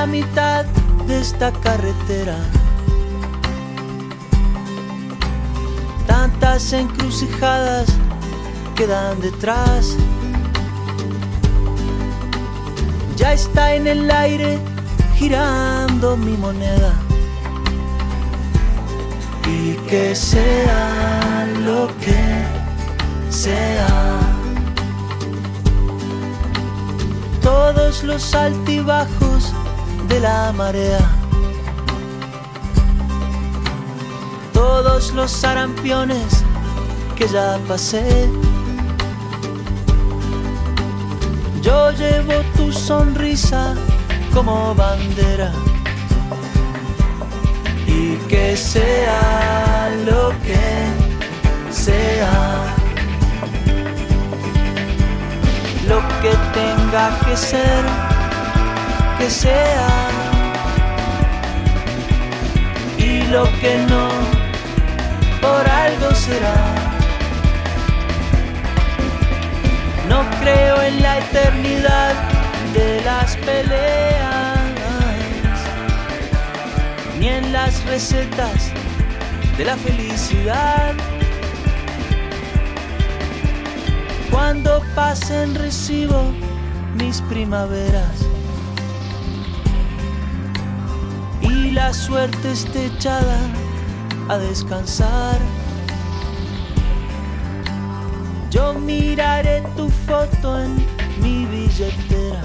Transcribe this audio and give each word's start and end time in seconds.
la 0.00 0.06
mitad 0.06 0.64
de 1.06 1.20
esta 1.20 1.52
carretera. 1.52 2.38
Tantas 6.06 6.72
encrucijadas 6.72 7.86
quedan 8.76 9.20
detrás. 9.20 9.98
Ya 13.18 13.34
está 13.34 13.74
en 13.74 13.86
el 13.86 14.10
aire 14.10 14.58
girando 15.16 16.16
mi 16.16 16.34
moneda. 16.44 16.92
Y 19.46 19.74
que 19.90 20.14
sea 20.14 21.46
lo 21.66 21.88
que 21.98 22.22
sea. 23.28 23.88
Todos 27.42 28.02
los 28.02 28.34
altibajos 28.34 29.19
de 30.10 30.20
la 30.20 30.52
marea. 30.52 31.00
Todos 34.52 35.12
los 35.14 35.30
sarampiones 35.30 36.44
que 37.16 37.26
ya 37.28 37.58
pasé. 37.68 38.28
Yo 41.62 41.92
llevo 41.92 42.42
tu 42.56 42.72
sonrisa 42.72 43.74
como 44.34 44.74
bandera 44.74 45.52
y 47.86 48.16
que 48.28 48.56
sea 48.56 49.90
lo 50.06 50.30
que 50.46 50.66
sea, 51.70 52.74
lo 55.86 55.98
que 56.22 56.32
tenga 56.58 57.06
que 57.24 57.36
ser, 57.36 58.09
que 59.20 59.28
sea, 59.28 59.88
y 62.96 63.22
lo 63.24 63.44
que 63.60 63.76
no, 63.90 64.08
por 65.42 65.68
algo 65.68 66.14
será. 66.14 66.60
No 70.08 70.24
creo 70.40 70.80
en 70.82 71.02
la 71.02 71.18
eternidad 71.18 72.14
de 72.72 73.02
las 73.02 73.36
peleas, 73.36 74.58
ni 77.18 77.28
en 77.28 77.52
las 77.52 77.84
recetas 77.84 78.72
de 79.58 79.64
la 79.66 79.76
felicidad. 79.76 80.94
Cuando 84.30 84.82
pasen 84.94 85.54
recibo 85.54 86.32
mis 86.96 87.20
primaveras 87.22 88.29
la 91.72 91.92
suerte 91.92 92.52
esté 92.52 92.86
echada 92.86 93.38
a 94.28 94.38
descansar. 94.38 95.38
Yo 98.50 98.74
miraré 98.74 99.62
tu 99.76 99.88
foto 99.88 100.60
en 100.60 100.76
mi 101.22 101.46
billetera 101.46 102.42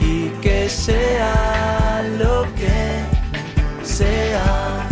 y 0.00 0.28
que 0.40 0.68
sea 0.68 2.04
lo 2.18 2.42
que 2.54 3.04
sea. 3.84 4.88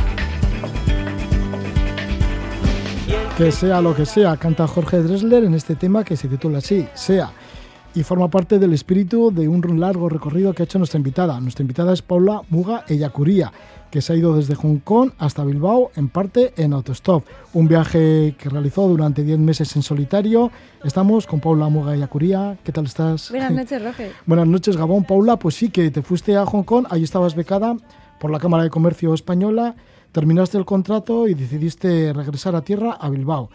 Que 3.37 3.53
sea 3.53 3.81
lo 3.81 3.95
que 3.95 4.07
sea, 4.07 4.37
canta 4.37 4.67
Jorge 4.67 4.99
Dressler 4.99 5.45
en 5.45 5.55
este 5.55 5.75
tema 5.75 6.05
que 6.05 6.17
se 6.17 6.29
titula 6.29 6.59
así, 6.59 6.89
Sea, 6.95 7.31
y 7.95 8.03
forma 8.03 8.29
parte 8.29 8.59
del 8.59 8.73
espíritu 8.73 9.31
de 9.31 9.49
un 9.49 9.81
largo 9.81 10.09
recorrido 10.09 10.53
que 10.53 10.63
ha 10.63 10.65
hecho 10.65 10.79
nuestra 10.79 10.99
invitada. 10.99 11.41
Nuestra 11.41 11.63
invitada 11.63 11.93
es 11.93 12.03
Paula 12.03 12.43
Muga 12.49 12.85
Ellacuría, 12.89 13.53
que 13.91 14.01
se 14.01 14.13
ha 14.13 14.17
ido 14.17 14.35
desde 14.35 14.55
Hong 14.55 14.79
Kong 14.79 15.13
hasta 15.19 15.45
Bilbao, 15.45 15.91
en 15.97 16.09
parte 16.09 16.53
en 16.57 16.73
autostop. 16.73 17.25
Un 17.53 17.69
viaje 17.69 18.35
que 18.39 18.49
realizó 18.49 18.89
durante 18.89 19.23
10 19.23 19.39
meses 19.39 19.77
en 19.77 19.83
solitario. 19.83 20.51
Estamos 20.85 21.27
con 21.27 21.41
Paula 21.41 21.69
Muga 21.69 21.95
Ellacuría. 21.95 22.57
¿Qué 22.65 22.73
tal 22.73 22.87
estás? 22.87 23.31
Buenas 23.31 23.53
noches, 23.53 23.83
Roge. 23.83 24.13
Buenas 24.27 24.47
noches, 24.47 24.77
Gabón. 24.77 25.05
Paula, 25.05 25.37
pues 25.37 25.55
sí, 25.55 25.71
que 25.71 25.91
te 25.91 26.03
fuiste 26.03 26.37
a 26.37 26.47
Hong 26.47 26.65
Kong, 26.65 26.87
ahí 26.91 27.03
estabas 27.03 27.35
becada 27.35 27.77
por 28.19 28.31
la 28.31 28.39
Cámara 28.39 28.65
de 28.65 28.71
Comercio 28.71 29.13
Española 29.15 29.75
terminaste 30.13 30.59
el 30.59 30.65
contrato 30.65 31.27
y 31.27 31.35
decidiste 31.35 32.13
regresar 32.13 32.55
a 32.55 32.63
tierra 32.63 32.93
a 32.93 33.09
Bilbao. 33.09 33.51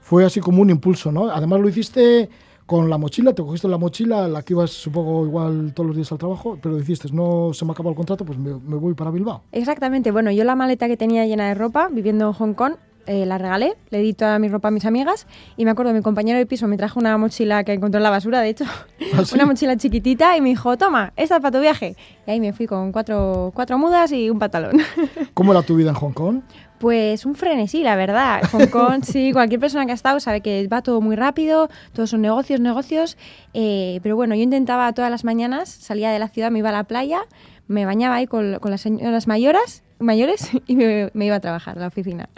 Fue 0.00 0.24
así 0.24 0.40
como 0.40 0.62
un 0.62 0.70
impulso, 0.70 1.10
¿no? 1.10 1.28
Además 1.28 1.60
lo 1.60 1.68
hiciste 1.68 2.30
con 2.66 2.90
la 2.90 2.98
mochila, 2.98 3.32
te 3.32 3.42
cogiste 3.42 3.68
la 3.68 3.78
mochila, 3.78 4.26
la 4.28 4.42
que 4.42 4.52
ibas 4.52 4.70
supongo 4.70 5.24
igual 5.24 5.72
todos 5.72 5.86
los 5.86 5.96
días 5.96 6.10
al 6.12 6.18
trabajo, 6.18 6.58
pero 6.60 6.76
dijiste, 6.76 7.08
no 7.12 7.50
se 7.54 7.64
me 7.64 7.72
acaba 7.72 7.90
el 7.90 7.96
contrato, 7.96 8.24
pues 8.24 8.38
me, 8.38 8.54
me 8.54 8.76
voy 8.76 8.94
para 8.94 9.10
Bilbao. 9.10 9.44
Exactamente, 9.52 10.10
bueno, 10.10 10.32
yo 10.32 10.44
la 10.44 10.56
maleta 10.56 10.88
que 10.88 10.96
tenía 10.96 11.24
llena 11.26 11.48
de 11.48 11.54
ropa, 11.54 11.88
viviendo 11.90 12.26
en 12.26 12.32
Hong 12.32 12.54
Kong, 12.54 12.74
eh, 13.06 13.26
la 13.26 13.38
regalé, 13.38 13.74
le 13.90 13.98
di 14.00 14.12
toda 14.14 14.38
mi 14.38 14.48
ropa 14.48 14.68
a 14.68 14.70
mis 14.70 14.84
amigas 14.84 15.26
y 15.56 15.64
me 15.64 15.70
acuerdo, 15.70 15.92
mi 15.92 16.02
compañero 16.02 16.38
de 16.38 16.46
piso 16.46 16.66
me 16.68 16.76
trajo 16.76 16.98
una 17.00 17.16
mochila 17.18 17.64
que 17.64 17.72
encontró 17.72 17.98
en 17.98 18.02
la 18.02 18.10
basura, 18.10 18.40
de 18.40 18.48
hecho, 18.50 18.64
¿Ah, 19.14 19.24
sí? 19.24 19.34
una 19.34 19.46
mochila 19.46 19.76
chiquitita 19.76 20.36
y 20.36 20.40
me 20.40 20.48
dijo, 20.50 20.76
toma, 20.76 21.12
esta 21.16 21.36
es 21.36 21.40
para 21.42 21.56
tu 21.56 21.60
viaje. 21.60 21.96
Y 22.26 22.30
ahí 22.30 22.40
me 22.40 22.52
fui 22.52 22.66
con 22.66 22.92
cuatro, 22.92 23.52
cuatro 23.54 23.78
mudas 23.78 24.12
y 24.12 24.28
un 24.30 24.38
pantalón. 24.38 24.78
¿Cómo 25.34 25.52
era 25.52 25.62
tu 25.62 25.76
vida 25.76 25.90
en 25.90 25.94
Hong 25.96 26.12
Kong? 26.12 26.40
Pues 26.78 27.24
un 27.24 27.34
frenesí, 27.34 27.82
la 27.82 27.96
verdad. 27.96 28.42
Hong 28.52 28.66
Kong, 28.66 29.02
sí, 29.02 29.32
cualquier 29.32 29.60
persona 29.60 29.86
que 29.86 29.92
ha 29.92 29.94
estado 29.94 30.20
sabe 30.20 30.42
que 30.42 30.68
va 30.68 30.82
todo 30.82 31.00
muy 31.00 31.16
rápido, 31.16 31.70
todos 31.94 32.10
son 32.10 32.20
negocios, 32.20 32.60
negocios. 32.60 33.16
eh, 33.54 34.00
pero 34.02 34.14
bueno, 34.16 34.34
yo 34.34 34.42
intentaba 34.42 34.92
todas 34.92 35.10
las 35.10 35.24
mañanas, 35.24 35.70
salía 35.70 36.10
de 36.10 36.18
la 36.18 36.28
ciudad, 36.28 36.50
me 36.50 36.58
iba 36.58 36.68
a 36.68 36.72
la 36.72 36.84
playa, 36.84 37.20
me 37.66 37.86
bañaba 37.86 38.16
ahí 38.16 38.26
con, 38.26 38.58
con 38.58 38.70
las 38.70 38.82
señoras 38.82 39.26
mayoras, 39.26 39.84
mayores 39.98 40.50
y 40.66 40.76
me, 40.76 41.10
me 41.14 41.24
iba 41.26 41.36
a 41.36 41.40
trabajar 41.40 41.78
a 41.78 41.80
la 41.80 41.86
oficina. 41.86 42.28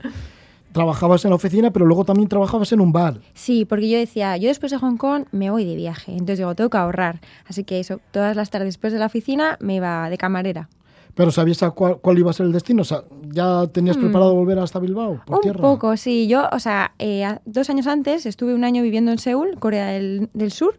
Trabajabas 0.78 1.24
en 1.24 1.30
la 1.30 1.34
oficina, 1.34 1.72
pero 1.72 1.86
luego 1.86 2.04
también 2.04 2.28
trabajabas 2.28 2.70
en 2.70 2.80
un 2.80 2.92
bar. 2.92 3.20
Sí, 3.34 3.64
porque 3.64 3.88
yo 3.88 3.98
decía, 3.98 4.36
yo 4.36 4.46
después 4.46 4.70
de 4.70 4.78
Hong 4.78 4.96
Kong 4.96 5.24
me 5.32 5.50
voy 5.50 5.64
de 5.64 5.74
viaje, 5.74 6.12
entonces 6.12 6.38
digo, 6.38 6.54
tengo 6.54 6.70
que 6.70 6.76
ahorrar. 6.76 7.20
Así 7.46 7.64
que 7.64 7.80
eso, 7.80 8.00
todas 8.12 8.36
las 8.36 8.50
tardes 8.50 8.68
después 8.68 8.92
de 8.92 9.00
la 9.00 9.06
oficina 9.06 9.56
me 9.58 9.74
iba 9.74 10.08
de 10.08 10.16
camarera. 10.16 10.68
Pero 11.16 11.32
¿sabías 11.32 11.58
cuál, 11.74 11.98
cuál 11.98 12.16
iba 12.16 12.30
a 12.30 12.32
ser 12.32 12.46
el 12.46 12.52
destino? 12.52 12.82
O 12.82 12.84
sea, 12.84 13.02
¿ya 13.32 13.66
tenías 13.66 13.96
preparado 13.96 14.36
volver 14.36 14.60
hasta 14.60 14.78
Bilbao 14.78 15.20
por. 15.26 15.38
Un 15.38 15.42
tierra? 15.42 15.60
poco, 15.60 15.96
sí. 15.96 16.28
Yo, 16.28 16.48
o 16.52 16.60
sea, 16.60 16.92
eh, 17.00 17.26
dos 17.44 17.68
años 17.70 17.88
antes 17.88 18.24
estuve 18.24 18.54
un 18.54 18.62
año 18.62 18.84
viviendo 18.84 19.10
en 19.10 19.18
Seúl, 19.18 19.56
Corea 19.58 19.88
del, 19.88 20.30
del 20.32 20.52
Sur, 20.52 20.78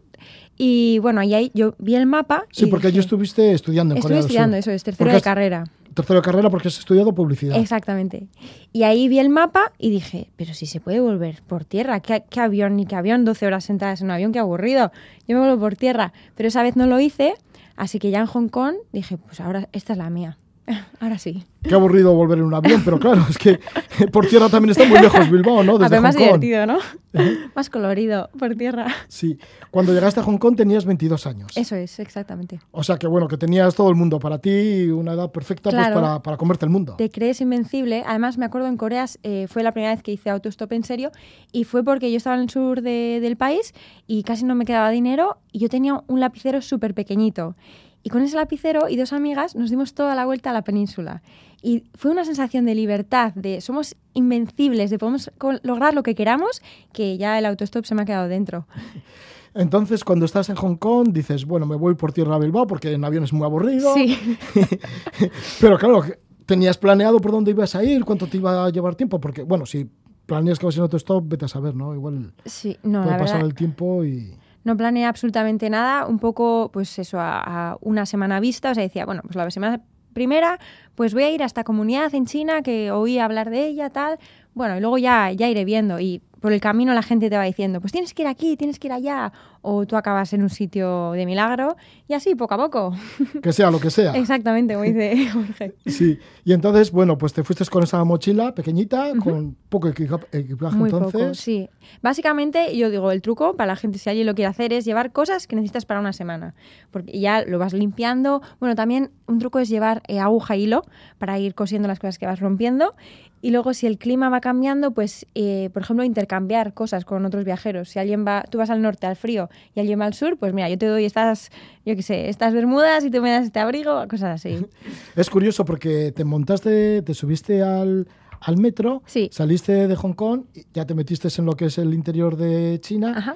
y 0.56 0.98
bueno, 0.98 1.20
ahí 1.20 1.50
yo 1.52 1.74
vi 1.78 1.94
el 1.94 2.06
mapa. 2.06 2.46
Sí, 2.52 2.64
y 2.64 2.68
porque 2.68 2.86
allí 2.86 2.96
dije, 2.96 3.04
estuviste 3.04 3.52
estudiando 3.52 3.92
en 3.92 3.98
Estuve 3.98 4.08
Corea 4.08 4.16
del 4.16 4.26
estudiando, 4.26 4.56
Sur. 4.56 4.60
eso 4.60 4.70
es, 4.70 4.82
tercero 4.82 5.12
de 5.12 5.20
carrera. 5.20 5.64
Tercero 5.94 6.20
de 6.20 6.24
carrera 6.24 6.50
porque 6.50 6.68
has 6.68 6.78
estudiado 6.78 7.12
publicidad. 7.12 7.58
Exactamente. 7.58 8.28
Y 8.72 8.84
ahí 8.84 9.08
vi 9.08 9.18
el 9.18 9.28
mapa 9.28 9.72
y 9.78 9.90
dije, 9.90 10.30
pero 10.36 10.54
si 10.54 10.66
se 10.66 10.80
puede 10.80 11.00
volver 11.00 11.42
por 11.46 11.64
tierra, 11.64 12.00
¿qué, 12.00 12.24
qué 12.28 12.40
avión? 12.40 12.76
Ni 12.76 12.86
qué 12.86 12.96
avión, 12.96 13.24
12 13.24 13.46
horas 13.46 13.64
sentadas 13.64 14.00
en 14.00 14.06
un 14.06 14.10
avión, 14.12 14.32
qué 14.32 14.38
aburrido. 14.38 14.92
Yo 15.26 15.36
me 15.36 15.46
vuelvo 15.46 15.60
por 15.60 15.76
tierra. 15.76 16.12
Pero 16.36 16.48
esa 16.48 16.62
vez 16.62 16.76
no 16.76 16.86
lo 16.86 17.00
hice, 17.00 17.34
así 17.76 17.98
que 17.98 18.10
ya 18.10 18.20
en 18.20 18.26
Hong 18.26 18.48
Kong 18.48 18.76
dije, 18.92 19.16
pues 19.16 19.40
ahora 19.40 19.68
esta 19.72 19.94
es 19.94 19.98
la 19.98 20.10
mía. 20.10 20.38
ahora 21.00 21.18
sí. 21.18 21.44
Qué 21.62 21.74
aburrido 21.74 22.14
volver 22.14 22.38
en 22.38 22.44
un 22.44 22.54
avión, 22.54 22.80
pero 22.84 22.98
claro, 22.98 23.22
es 23.28 23.36
que 23.36 23.60
por 24.12 24.26
tierra 24.26 24.48
también 24.48 24.70
está 24.70 24.84
muy 24.86 24.98
lejos 24.98 25.30
Bilbao, 25.30 25.62
¿no? 25.62 25.76
A 25.76 25.78
Desde 25.80 25.90
ver, 25.96 26.00
más 26.00 26.16
Hong 26.16 26.28
Kong. 26.28 26.40
divertido, 26.40 26.66
¿no? 26.66 26.78
más 27.54 27.68
colorido 27.68 28.30
por 28.38 28.54
tierra. 28.54 28.86
Sí. 29.08 29.36
Cuando 29.70 29.92
llegaste 29.92 30.20
a 30.20 30.22
Hong 30.22 30.38
Kong 30.38 30.56
tenías 30.56 30.84
22 30.86 31.26
años. 31.26 31.52
Eso 31.56 31.76
es, 31.76 31.98
exactamente. 31.98 32.60
O 32.70 32.82
sea 32.82 32.96
que 32.96 33.06
bueno, 33.06 33.28
que 33.28 33.36
tenías 33.36 33.74
todo 33.74 33.90
el 33.90 33.94
mundo 33.96 34.18
para 34.18 34.38
ti, 34.38 34.88
una 34.88 35.12
edad 35.12 35.30
perfecta 35.30 35.70
pues, 35.70 35.88
para, 35.88 36.22
para 36.22 36.36
comerte 36.38 36.64
el 36.64 36.70
mundo. 36.70 36.94
Te 36.96 37.10
crees 37.10 37.40
invencible. 37.42 38.04
Además, 38.06 38.38
me 38.38 38.46
acuerdo 38.46 38.68
en 38.68 38.76
Corea, 38.78 39.04
eh, 39.22 39.46
fue 39.48 39.62
la 39.62 39.72
primera 39.72 39.92
vez 39.92 40.02
que 40.02 40.12
hice 40.12 40.30
autostop 40.30 40.72
en 40.72 40.84
serio 40.84 41.10
y 41.52 41.64
fue 41.64 41.84
porque 41.84 42.10
yo 42.10 42.16
estaba 42.16 42.36
en 42.36 42.42
el 42.42 42.50
sur 42.50 42.80
de- 42.80 43.18
del 43.20 43.36
país 43.36 43.74
y 44.06 44.22
casi 44.22 44.44
no 44.44 44.54
me 44.54 44.64
quedaba 44.64 44.88
dinero 44.90 45.36
y 45.52 45.58
yo 45.58 45.68
tenía 45.68 46.00
un 46.06 46.20
lapicero 46.20 46.62
súper 46.62 46.94
pequeñito. 46.94 47.54
Y 48.02 48.08
con 48.10 48.22
ese 48.22 48.36
lapicero 48.36 48.88
y 48.88 48.96
dos 48.96 49.12
amigas 49.12 49.54
nos 49.54 49.70
dimos 49.70 49.94
toda 49.94 50.14
la 50.14 50.24
vuelta 50.24 50.50
a 50.50 50.52
la 50.52 50.62
península. 50.62 51.22
Y 51.62 51.84
fue 51.94 52.10
una 52.10 52.24
sensación 52.24 52.64
de 52.64 52.74
libertad, 52.74 53.32
de 53.34 53.60
somos 53.60 53.94
invencibles, 54.14 54.90
de 54.90 54.98
podemos 54.98 55.30
lograr 55.62 55.92
lo 55.94 56.02
que 56.02 56.14
queramos, 56.14 56.62
que 56.92 57.18
ya 57.18 57.38
el 57.38 57.44
autostop 57.44 57.84
se 57.84 57.94
me 57.94 58.02
ha 58.02 58.04
quedado 58.06 58.28
dentro. 58.28 58.66
Entonces, 59.54 60.04
cuando 60.04 60.24
estás 60.26 60.48
en 60.48 60.54
Hong 60.56 60.76
Kong, 60.76 61.08
dices, 61.12 61.44
bueno, 61.44 61.66
me 61.66 61.76
voy 61.76 61.94
por 61.96 62.12
tierra 62.12 62.36
a 62.36 62.38
Bilbao 62.38 62.66
porque 62.66 62.92
en 62.92 63.04
avión 63.04 63.24
es 63.24 63.32
muy 63.32 63.44
aburrido. 63.44 63.92
Sí. 63.94 64.16
Pero 65.60 65.76
claro, 65.76 66.04
¿tenías 66.46 66.78
planeado 66.78 67.18
por 67.20 67.32
dónde 67.32 67.50
ibas 67.50 67.74
a 67.74 67.82
ir? 67.84 68.04
¿Cuánto 68.04 68.26
te 68.26 68.36
iba 68.36 68.64
a 68.64 68.70
llevar 68.70 68.94
tiempo? 68.94 69.20
Porque, 69.20 69.42
bueno, 69.42 69.66
si 69.66 69.90
planeas 70.26 70.58
que 70.58 70.66
vas 70.66 70.76
en 70.76 70.82
autostop, 70.82 71.24
vete 71.26 71.46
a 71.46 71.48
saber, 71.48 71.74
¿no? 71.74 71.92
Igual 71.94 72.32
Sí, 72.44 72.78
no, 72.84 73.02
puede 73.02 73.12
la 73.12 73.18
pasar 73.18 73.36
verdad. 73.38 73.48
el 73.50 73.54
tiempo 73.54 74.04
y... 74.04 74.36
No 74.64 74.76
planeé 74.76 75.06
absolutamente 75.06 75.70
nada, 75.70 76.06
un 76.06 76.18
poco, 76.18 76.70
pues 76.72 76.98
eso, 76.98 77.18
a, 77.18 77.72
a 77.72 77.78
una 77.80 78.06
semana 78.06 78.40
vista. 78.40 78.70
O 78.70 78.74
sea, 78.74 78.82
decía, 78.82 79.06
bueno, 79.06 79.22
pues 79.22 79.36
la 79.36 79.50
semana 79.50 79.80
primera, 80.12 80.58
pues 80.94 81.14
voy 81.14 81.22
a 81.22 81.30
ir 81.30 81.42
a 81.42 81.46
esta 81.46 81.64
comunidad 81.64 82.14
en 82.14 82.26
China 82.26 82.62
que 82.62 82.90
oí 82.90 83.18
hablar 83.18 83.50
de 83.50 83.66
ella, 83.66 83.90
tal. 83.90 84.18
Bueno, 84.54 84.76
y 84.76 84.80
luego 84.80 84.98
ya, 84.98 85.30
ya 85.32 85.48
iré 85.48 85.64
viendo. 85.64 86.00
Y 86.00 86.22
por 86.40 86.52
el 86.52 86.60
camino 86.60 86.94
la 86.94 87.02
gente 87.02 87.30
te 87.30 87.36
va 87.36 87.44
diciendo, 87.44 87.80
pues 87.80 87.92
tienes 87.92 88.14
que 88.14 88.22
ir 88.22 88.28
aquí, 88.28 88.56
tienes 88.56 88.78
que 88.78 88.88
ir 88.88 88.92
allá, 88.92 89.32
o 89.62 89.86
tú 89.86 89.96
acabas 89.96 90.32
en 90.32 90.42
un 90.42 90.50
sitio 90.50 91.12
de 91.12 91.26
milagro, 91.26 91.76
y 92.08 92.14
así, 92.14 92.34
poco 92.34 92.54
a 92.54 92.56
poco. 92.56 92.94
Que 93.42 93.52
sea 93.52 93.70
lo 93.70 93.80
que 93.80 93.90
sea. 93.90 94.12
Exactamente, 94.16 94.74
como 94.74 94.84
dice 94.84 95.28
Jorge. 95.32 95.74
Sí, 95.86 96.18
y 96.44 96.52
entonces, 96.52 96.90
bueno, 96.90 97.18
pues 97.18 97.32
te 97.32 97.44
fuiste 97.44 97.64
con 97.66 97.82
esa 97.82 98.02
mochila 98.04 98.54
pequeñita, 98.54 99.12
con 99.22 99.56
poco 99.68 99.88
equipaje 99.88 100.76
Muy 100.76 100.90
entonces. 100.90 101.20
poco, 101.20 101.34
sí. 101.34 101.68
Básicamente, 102.02 102.76
yo 102.76 102.90
digo, 102.90 103.10
el 103.10 103.22
truco 103.22 103.54
para 103.56 103.68
la 103.68 103.76
gente, 103.76 103.98
si 103.98 104.08
alguien 104.08 104.26
lo 104.26 104.34
quiere 104.34 104.48
hacer, 104.48 104.72
es 104.72 104.84
llevar 104.84 105.12
cosas 105.12 105.46
que 105.46 105.56
necesitas 105.56 105.84
para 105.84 106.00
una 106.00 106.12
semana, 106.12 106.54
porque 106.90 107.18
ya 107.18 107.44
lo 107.44 107.58
vas 107.58 107.72
limpiando. 107.72 108.42
Bueno, 108.58 108.74
también 108.74 109.10
un 109.26 109.38
truco 109.38 109.58
es 109.58 109.68
llevar 109.68 110.02
eh, 110.08 110.18
aguja 110.18 110.54
e 110.54 110.60
hilo 110.60 110.84
para 111.18 111.38
ir 111.38 111.54
cosiendo 111.54 111.88
las 111.88 111.98
cosas 111.98 112.18
que 112.18 112.26
vas 112.26 112.40
rompiendo 112.40 112.94
y 113.42 113.50
luego, 113.52 113.72
si 113.72 113.86
el 113.86 113.96
clima 113.96 114.28
va 114.28 114.40
cambiando, 114.40 114.90
pues, 114.90 115.26
eh, 115.34 115.70
por 115.72 115.82
ejemplo, 115.82 116.04
intercambiar 116.04 116.29
cosas 116.74 117.04
con 117.04 117.24
otros 117.24 117.44
viajeros. 117.44 117.88
Si 117.88 117.98
alguien 117.98 118.24
va, 118.26 118.44
tú 118.48 118.58
vas 118.58 118.70
al 118.70 118.80
norte, 118.80 119.06
al 119.06 119.16
frío, 119.16 119.48
y 119.74 119.80
alguien 119.80 120.00
va 120.00 120.06
al 120.06 120.14
sur, 120.14 120.36
pues 120.38 120.52
mira, 120.54 120.68
yo 120.68 120.78
te 120.78 120.86
doy 120.86 121.04
estas, 121.04 121.50
yo 121.84 121.96
qué 121.96 122.02
sé, 122.02 122.28
estas 122.28 122.54
bermudas 122.54 123.04
y 123.04 123.10
tú 123.10 123.20
me 123.20 123.30
das 123.30 123.44
este 123.46 123.58
abrigo, 123.58 124.06
cosas 124.08 124.36
así. 124.36 124.64
Es 125.16 125.28
curioso 125.28 125.64
porque 125.64 126.12
te 126.12 126.24
montaste, 126.24 127.02
te 127.02 127.14
subiste 127.14 127.62
al, 127.62 128.06
al 128.40 128.56
metro, 128.58 129.02
Sí. 129.06 129.28
saliste 129.32 129.88
de 129.88 129.96
Hong 129.96 130.14
Kong, 130.14 130.44
ya 130.72 130.86
te 130.86 130.94
metiste 130.94 131.28
en 131.36 131.44
lo 131.46 131.54
que 131.54 131.66
es 131.66 131.78
el 131.78 131.92
interior 131.94 132.36
de 132.36 132.78
China, 132.80 133.12
Ajá. 133.16 133.34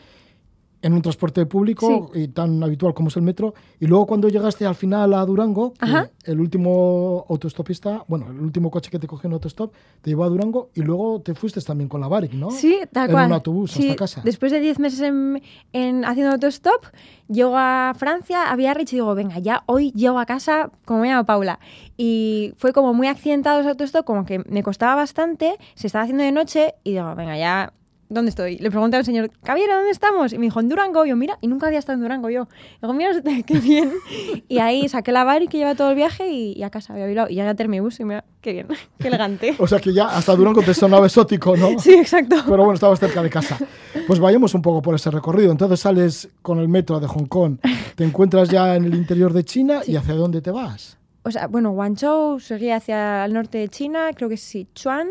En 0.84 0.92
un 0.92 1.00
transporte 1.00 1.46
público 1.46 2.10
y 2.14 2.28
tan 2.28 2.62
habitual 2.62 2.92
como 2.92 3.08
es 3.08 3.16
el 3.16 3.22
metro, 3.22 3.54
y 3.80 3.86
luego 3.86 4.06
cuando 4.06 4.28
llegaste 4.28 4.66
al 4.66 4.74
final 4.74 5.14
a 5.14 5.24
Durango, 5.24 5.72
Ajá. 5.80 6.10
el 6.24 6.38
último 6.40 7.24
autostopista, 7.30 8.04
bueno, 8.06 8.26
el 8.30 8.38
último 8.38 8.70
coche 8.70 8.90
que 8.90 8.98
te 8.98 9.06
cogió 9.06 9.28
en 9.28 9.32
autostop, 9.32 9.72
te 10.02 10.10
llevó 10.10 10.24
a 10.24 10.28
Durango 10.28 10.68
y 10.74 10.82
luego 10.82 11.22
te 11.22 11.34
fuiste 11.34 11.58
también 11.62 11.88
con 11.88 12.02
la 12.02 12.08
Baric, 12.08 12.34
¿no? 12.34 12.50
Sí, 12.50 12.80
tal 12.92 13.06
en 13.06 13.12
cual. 13.12 13.26
un 13.28 13.32
autobús 13.32 13.70
Sí, 13.72 13.84
hasta 13.84 13.96
casa. 13.96 14.20
Después 14.24 14.52
de 14.52 14.60
10 14.60 14.78
meses 14.78 15.00
en, 15.00 15.42
en 15.72 16.04
haciendo 16.04 16.32
autostop, 16.32 16.84
llego 17.28 17.54
a 17.56 17.94
Francia, 17.96 18.50
a 18.50 18.56
Biarritz 18.56 18.92
y 18.92 18.96
digo, 18.96 19.14
venga, 19.14 19.38
ya 19.38 19.62
hoy 19.64 19.90
llego 19.92 20.18
a 20.18 20.26
casa, 20.26 20.70
como 20.84 21.00
me 21.00 21.08
llamo 21.08 21.24
Paula. 21.24 21.60
Y 21.96 22.52
fue 22.58 22.74
como 22.74 22.92
muy 22.92 23.06
accidentado 23.06 23.60
ese 23.60 23.70
autostop, 23.70 24.04
como 24.04 24.26
que 24.26 24.40
me 24.50 24.62
costaba 24.62 24.96
bastante, 24.96 25.56
se 25.76 25.86
estaba 25.86 26.02
haciendo 26.02 26.24
de 26.24 26.32
noche 26.32 26.74
y 26.84 26.92
digo, 26.92 27.14
venga, 27.14 27.38
ya, 27.38 27.72
¿dónde 28.14 28.30
estoy? 28.30 28.56
Le 28.58 28.70
pregunté 28.70 28.96
al 28.96 29.04
señor, 29.04 29.30
Caviera, 29.42 29.74
¿dónde 29.76 29.90
estamos? 29.90 30.32
Y 30.32 30.38
me 30.38 30.46
dijo, 30.46 30.60
en 30.60 30.68
Durango. 30.68 31.04
Y 31.04 31.10
yo, 31.10 31.16
mira, 31.16 31.38
y 31.40 31.48
nunca 31.48 31.66
había 31.66 31.78
estado 31.78 31.96
en 31.96 32.02
Durango 32.02 32.30
yo. 32.30 32.48
Digo, 32.80 32.94
mira, 32.94 33.10
qué 33.46 33.58
bien. 33.58 33.92
Y 34.48 34.58
ahí 34.58 34.88
saqué 34.88 35.10
la 35.12 35.24
bar 35.24 35.42
y 35.42 35.48
que 35.48 35.58
lleva 35.58 35.74
todo 35.74 35.90
el 35.90 35.96
viaje 35.96 36.28
y, 36.30 36.52
y 36.52 36.62
a 36.62 36.70
casa 36.70 36.92
había 36.92 37.06
virado. 37.06 37.28
Y 37.28 37.36
ya 37.36 37.54
terminé 37.54 37.80
mi 37.80 37.84
bus 37.84 37.98
y 37.98 38.04
mira, 38.04 38.24
qué 38.40 38.52
bien, 38.52 38.68
qué 38.98 39.08
elegante. 39.08 39.54
O 39.58 39.66
sea 39.66 39.80
que 39.80 39.92
ya 39.92 40.08
hasta 40.08 40.34
Durango 40.36 40.62
te 40.62 40.74
sonaba 40.74 41.06
exótico, 41.06 41.56
¿no? 41.56 41.78
Sí, 41.78 41.94
exacto. 41.94 42.36
Pero 42.44 42.58
bueno, 42.58 42.74
estabas 42.74 43.00
cerca 43.00 43.22
de 43.22 43.30
casa. 43.30 43.58
Pues 44.06 44.20
vayamos 44.20 44.54
un 44.54 44.62
poco 44.62 44.80
por 44.80 44.94
ese 44.94 45.10
recorrido. 45.10 45.50
Entonces 45.50 45.80
sales 45.80 46.28
con 46.42 46.58
el 46.58 46.68
metro 46.68 47.00
de 47.00 47.06
Hong 47.06 47.26
Kong, 47.26 47.58
te 47.94 48.04
encuentras 48.04 48.48
ya 48.48 48.76
en 48.76 48.84
el 48.84 48.94
interior 48.94 49.32
de 49.32 49.44
China 49.44 49.80
y 49.86 49.96
¿hacia 49.96 50.14
dónde 50.14 50.40
te 50.40 50.50
vas? 50.50 50.98
O 51.24 51.30
sea, 51.30 51.46
bueno, 51.46 51.70
Guangzhou 51.72 52.38
seguía 52.38 52.76
hacia 52.76 53.24
el 53.24 53.32
norte 53.32 53.58
de 53.58 53.68
China, 53.68 54.10
creo 54.14 54.28
que 54.28 54.34
es 54.34 54.42
Sichuan. 54.42 55.08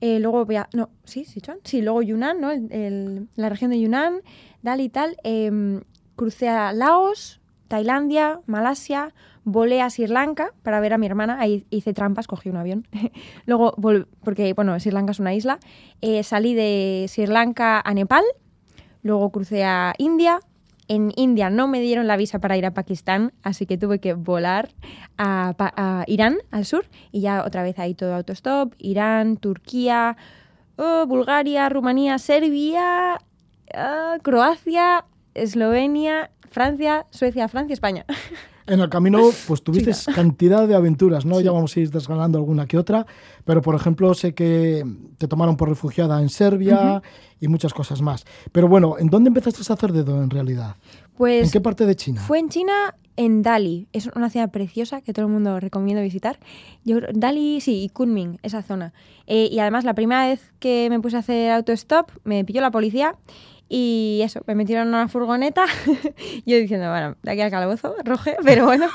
Eh, 0.00 0.18
luego, 0.20 0.44
via- 0.46 0.68
no, 0.74 0.90
sí, 1.04 1.24
Sichuan. 1.24 1.58
Sí, 1.64 1.82
luego 1.82 2.02
Yunnan, 2.02 2.40
¿no? 2.40 2.50
El- 2.50 3.28
la 3.36 3.48
región 3.48 3.70
de 3.70 3.80
Yunnan, 3.80 4.20
Dali 4.62 4.84
y 4.84 4.88
tal. 4.88 5.16
em, 5.24 5.82
crucé 6.16 6.48
a 6.48 6.72
Laos, 6.72 7.40
Tailandia, 7.68 8.40
Malasia, 8.46 9.14
volé 9.44 9.80
a 9.80 9.88
Sri 9.90 10.06
Lanka 10.06 10.52
para 10.62 10.80
ver 10.80 10.92
a 10.92 10.98
mi 10.98 11.06
hermana. 11.06 11.38
Ahí 11.40 11.66
hice 11.70 11.92
trampas, 11.94 12.26
cogí 12.26 12.48
un 12.50 12.56
avión. 12.56 12.86
luego, 13.46 13.74
porque, 14.24 14.52
bueno, 14.54 14.78
Sri 14.80 14.90
Lanka 14.90 15.12
es 15.12 15.20
una 15.20 15.34
isla. 15.34 15.58
eh, 16.00 16.22
salí 16.22 16.54
de 16.54 17.06
Sri 17.08 17.26
Lanka 17.26 17.80
a 17.84 17.94
Nepal. 17.94 18.24
Luego 19.02 19.30
crucé 19.30 19.64
a 19.64 19.94
India. 19.98 20.40
En 20.90 21.12
India 21.14 21.50
no 21.50 21.68
me 21.68 21.80
dieron 21.80 22.08
la 22.08 22.16
visa 22.16 22.40
para 22.40 22.56
ir 22.56 22.66
a 22.66 22.74
Pakistán, 22.74 23.32
así 23.44 23.64
que 23.64 23.78
tuve 23.78 24.00
que 24.00 24.14
volar 24.14 24.70
a, 25.18 26.02
Irán, 26.08 26.38
al 26.50 26.64
sur, 26.64 26.84
y 27.12 27.20
ya 27.20 27.44
otra 27.44 27.62
vez 27.62 27.78
ahí 27.78 27.94
todo 27.94 28.12
autostop. 28.12 28.74
Irán, 28.76 29.36
Turquía, 29.36 30.16
oh, 30.74 31.06
Bulgaria, 31.06 31.68
Rumanía, 31.68 32.18
Serbia, 32.18 33.20
ah, 33.72 34.16
Croacia, 34.22 35.04
Eslovenia, 35.34 36.32
Francia, 36.50 37.06
Suecia, 37.10 37.46
Francia, 37.46 37.74
España. 37.74 38.04
En 38.70 38.78
el 38.78 38.88
camino, 38.88 39.30
pues 39.48 39.64
tuviste 39.64 39.90
cantidad 40.14 40.68
de 40.68 40.76
aventuras, 40.76 41.26
¿no? 41.26 41.40
Ya 41.40 41.50
vamos 41.50 41.76
a 41.76 41.80
ir 41.80 41.90
desgranando 41.90 42.38
alguna 42.38 42.66
que 42.66 42.78
otra, 42.78 43.04
pero 43.44 43.62
por 43.62 43.74
ejemplo, 43.74 44.14
sé 44.14 44.32
que 44.32 44.84
te 45.18 45.26
tomaron 45.26 45.56
por 45.56 45.68
refugiada 45.68 46.22
en 46.22 46.28
Serbia 46.28 47.02
y 47.40 47.48
muchas 47.48 47.74
cosas 47.74 48.00
más. 48.00 48.24
Pero 48.52 48.68
bueno, 48.68 48.96
¿en 48.98 49.08
dónde 49.08 49.28
empezaste 49.28 49.60
a 49.68 49.74
hacer 49.74 49.92
dedo 49.92 50.22
en 50.22 50.30
realidad? 50.30 50.76
Pues 51.16 51.46
¿En 51.46 51.50
qué 51.50 51.60
parte 51.60 51.84
de 51.84 51.96
China? 51.96 52.20
Fue 52.20 52.38
en 52.38 52.48
China, 52.48 52.94
en 53.16 53.42
Dali. 53.42 53.88
Es 53.92 54.08
una 54.14 54.30
ciudad 54.30 54.52
preciosa 54.52 55.00
que 55.00 55.12
todo 55.12 55.26
el 55.26 55.32
mundo 55.32 55.58
recomiendo 55.58 56.00
visitar. 56.00 56.38
Yo, 56.84 56.98
Dali, 57.12 57.60
sí, 57.60 57.82
y 57.82 57.88
Kunming, 57.88 58.38
esa 58.42 58.62
zona. 58.62 58.92
Eh, 59.26 59.48
y 59.50 59.58
además, 59.58 59.84
la 59.84 59.94
primera 59.94 60.28
vez 60.28 60.52
que 60.60 60.86
me 60.90 61.00
puse 61.00 61.16
a 61.16 61.18
hacer 61.18 61.50
autostop, 61.50 62.10
me 62.22 62.44
pilló 62.44 62.60
la 62.60 62.70
policía 62.70 63.16
y 63.72 64.20
eso, 64.24 64.40
me 64.48 64.56
metieron 64.56 64.88
en 64.88 64.94
una 64.94 65.06
furgoneta. 65.08 65.64
yo 66.44 66.56
diciendo, 66.58 66.90
bueno, 66.90 67.16
de 67.22 67.30
aquí 67.30 67.40
al 67.40 67.50
calabozo, 67.52 67.94
roje, 68.04 68.36
pero 68.44 68.66
bueno. 68.66 68.88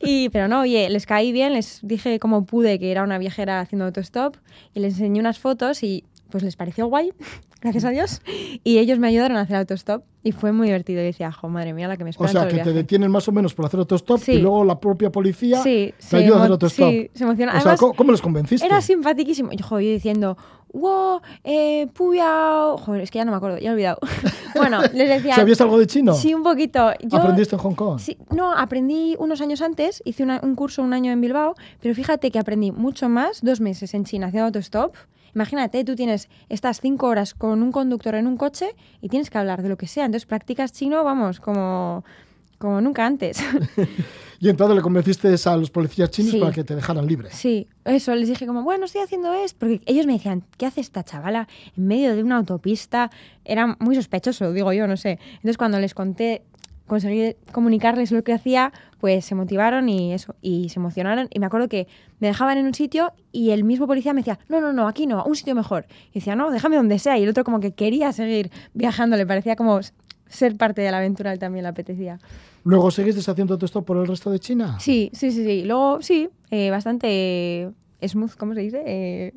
Y, 0.00 0.28
pero 0.30 0.48
no, 0.48 0.62
oye, 0.62 0.88
les 0.90 1.06
caí 1.06 1.30
bien, 1.32 1.52
les 1.52 1.78
dije 1.82 2.18
cómo 2.18 2.44
pude 2.44 2.78
que 2.80 2.90
era 2.90 3.04
una 3.04 3.18
viajera 3.18 3.60
haciendo 3.60 3.84
autostop 3.86 4.36
y 4.74 4.80
les 4.80 4.94
enseñé 4.94 5.20
unas 5.20 5.38
fotos 5.38 5.82
y 5.84 6.04
pues 6.28 6.42
les 6.42 6.56
pareció 6.56 6.88
guay, 6.88 7.12
gracias 7.62 7.84
a 7.84 7.90
Dios. 7.90 8.20
Y 8.64 8.78
ellos 8.78 8.98
me 8.98 9.06
ayudaron 9.06 9.36
a 9.36 9.42
hacer 9.42 9.56
autostop 9.56 10.02
y 10.24 10.32
fue 10.32 10.50
muy 10.50 10.66
divertido. 10.66 11.00
Y 11.02 11.04
decía, 11.04 11.30
jo, 11.30 11.48
madre 11.48 11.72
mía, 11.72 11.86
la 11.86 11.96
que 11.96 12.02
me 12.02 12.10
espera 12.10 12.28
O 12.28 12.32
sea, 12.32 12.40
todo 12.40 12.48
el 12.50 12.56
que 12.56 12.58
te 12.58 12.64
viaje". 12.70 12.78
detienen 12.78 13.12
más 13.12 13.28
o 13.28 13.32
menos 13.32 13.54
por 13.54 13.64
hacer 13.66 13.78
autostop 13.78 14.18
Sí. 14.20 14.32
y 14.32 14.38
luego 14.40 14.64
la 14.64 14.80
propia 14.80 15.10
policía 15.10 15.62
Sí, 15.62 15.94
te 16.10 16.16
ayuda 16.16 16.38
a 16.38 16.40
hacer 16.40 16.50
autostop. 16.50 16.90
sí, 16.90 17.10
se 17.14 17.22
emociona. 17.22 17.52
O 17.52 17.54
sea, 17.54 17.60
Además, 17.60 17.80
¿cómo, 17.80 17.94
cómo 17.94 18.10
les 18.10 18.20
convenciste? 18.20 18.66
Era 18.66 18.80
simpaticísimo. 18.80 19.52
Yo, 19.52 19.64
jo, 19.64 19.78
yo 19.78 19.88
diciendo, 19.88 20.36
wow, 20.76 21.20
eh, 21.44 21.86
puya. 21.92 22.76
Joder, 22.78 23.02
es 23.02 23.10
que 23.10 23.18
ya 23.18 23.24
no 23.24 23.30
me 23.32 23.36
acuerdo, 23.38 23.58
ya 23.58 23.70
he 23.70 23.72
olvidado. 23.72 23.98
bueno, 24.54 24.80
les 24.92 25.08
decía. 25.08 25.34
¿Sabías 25.34 25.60
algo 25.60 25.78
de 25.78 25.86
chino? 25.86 26.14
Sí, 26.14 26.34
un 26.34 26.42
poquito. 26.42 26.92
Yo, 27.00 27.18
¿Aprendiste 27.18 27.56
en 27.56 27.60
Hong 27.62 27.74
Kong? 27.74 27.98
Sí, 27.98 28.16
no, 28.34 28.52
aprendí 28.52 29.16
unos 29.18 29.40
años 29.40 29.62
antes, 29.62 30.02
hice 30.04 30.22
una- 30.22 30.40
un 30.42 30.54
curso 30.54 30.82
un 30.82 30.92
año 30.92 31.10
en 31.12 31.20
Bilbao, 31.20 31.54
pero 31.80 31.94
fíjate 31.94 32.30
que 32.30 32.38
aprendí 32.38 32.70
mucho 32.72 33.08
más, 33.08 33.40
dos 33.42 33.60
meses 33.60 33.94
en 33.94 34.04
China 34.04 34.26
haciendo 34.28 34.46
autostop. 34.46 34.94
Imagínate, 35.34 35.84
tú 35.84 35.94
tienes, 35.96 36.30
estás 36.48 36.80
cinco 36.80 37.08
horas 37.08 37.34
con 37.34 37.62
un 37.62 37.70
conductor 37.70 38.14
en 38.14 38.26
un 38.26 38.38
coche 38.38 38.74
y 39.02 39.08
tienes 39.10 39.28
que 39.28 39.36
hablar 39.36 39.62
de 39.62 39.68
lo 39.68 39.76
que 39.76 39.86
sea. 39.86 40.06
Entonces 40.06 40.24
practicas 40.26 40.72
chino, 40.72 41.04
vamos, 41.04 41.40
como, 41.40 42.04
como 42.58 42.80
nunca 42.80 43.04
antes. 43.06 43.38
Y 44.38 44.50
entonces 44.50 44.76
le 44.76 44.82
convenciste 44.82 45.34
a 45.46 45.56
los 45.56 45.70
policías 45.70 46.10
chinos 46.10 46.32
Sí. 46.32 46.38
para 46.38 46.52
que 46.52 46.62
te 46.62 46.74
dejaran 46.76 47.06
libre. 47.06 47.30
Sí, 47.32 47.68
eso, 47.86 48.14
les 48.14 48.28
dije 48.28 48.46
como, 48.46 48.62
bueno, 48.64 48.84
estoy 48.84 49.00
haciendo 49.00 49.32
esto, 49.32 49.56
porque 49.60 49.80
ellos 49.86 50.06
me 50.06 50.12
decían, 50.12 50.44
¿qué 50.58 50.66
hace 50.66 50.82
esta 50.82 51.02
chavala 51.02 51.48
en 51.74 51.86
medio 51.86 52.14
de 52.14 52.22
una 52.22 52.36
autopista? 52.36 53.10
Era 53.46 53.76
muy 53.80 53.96
sospechoso, 53.96 54.52
digo 54.52 54.74
yo, 54.74 54.86
no 54.86 54.98
sé. 54.98 55.18
Entonces 55.36 55.56
cuando 55.56 55.80
les 55.80 55.94
conté, 55.94 56.42
conseguí 56.86 57.34
comunicarles 57.50 58.12
lo 58.12 58.22
que 58.24 58.34
hacía, 58.34 58.74
pues 59.00 59.24
se 59.24 59.34
motivaron 59.34 59.88
y 59.88 60.12
eso, 60.12 60.34
y 60.42 60.68
se 60.68 60.80
emocionaron. 60.80 61.28
Y 61.32 61.38
me 61.40 61.46
acuerdo 61.46 61.68
que 61.70 61.88
me 62.20 62.26
dejaban 62.28 62.58
en 62.58 62.66
un 62.66 62.74
sitio 62.74 63.14
y 63.32 63.52
el 63.52 63.64
mismo 63.64 63.86
policía 63.86 64.12
me 64.12 64.20
decía, 64.20 64.38
no, 64.50 64.60
no, 64.60 64.74
no, 64.74 64.86
aquí 64.86 65.06
no, 65.06 65.20
a 65.20 65.24
un 65.24 65.34
sitio 65.34 65.54
mejor. 65.54 65.86
Y 66.10 66.18
decía, 66.20 66.36
no, 66.36 66.50
déjame 66.50 66.76
donde 66.76 66.98
sea. 66.98 67.16
Y 67.16 67.22
el 67.22 67.30
otro 67.30 67.42
como 67.42 67.58
que 67.58 67.72
quería 67.72 68.12
seguir 68.12 68.50
viajando, 68.74 69.16
le 69.16 69.24
parecía 69.26 69.56
como 69.56 69.80
ser 70.28 70.56
parte 70.56 70.82
de 70.82 70.90
la 70.90 70.98
aventura, 70.98 71.36
también 71.36 71.62
le 71.64 71.68
apetecía. 71.68 72.18
Luego 72.64 72.90
seguiste 72.90 73.28
haciendo 73.30 73.54
autostop 73.54 73.84
por 73.86 73.96
el 73.98 74.06
resto 74.06 74.30
de 74.30 74.40
China. 74.40 74.76
Sí, 74.80 75.10
sí, 75.12 75.30
sí, 75.30 75.44
sí. 75.44 75.64
Luego, 75.64 76.02
sí, 76.02 76.28
eh, 76.50 76.70
bastante 76.70 77.70
smooth, 78.06 78.32
¿cómo 78.36 78.54
se 78.54 78.60
dice? 78.60 78.82
Eh, 78.86 79.34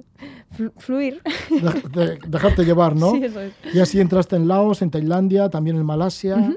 flu- 0.58 0.74
fluir. 0.78 1.22
De- 1.50 2.06
de- 2.06 2.20
dejarte 2.28 2.64
llevar, 2.66 2.96
¿no? 2.96 3.12
Sí, 3.16 3.24
eso 3.24 3.40
es. 3.42 3.54
Y 3.74 3.80
así 3.80 4.00
entraste 4.00 4.36
en 4.36 4.48
Laos, 4.48 4.82
en 4.82 4.90
Tailandia, 4.92 5.50
también 5.50 5.78
en 5.78 5.86
Malasia. 5.86 6.56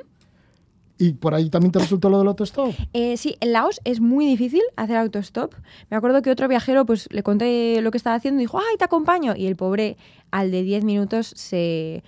Y 0.99 1.15
por 1.15 1.35
ahí 1.35 1.51
también 1.51 1.73
te 1.73 1.81
resultó 1.81 2.09
lo 2.11 2.19
del 2.19 2.29
autostop. 2.29 2.73
Eh, 2.93 3.17
sí, 3.17 3.37
en 3.41 3.53
Laos 3.53 3.81
es 3.85 4.01
muy 4.01 4.25
difícil 4.27 4.63
hacer 4.77 4.97
autostop. 4.97 5.53
Me 5.91 5.97
acuerdo 5.97 6.23
que 6.23 6.31
otro 6.31 6.47
viajero, 6.49 6.87
pues 6.87 7.09
le 7.11 7.23
conté 7.25 7.81
lo 7.83 7.91
que 7.91 7.97
estaba 7.97 8.15
haciendo 8.15 8.41
y 8.41 8.45
dijo, 8.45 8.59
¡ay, 8.59 8.77
te 8.79 8.85
acompaño! 8.85 9.35
Y 9.37 9.47
el 9.47 9.57
pobre, 9.57 9.97
al 10.31 10.51
de 10.53 10.63
10 10.63 10.85
minutos, 10.85 11.27
se... 11.35 12.05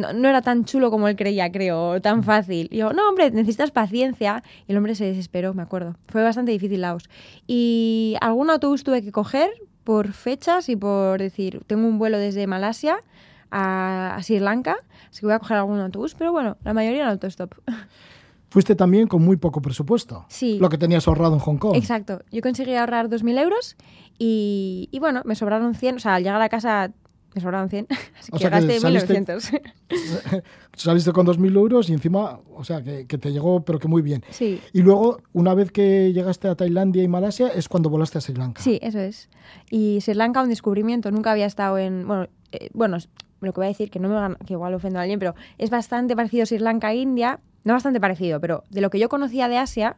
No, 0.00 0.12
no 0.12 0.28
era 0.28 0.42
tan 0.42 0.64
chulo 0.64 0.90
como 0.90 1.08
él 1.08 1.16
creía, 1.16 1.50
creo, 1.50 2.00
tan 2.00 2.22
fácil. 2.22 2.68
Y 2.70 2.78
yo, 2.78 2.92
no, 2.92 3.08
hombre, 3.08 3.30
necesitas 3.30 3.70
paciencia. 3.70 4.42
Y 4.66 4.72
el 4.72 4.78
hombre 4.78 4.94
se 4.94 5.04
desesperó, 5.04 5.54
me 5.54 5.62
acuerdo. 5.62 5.96
Fue 6.08 6.22
bastante 6.22 6.52
difícil 6.52 6.80
Laos. 6.80 7.08
Y 7.46 8.16
algún 8.20 8.50
autobús 8.50 8.84
tuve 8.84 9.02
que 9.02 9.12
coger 9.12 9.50
por 9.84 10.12
fechas 10.12 10.68
y 10.68 10.76
por 10.76 11.18
decir, 11.18 11.62
tengo 11.66 11.86
un 11.86 11.98
vuelo 11.98 12.18
desde 12.18 12.46
Malasia 12.46 13.02
a, 13.50 14.16
a 14.16 14.22
Sri 14.22 14.38
Lanka, 14.38 14.76
así 15.10 15.20
que 15.20 15.26
voy 15.26 15.34
a 15.34 15.38
coger 15.38 15.56
algún 15.56 15.80
autobús, 15.80 16.14
pero 16.14 16.30
bueno, 16.30 16.58
la 16.62 16.74
mayoría 16.74 17.04
en 17.04 17.08
autostop. 17.08 17.54
Fuiste 18.50 18.74
también 18.74 19.06
con 19.06 19.22
muy 19.22 19.36
poco 19.36 19.60
presupuesto. 19.60 20.24
Sí. 20.28 20.58
Lo 20.58 20.70
que 20.70 20.78
tenías 20.78 21.06
ahorrado 21.06 21.34
en 21.34 21.40
Hong 21.40 21.56
Kong. 21.56 21.76
Exacto. 21.76 22.20
Yo 22.30 22.40
conseguí 22.40 22.74
ahorrar 22.74 23.08
2.000 23.08 23.42
euros 23.42 23.76
y, 24.18 24.88
y 24.90 24.98
bueno, 25.00 25.22
me 25.26 25.34
sobraron 25.34 25.74
100. 25.74 25.96
O 25.96 25.98
sea, 25.98 26.14
al 26.14 26.22
llegar 26.22 26.40
a 26.40 26.48
casa 26.48 26.90
me 27.34 27.40
sobraban 27.40 27.68
100, 27.68 27.86
así 28.18 28.30
O 28.32 28.36
que 28.36 28.42
sea 28.44 28.50
que 28.50 28.66
gasté 28.66 28.80
saliste- 28.80 29.14
1900. 29.14 29.50
Saliste 30.76 31.12
con 31.12 31.26
2.000 31.26 31.56
euros 31.56 31.90
y 31.90 31.92
encima, 31.92 32.38
o 32.54 32.62
sea, 32.64 32.82
que, 32.82 33.06
que 33.06 33.18
te 33.18 33.32
llegó, 33.32 33.64
pero 33.64 33.78
que 33.78 33.88
muy 33.88 34.00
bien. 34.02 34.22
sí, 34.30 34.60
Y 34.72 34.82
luego, 34.82 35.20
una 35.32 35.54
vez 35.54 35.72
que 35.72 36.12
llegaste 36.12 36.46
a 36.48 36.54
Tailandia 36.54 37.02
y 37.02 37.08
Malasia, 37.08 37.48
es 37.48 37.68
cuando 37.68 37.90
volaste 37.90 38.18
a 38.18 38.20
Sri 38.20 38.34
Lanka. 38.34 38.62
sí, 38.62 38.78
eso 38.82 38.98
es. 39.00 39.28
Y 39.70 40.00
Sri 40.00 40.14
Lanka, 40.14 40.42
un 40.42 40.48
descubrimiento, 40.50 41.10
nunca 41.10 41.32
había 41.32 41.46
estado 41.46 41.78
en... 41.78 42.06
Bueno, 42.06 42.28
eh, 42.52 42.70
bueno 42.74 42.98
lo 43.40 43.52
que 43.52 43.60
voy 43.60 43.66
a 43.66 43.68
decir, 43.68 43.90
que 43.90 43.98
no 44.00 44.08
me 44.08 44.36
que 44.46 44.54
igual 44.54 44.74
ofendo 44.74 44.98
a 44.98 45.02
alguien, 45.02 45.18
pero 45.20 45.34
es 45.58 45.70
bastante 45.70 46.14
parecido 46.16 46.44
Sri 46.46 46.58
Lanka 46.58 46.88
a 46.88 46.94
India, 46.94 47.40
no 47.64 47.72
bastante 47.72 48.00
parecido, 48.00 48.40
pero 48.40 48.64
de 48.70 48.80
lo 48.80 48.90
que 48.90 48.98
yo 48.98 49.08
conocía 49.08 49.48
de 49.48 49.58
Asia, 49.58 49.96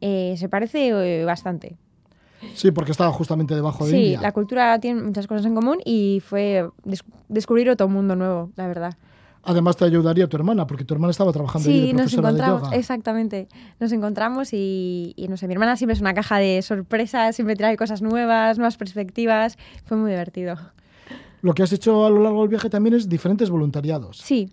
eh, 0.00 0.34
se 0.38 0.48
parece 0.48 0.88
eh, 0.88 1.24
bastante. 1.24 1.76
Sí, 2.54 2.70
porque 2.70 2.92
estaba 2.92 3.10
justamente 3.12 3.54
debajo 3.54 3.84
de 3.86 3.90
Sí, 3.90 3.96
India. 3.96 4.20
la 4.20 4.32
cultura 4.32 4.78
tiene 4.78 5.02
muchas 5.02 5.26
cosas 5.26 5.46
en 5.46 5.54
común 5.54 5.78
y 5.84 6.22
fue 6.26 6.68
des- 6.84 7.04
descubrir 7.28 7.70
otro 7.70 7.88
mundo 7.88 8.14
nuevo, 8.16 8.50
la 8.56 8.66
verdad. 8.66 8.94
Además, 9.46 9.76
te 9.76 9.84
ayudaría 9.84 10.26
tu 10.26 10.36
hermana, 10.38 10.66
porque 10.66 10.84
tu 10.84 10.94
hermana 10.94 11.10
estaba 11.10 11.30
trabajando 11.30 11.68
allí 11.68 11.80
Sí, 11.80 11.86
de 11.88 11.92
nos 11.92 12.02
profesora 12.02 12.28
de 12.32 12.38
encontramos, 12.38 12.62
yoga. 12.68 12.76
exactamente. 12.76 13.48
Nos 13.78 13.92
encontramos 13.92 14.48
y, 14.54 15.12
y 15.16 15.28
no 15.28 15.36
sé, 15.36 15.46
mi 15.48 15.52
hermana 15.52 15.76
siempre 15.76 15.92
es 15.94 16.00
una 16.00 16.14
caja 16.14 16.38
de 16.38 16.62
sorpresas, 16.62 17.36
siempre 17.36 17.54
trae 17.54 17.76
cosas 17.76 18.00
nuevas, 18.00 18.56
nuevas 18.56 18.78
perspectivas. 18.78 19.58
Fue 19.84 19.98
muy 19.98 20.10
divertido. 20.12 20.56
Lo 21.42 21.52
que 21.52 21.62
has 21.62 21.72
hecho 21.72 22.06
a 22.06 22.10
lo 22.10 22.22
largo 22.22 22.40
del 22.40 22.48
viaje 22.48 22.70
también 22.70 22.94
es 22.94 23.06
diferentes 23.06 23.50
voluntariados. 23.50 24.16
Sí, 24.16 24.48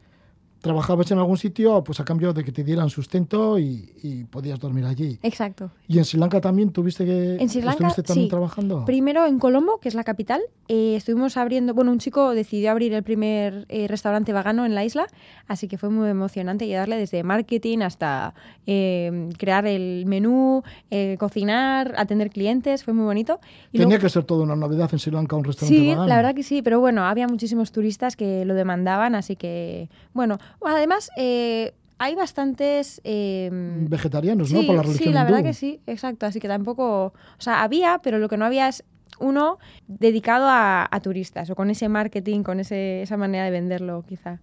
Trabajabas 0.62 1.10
en 1.12 1.18
algún 1.18 1.38
sitio 1.38 1.84
pues 1.84 2.00
a 2.00 2.06
cambio 2.06 2.34
de 2.34 2.44
que 2.44 2.52
te 2.52 2.64
dieran 2.64 2.90
sustento 2.90 3.58
y, 3.58 3.92
y 4.04 4.24
podías 4.26 4.60
dormir 4.60 4.86
allí. 4.86 5.18
exacto. 5.24 5.72
¿Y 5.88 5.98
en 5.98 6.06
Sri 6.06 6.20
Lanka 6.20 6.40
también 6.40 6.72
tuviste 6.72 7.04
que 7.06 7.38
En 7.40 7.50
Sri 7.50 7.62
Lanka, 7.62 7.88
estuviste 7.88 8.04
también 8.04 8.26
sí. 8.28 8.30
trabajando? 8.30 8.86
Primero 8.86 9.26
en 9.26 9.40
Colombo, 9.40 9.80
que 9.80 9.90
es 9.90 9.96
la 9.96 10.04
capital, 10.04 10.40
eh, 10.68 10.96
estuvimos 10.96 11.36
abriendo, 11.36 11.74
bueno, 11.74 11.92
un 11.92 11.98
chico 12.00 12.34
decidió 12.36 12.72
abrir 12.72 12.94
el 12.94 13.04
primer 13.04 13.66
eh, 13.70 13.88
restaurante 13.88 14.32
vegano 14.34 14.66
en 14.66 14.76
la 14.76 14.86
isla, 14.86 15.08
así 15.48 15.68
que 15.68 15.78
fue 15.78 15.90
muy 15.90 16.08
emocionante 16.10 16.66
ayudarle 16.66 16.96
desde 16.98 17.24
marketing 17.24 17.80
hasta 17.80 18.34
eh, 18.68 19.30
crear 19.38 19.66
el 19.66 20.06
menú, 20.06 20.62
eh, 20.92 21.18
cocinar, 21.20 21.94
atender 21.98 22.30
clientes, 22.30 22.84
fue 22.84 22.94
muy 22.94 23.06
bonito. 23.06 23.40
Y 23.72 23.80
Tenía 23.80 23.88
luego- 23.88 24.04
que 24.04 24.10
ser 24.10 24.24
toda 24.24 24.44
una 24.44 24.56
novedad 24.56 24.90
en 24.94 25.00
Sri 25.00 25.12
Lanka 25.12 25.36
un 25.36 25.44
restaurante 25.44 25.76
Sí, 25.82 25.88
vegano. 25.90 26.08
la 26.08 26.16
verdad 26.18 26.36
que 26.36 26.44
sí, 26.44 26.62
pero 26.62 26.80
bueno, 26.80 27.04
había 27.06 27.28
muchísimos 27.28 27.72
turistas 27.72 28.16
que 28.16 28.46
lo 28.46 28.54
demandaban, 28.54 29.16
así 29.16 29.36
que, 29.36 29.90
bueno, 30.14 30.38
además 30.66 31.10
eh, 31.18 31.74
hay 31.98 32.16
bastantes... 32.16 33.00
eh, 33.04 33.50
Vegetarianos, 33.52 34.52
¿no? 34.52 34.66
Por 34.66 34.76
la 34.76 34.82
religión 34.84 35.08
sí, 35.10 35.14
la 35.14 35.22
hindú. 35.22 35.34
verdad 35.34 35.48
que 35.48 35.54
sí, 35.54 35.80
exacto, 35.88 36.26
así 36.26 36.40
que 36.40 36.48
tampoco, 36.48 37.06
o 37.06 37.14
sea, 37.42 37.62
había, 37.64 38.00
pero 38.04 38.18
lo 38.20 38.28
que 38.30 38.38
no 38.38 38.46
había 38.46 38.68
es 38.68 38.84
uno 39.20 39.60
dedicado 39.88 40.48
a, 40.48 40.88
a 40.90 41.00
turistas 41.00 41.50
o 41.52 41.56
con 41.56 41.70
ese 41.70 41.90
marketing, 41.90 42.42
con 42.44 42.60
ese, 42.60 43.04
esa 43.04 43.18
manera 43.18 43.44
de 43.46 43.52
venderlo 43.52 44.04
quizá. 44.08 44.40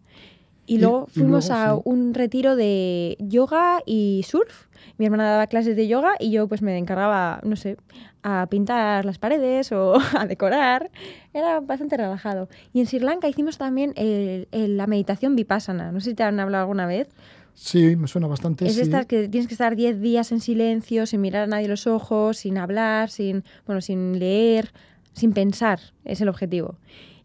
Y 0.70 0.74
Y- 0.74 0.78
luego 0.80 1.06
y 1.08 1.12
fuimos 1.20 1.48
luego, 1.48 1.62
a 1.62 1.74
sí. 1.76 1.82
un 1.86 2.12
retiro 2.12 2.54
de 2.54 3.16
yoga 3.20 3.80
y 3.86 4.22
surf. 4.28 4.66
Mi 4.98 5.06
hermana 5.06 5.24
daba 5.30 5.46
clases 5.46 5.76
de 5.76 5.88
yoga 5.88 6.12
y 6.20 6.30
yo 6.30 6.46
pues 6.46 6.60
me 6.60 6.76
encargaba, 6.76 7.40
no 7.42 7.56
sé, 7.56 7.76
a 8.22 8.46
pintar 8.50 9.04
las 9.06 9.18
paredes 9.18 9.72
o 9.72 9.94
a 10.18 10.26
decorar. 10.26 10.90
Era 11.32 11.60
bastante 11.60 11.96
relajado. 11.96 12.48
Y 12.74 12.80
en 12.80 12.86
Sri 12.86 12.98
Lanka 12.98 13.28
hicimos 13.28 13.56
también 13.56 13.92
el- 13.96 14.46
el- 14.52 14.76
la 14.76 14.86
meditación 14.86 15.36
vipassana. 15.36 15.90
No 15.90 16.00
sé 16.00 16.10
si 16.10 16.14
te 16.16 16.22
han 16.22 16.38
hablado 16.38 16.62
alguna 16.64 16.86
vez. 16.86 17.08
Sí, 17.54 17.96
me 17.96 18.06
suena 18.06 18.26
bastante. 18.28 18.66
Es 18.66 18.74
sí. 18.74 18.82
estas 18.82 19.06
que 19.06 19.28
tienes 19.28 19.48
que 19.48 19.54
estar 19.54 19.74
10 19.74 20.00
días 20.00 20.30
en 20.32 20.40
silencio, 20.40 21.06
sin 21.06 21.20
mirar 21.22 21.44
a 21.44 21.46
nadie 21.46 21.64
a 21.66 21.70
los 21.70 21.86
ojos, 21.86 22.36
sin 22.36 22.58
hablar, 22.58 23.08
sin, 23.10 23.42
bueno, 23.66 23.80
sin 23.80 24.18
leer, 24.18 24.70
sin 25.14 25.32
pensar. 25.32 25.80
Es 26.04 26.20
el 26.20 26.28
objetivo. 26.28 26.76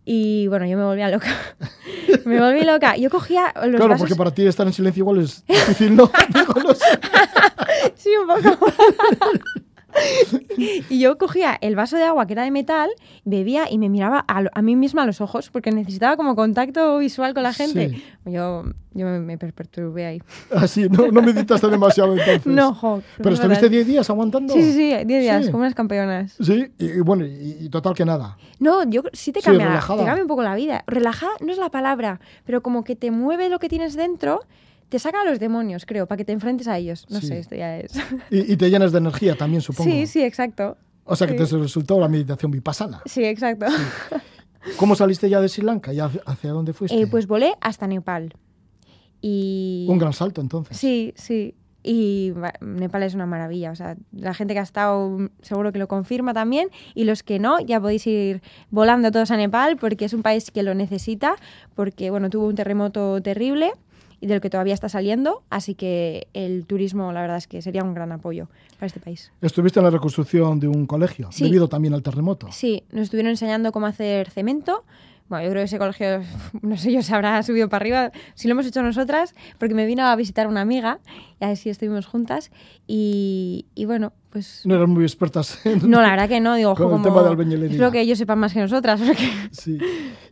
Y 0.06 0.48
bueno, 0.48 0.66
yo 0.66 0.76
me 0.78 0.84
volvía 0.86 1.10
loca. 1.10 1.28
me 2.26 2.40
volví 2.40 2.64
loca. 2.64 2.96
Yo 2.98 3.10
cogía 3.10 3.54
los 3.56 3.70
Claro, 3.76 3.88
vasos... 3.90 4.00
porque 4.02 4.16
para 4.16 4.32
ti 4.32 4.46
estar 4.46 4.66
en 4.68 4.74
silencio 4.74 5.02
igual 5.02 5.20
es 5.20 5.46
difícil, 5.46 5.96
¿no? 5.96 6.10
Sí, 7.96 8.10
un 8.16 8.28
poco. 8.28 8.66
y 10.90 11.00
yo 11.00 11.18
cogía 11.18 11.58
el 11.62 11.76
vaso 11.76 11.98
de 11.98 12.04
agua 12.04 12.26
que 12.26 12.34
era 12.34 12.44
de 12.44 12.52
metal, 12.52 12.90
bebía 13.26 13.70
y 13.70 13.78
me 13.78 13.90
miraba 13.90 14.20
a, 14.20 14.42
lo- 14.42 14.50
a 14.54 14.62
mí 14.62 14.76
misma 14.76 15.04
a 15.04 15.06
los 15.06 15.22
ojos 15.22 15.50
porque 15.50 15.72
necesitaba 15.72 16.18
como 16.18 16.36
contacto 16.36 16.98
visual 16.98 17.34
con 17.34 17.44
la 17.44 17.54
gente. 17.54 17.90
Sí. 17.90 18.04
Yo, 18.26 18.64
yo 18.94 19.06
me, 19.06 19.20
me 19.20 19.38
perturbé 19.38 20.06
ahí. 20.06 20.22
Así, 20.56 20.88
no, 20.90 21.12
no 21.12 21.22
meditaste 21.22 21.68
demasiado 21.68 22.14
entonces. 22.14 22.46
No, 22.46 22.74
jo, 22.74 23.02
Pero 23.18 23.32
estuviste 23.32 23.56
fatal. 23.56 23.70
10 23.72 23.88
días 23.88 24.10
aguantando. 24.10 24.54
Sí, 24.54 24.62
sí, 24.64 24.72
sí, 24.74 24.90
10 25.06 25.08
días, 25.08 25.46
Sí. 25.46 25.52
como 25.52 25.64
unas 25.64 25.76
campeonas. 25.76 26.36
Sí, 26.40 26.68
y, 26.78 26.86
y 26.86 27.00
bueno, 27.00 27.26
y, 27.26 27.58
y 27.62 27.70
total 27.70 27.94
que 27.94 28.06
nada. 28.06 28.38
No, 28.60 28.84
yo 28.90 29.04
sí 29.14 29.32
te 29.32 29.42
cambia, 29.42 29.80
te 29.80 29.86
cambia 30.06 30.22
un 30.22 30.28
poco 30.28 30.44
la 30.44 30.56
vida. 30.56 30.84
Relajada 30.88 31.32
no 31.42 31.52
es 31.52 31.58
la 31.58 31.70
palabra, 31.70 32.20
pero 32.46 32.62
como 32.62 32.84
que 32.84 32.96
te 32.96 33.12
mueve 33.12 33.50
lo 33.50 33.60
que 33.60 33.70
tienes 33.70 33.96
dentro, 33.96 34.42
te 34.90 35.00
saca 35.00 35.22
a 35.22 35.26
los 35.26 35.40
demonios, 35.40 35.86
creo, 35.86 36.08
para 36.08 36.18
que 36.18 36.26
te 36.26 36.32
enfrentes 36.32 36.68
a 36.68 36.78
ellos. 36.78 37.06
No 37.10 37.20
Sí. 37.20 37.28
sé, 37.28 37.40
esto 37.40 37.56
ya 37.56 37.78
es. 37.78 37.94
Y, 38.30 38.54
y 38.54 38.58
te 38.58 38.70
llenas 38.70 38.92
de 38.92 38.98
energía 39.00 39.36
también, 39.36 39.62
supongo. 39.64 39.90
Sí, 39.90 40.08
sí, 40.08 40.22
exacto. 40.24 40.78
O 41.06 41.16
sea 41.16 41.28
que 41.28 41.34
te 41.34 41.46
sí. 41.46 41.58
resultó 41.58 42.00
la 42.00 42.08
meditación 42.08 42.52
vipassana. 42.52 43.02
Sí, 43.06 43.24
exacto. 43.26 43.66
¿Cómo 44.78 44.96
saliste 44.96 45.30
ya 45.30 45.42
de 45.42 45.50
Sri 45.50 45.64
Lanka? 45.64 45.94
¿Y 45.94 46.00
hacia, 46.00 46.52
dónde 46.52 46.74
fuiste? 46.74 47.00
Eh, 47.00 47.08
pues 47.08 47.28
volé 47.28 47.54
hasta 47.60 47.88
Nepal. 47.88 48.34
Y... 49.22 49.86
Un 49.90 49.98
gran 50.00 50.14
salto 50.14 50.42
entonces. 50.42 50.78
Sí, 50.78 51.14
sí. 51.16 51.56
Y 51.86 52.34
Nepal 52.62 53.04
es 53.04 53.14
una 53.14 53.26
maravilla. 53.26 53.72
O 53.72 53.76
sea, 53.76 53.98
la 54.14 54.34
gente 54.34 54.54
que 54.54 54.62
ha 54.62 54.64
estado 54.64 55.10
mm, 55.10 55.30
seguro 55.42 55.74
que 55.74 55.80
lo 55.80 55.90
confirma 55.90 56.34
también. 56.34 56.70
Y 56.96 57.04
los 57.04 57.24
que 57.24 57.40
no, 57.40 57.60
ya 57.60 57.82
podéis 57.82 58.08
ir 58.08 58.42
volando 58.70 59.12
todos 59.12 59.32
a 59.32 59.38
Nepal 59.38 59.76
porque 59.76 60.06
es 60.06 60.14
un 60.14 60.22
país 60.24 60.50
que 60.52 60.64
lo 60.64 60.74
necesita. 60.76 61.36
Porque, 61.76 62.10
bueno, 62.10 62.30
tuvo 62.30 62.48
un 62.48 62.56
terremoto 62.56 63.22
terrible 63.22 63.74
y 64.24 64.28
del 64.28 64.40
que 64.40 64.50
todavía 64.50 64.74
está 64.74 64.88
saliendo. 64.88 65.44
Así 65.50 65.76
que 65.76 66.28
el 66.34 66.66
turismo, 66.66 67.12
la 67.12 67.20
verdad 67.22 67.36
es 67.38 67.46
que 67.48 67.62
sería 67.62 67.84
un 67.84 67.94
gran 67.94 68.14
apoyo 68.14 68.48
para 68.76 68.88
este 68.88 69.02
país. 69.02 69.34
Estuviste 69.42 69.80
en 69.80 69.84
la 69.84 69.92
reconstrucción 69.92 70.62
de 70.62 70.70
un 70.70 70.86
colegio, 70.86 71.28
Sí. 71.32 71.44
debido 71.44 71.68
también 71.68 71.94
al 71.94 72.02
terremoto. 72.04 72.48
Sí, 72.52 72.84
nos 72.92 73.04
estuvieron 73.04 73.32
enseñando 73.32 73.74
cómo 73.74 73.86
hacer 73.86 74.30
cemento. 74.30 74.86
Bueno, 75.34 75.46
yo 75.46 75.52
creo 75.52 75.62
que 75.62 75.66
ese 75.66 75.80
colegio, 75.80 76.22
no 76.62 76.78
sé 76.78 76.92
yo, 76.92 77.02
se 77.02 77.16
habrá 77.16 77.42
subido 77.42 77.68
para 77.70 77.82
arriba, 77.82 78.12
si 78.36 78.48
lo 78.48 78.52
hemos 78.52 78.68
hecho 78.68 78.84
nosotras, 78.84 79.34
porque 79.58 79.74
me 79.74 79.88
vino 79.88 80.06
a 80.06 80.16
visitar 80.16 80.46
una 80.46 80.62
amiga 80.62 81.00
y 81.42 81.46
así 81.46 81.72
estuvimos 81.72 82.06
juntas. 82.06 82.52
Y, 82.86 83.66
y 83.74 83.86
bueno, 83.86 84.14
pues... 84.30 84.62
No 84.66 84.76
eran 84.76 84.92
muy 84.92 85.04
expertas. 85.04 85.60
No, 85.88 86.02
la 86.02 86.12
verdad 86.12 86.30
que 86.30 86.40
no, 86.40 86.54
digo, 86.54 86.76
Con 86.76 86.86
el 86.86 86.92
como... 86.92 87.04
tema 87.04 87.24
de 87.24 87.30
albañilería. 87.30 87.72
Espero 87.72 87.92
que 87.92 88.02
ellos 88.02 88.20
sepan 88.20 88.38
más 88.38 88.54
que 88.54 88.60
nosotras. 88.60 89.02
Porque... 89.06 89.28
Sí. 89.52 89.80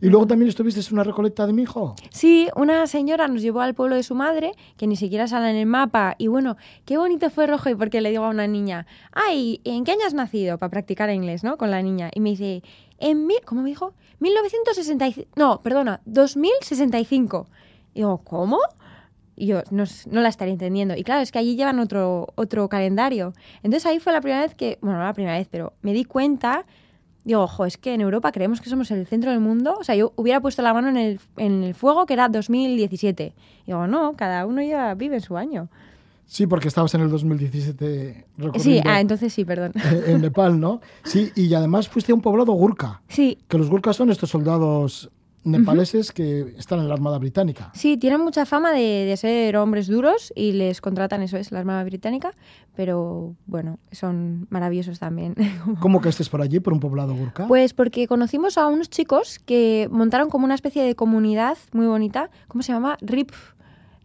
Y 0.00 0.08
luego 0.08 0.26
también 0.26 0.48
estuviste 0.48 0.80
en 0.80 0.86
una 0.92 1.02
recolecta 1.02 1.46
de 1.46 1.52
mi 1.52 1.62
hijo. 1.62 1.96
Sí, 2.10 2.48
una 2.54 2.86
señora 2.86 3.26
nos 3.26 3.42
llevó 3.42 3.60
al 3.60 3.74
pueblo 3.74 3.96
de 3.96 4.04
su 4.04 4.14
madre, 4.14 4.52
que 4.76 4.86
ni 4.86 4.94
siquiera 4.94 5.26
sale 5.26 5.50
en 5.50 5.56
el 5.56 5.66
mapa. 5.66 6.14
Y 6.18 6.28
bueno, 6.28 6.56
qué 6.84 6.96
bonito 6.96 7.28
fue 7.30 7.46
Rojo, 7.48 7.70
y 7.70 7.74
porque 7.74 8.00
le 8.00 8.10
digo 8.10 8.24
a 8.24 8.28
una 8.28 8.46
niña, 8.46 8.86
ay, 9.12 9.60
¿en 9.64 9.82
qué 9.84 9.92
año 9.92 10.06
has 10.06 10.14
nacido? 10.14 10.58
Para 10.58 10.70
practicar 10.70 11.10
inglés, 11.10 11.42
¿no? 11.42 11.56
Con 11.56 11.70
la 11.70 11.82
niña. 11.82 12.10
Y 12.14 12.20
me 12.20 12.30
dice, 12.30 12.62
en 13.02 13.26
mil, 13.26 13.40
¿cómo 13.44 13.62
me 13.62 13.68
dijo? 13.68 13.94
1965, 14.20 15.28
no, 15.36 15.60
perdona, 15.60 16.00
2065. 16.06 17.46
Y 17.94 17.98
digo, 17.98 18.18
¿cómo? 18.24 18.58
Y 19.34 19.46
yo 19.46 19.62
no, 19.70 19.84
no 20.10 20.20
la 20.20 20.28
estaría 20.28 20.52
entendiendo. 20.52 20.96
Y 20.96 21.02
claro, 21.02 21.20
es 21.20 21.32
que 21.32 21.38
allí 21.38 21.56
llevan 21.56 21.80
otro, 21.80 22.28
otro 22.36 22.68
calendario. 22.68 23.34
Entonces 23.62 23.86
ahí 23.86 23.98
fue 23.98 24.12
la 24.12 24.20
primera 24.20 24.42
vez 24.42 24.54
que, 24.54 24.78
bueno, 24.80 24.98
no 24.98 25.04
la 25.04 25.14
primera 25.14 25.36
vez, 25.36 25.48
pero 25.50 25.72
me 25.82 25.92
di 25.92 26.04
cuenta, 26.04 26.64
digo, 27.24 27.42
ojo, 27.42 27.66
es 27.66 27.76
que 27.76 27.94
en 27.94 28.00
Europa 28.00 28.30
creemos 28.30 28.60
que 28.60 28.70
somos 28.70 28.90
el 28.92 29.06
centro 29.06 29.30
del 29.30 29.40
mundo. 29.40 29.76
O 29.80 29.84
sea, 29.84 29.96
yo 29.96 30.12
hubiera 30.16 30.40
puesto 30.40 30.62
la 30.62 30.72
mano 30.72 30.88
en 30.88 30.96
el, 30.96 31.20
en 31.36 31.64
el 31.64 31.74
fuego 31.74 32.06
que 32.06 32.14
era 32.14 32.28
2017. 32.28 33.34
Y 33.62 33.66
digo, 33.66 33.86
no, 33.88 34.14
cada 34.16 34.46
uno 34.46 34.62
ya 34.62 34.94
vive 34.94 35.16
en 35.16 35.22
su 35.22 35.36
año. 35.36 35.68
Sí, 36.32 36.46
porque 36.46 36.68
estabas 36.68 36.94
en 36.94 37.02
el 37.02 37.10
2017 37.10 38.24
recorriendo 38.38 38.58
Sí, 38.58 38.80
ah, 38.86 39.02
entonces 39.02 39.34
sí, 39.34 39.44
perdón. 39.44 39.72
en 40.06 40.22
Nepal, 40.22 40.58
¿no? 40.58 40.80
Sí, 41.04 41.30
y 41.36 41.52
además 41.52 41.90
fuiste 41.90 42.12
a 42.12 42.14
un 42.14 42.22
poblado 42.22 42.52
gurka, 42.52 43.02
Sí, 43.06 43.36
que 43.48 43.58
los 43.58 43.68
gurkas 43.68 43.96
son 43.96 44.10
estos 44.10 44.30
soldados 44.30 45.10
nepaleses 45.44 46.10
que 46.10 46.54
están 46.56 46.78
en 46.78 46.88
la 46.88 46.94
Armada 46.94 47.18
Británica. 47.18 47.70
Sí, 47.74 47.98
tienen 47.98 48.22
mucha 48.22 48.46
fama 48.46 48.72
de, 48.72 49.04
de 49.04 49.14
ser 49.18 49.58
hombres 49.58 49.88
duros 49.88 50.32
y 50.34 50.52
les 50.52 50.80
contratan, 50.80 51.20
eso 51.20 51.36
es, 51.36 51.52
la 51.52 51.58
Armada 51.58 51.84
Británica, 51.84 52.32
pero 52.74 53.36
bueno, 53.44 53.78
son 53.90 54.46
maravillosos 54.48 54.98
también. 55.00 55.34
¿Cómo 55.80 56.00
que 56.00 56.08
estés 56.08 56.30
por 56.30 56.40
allí, 56.40 56.60
por 56.60 56.72
un 56.72 56.80
poblado 56.80 57.14
gurka? 57.14 57.46
Pues 57.46 57.74
porque 57.74 58.06
conocimos 58.06 58.56
a 58.56 58.68
unos 58.68 58.88
chicos 58.88 59.38
que 59.38 59.86
montaron 59.90 60.30
como 60.30 60.46
una 60.46 60.54
especie 60.54 60.82
de 60.82 60.94
comunidad 60.94 61.58
muy 61.72 61.84
bonita, 61.84 62.30
¿cómo 62.48 62.62
se 62.62 62.72
llama? 62.72 62.96
Rip, 63.02 63.32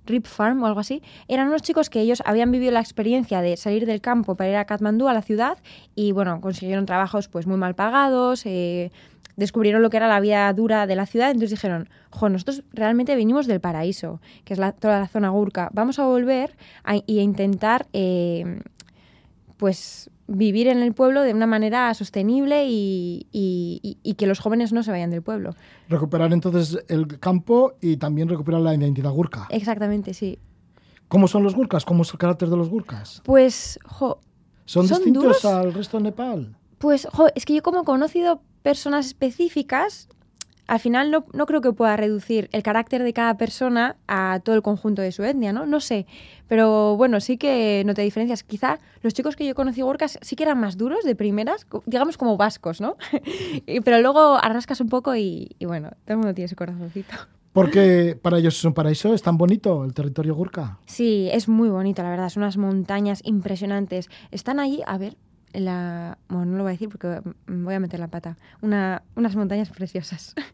Rip 0.07 0.25
Farm 0.25 0.63
o 0.63 0.65
algo 0.65 0.79
así. 0.79 1.01
Eran 1.27 1.47
unos 1.47 1.61
chicos 1.61 1.89
que 1.89 2.01
ellos 2.01 2.23
habían 2.25 2.51
vivido 2.51 2.71
la 2.71 2.79
experiencia 2.79 3.41
de 3.41 3.57
salir 3.57 3.85
del 3.85 4.01
campo 4.01 4.35
para 4.35 4.49
ir 4.49 4.55
a 4.55 4.65
Katmandú, 4.65 5.07
a 5.07 5.13
la 5.13 5.21
ciudad, 5.21 5.57
y 5.95 6.11
bueno, 6.11 6.41
consiguieron 6.41 6.85
trabajos 6.85 7.27
pues 7.27 7.45
muy 7.47 7.57
mal 7.57 7.75
pagados, 7.75 8.45
eh, 8.45 8.91
descubrieron 9.35 9.83
lo 9.83 9.89
que 9.91 9.97
era 9.97 10.07
la 10.07 10.19
vida 10.19 10.51
dura 10.53 10.87
de 10.87 10.95
la 10.95 11.05
ciudad, 11.05 11.27
entonces 11.29 11.51
dijeron, 11.51 11.89
jo, 12.09 12.29
nosotros 12.29 12.63
realmente 12.73 13.15
venimos 13.15 13.45
del 13.45 13.59
paraíso, 13.59 14.19
que 14.45 14.53
es 14.53 14.59
la- 14.59 14.71
toda 14.71 14.99
la 14.99 15.07
zona 15.07 15.29
Gurka, 15.29 15.69
vamos 15.73 15.99
a 15.99 16.05
volver 16.05 16.55
y 17.05 17.19
a 17.19 17.21
intentar... 17.21 17.85
eh, 17.93 18.61
pues 19.57 20.09
vivir 20.27 20.67
en 20.67 20.79
el 20.79 20.93
pueblo 20.93 21.21
de 21.21 21.33
una 21.33 21.47
manera 21.47 21.93
sostenible 21.93 22.65
y, 22.67 23.27
y- 23.31 24.13
que 24.15 24.27
los 24.27 24.39
jóvenes 24.39 24.73
no 24.73 24.83
se 24.83 24.91
vayan 24.91 25.09
del 25.09 25.21
pueblo. 25.21 25.55
Recuperar 25.89 26.33
entonces 26.33 26.83
el 26.89 27.19
campo 27.19 27.73
y 27.81 27.97
también 27.97 28.27
recuperar 28.27 28.61
la 28.61 28.73
identidad 28.75 29.11
gurka. 29.11 29.47
Exactamente, 29.49 30.13
sí. 30.13 30.39
¿Cómo 31.07 31.27
son 31.27 31.43
los 31.43 31.55
gurkas? 31.55 31.85
¿Cómo 31.85 32.01
es 32.03 32.11
el 32.11 32.17
carácter 32.17 32.49
de 32.49 32.57
los 32.57 32.69
gurkas? 32.69 33.21
Pues, 33.23 33.79
jo, 33.85 34.19
¿Son, 34.65 34.87
¿Son 34.87 34.97
distintos 34.97 35.23
duros? 35.23 35.45
al 35.45 35.73
resto 35.73 35.97
de 35.97 36.03
Nepal? 36.03 36.55
Pues, 36.79 37.07
jo, 37.13 37.27
es 37.35 37.45
que 37.45 37.53
yo 37.55 37.63
como 37.63 37.81
he 37.81 37.85
conocido 37.85 38.41
personas 38.63 39.05
específicas, 39.05 40.09
al 40.67 40.79
final 40.79 41.11
no, 41.11 41.25
no 41.33 41.45
creo 41.45 41.61
que 41.61 41.71
pueda 41.71 41.95
reducir 41.97 42.49
el 42.51 42.61
carácter 42.61 43.03
de 43.03 43.13
cada 43.13 43.37
persona 43.37 43.95
a 44.07 44.41
todo 44.43 44.55
el 44.55 44.61
conjunto 44.61 45.01
de 45.01 45.11
su 45.11 45.23
etnia, 45.23 45.53
¿no? 45.53 45.65
No 45.65 45.79
sé. 45.79 46.05
Pero 46.47 46.95
bueno, 46.97 47.19
sí 47.19 47.37
que 47.37 47.83
noté 47.85 48.01
diferencias. 48.01 48.43
Quizá 48.43 48.79
los 49.01 49.13
chicos 49.13 49.35
que 49.35 49.45
yo 49.45 49.55
conocí 49.55 49.81
gorkas 49.81 50.19
sí 50.21 50.35
que 50.35 50.43
eran 50.43 50.59
más 50.59 50.77
duros 50.77 51.03
de 51.03 51.15
primeras, 51.15 51.65
digamos 51.85 52.17
como 52.17 52.37
vascos, 52.37 52.81
¿no? 52.81 52.97
Pero 53.83 54.01
luego 54.01 54.35
arrascas 54.35 54.81
un 54.81 54.89
poco 54.89 55.15
y, 55.15 55.55
y 55.57 55.65
bueno, 55.65 55.89
todo 56.05 56.13
el 56.13 56.17
mundo 56.17 56.33
tiene 56.33 56.47
su 56.47 56.55
corazoncito. 56.55 57.15
Porque 57.53 58.15
para 58.21 58.37
ellos 58.37 58.55
es 58.55 58.65
un 58.65 58.75
paraíso, 58.75 59.15
es 59.15 59.23
tan 59.23 59.35
bonito 59.35 59.83
el 59.83 59.93
territorio 59.95 60.35
gurka. 60.35 60.77
Sí, 60.85 61.27
es 61.31 61.47
muy 61.47 61.69
bonito, 61.69 62.03
la 62.03 62.11
verdad. 62.11 62.29
Son 62.29 62.43
unas 62.43 62.55
montañas 62.57 63.21
impresionantes. 63.23 64.09
Están 64.29 64.59
allí, 64.59 64.83
a 64.85 64.99
ver, 64.99 65.17
la... 65.53 66.17
Bueno, 66.27 66.45
no 66.45 66.57
lo 66.57 66.63
voy 66.63 66.71
a 66.71 66.73
decir 66.73 66.89
porque 66.89 67.21
voy 67.47 67.73
a 67.73 67.79
meter 67.79 67.99
la 67.99 68.07
pata. 68.07 68.37
Una, 68.61 69.03
unas 69.15 69.35
montañas 69.35 69.69
preciosas. 69.69 70.35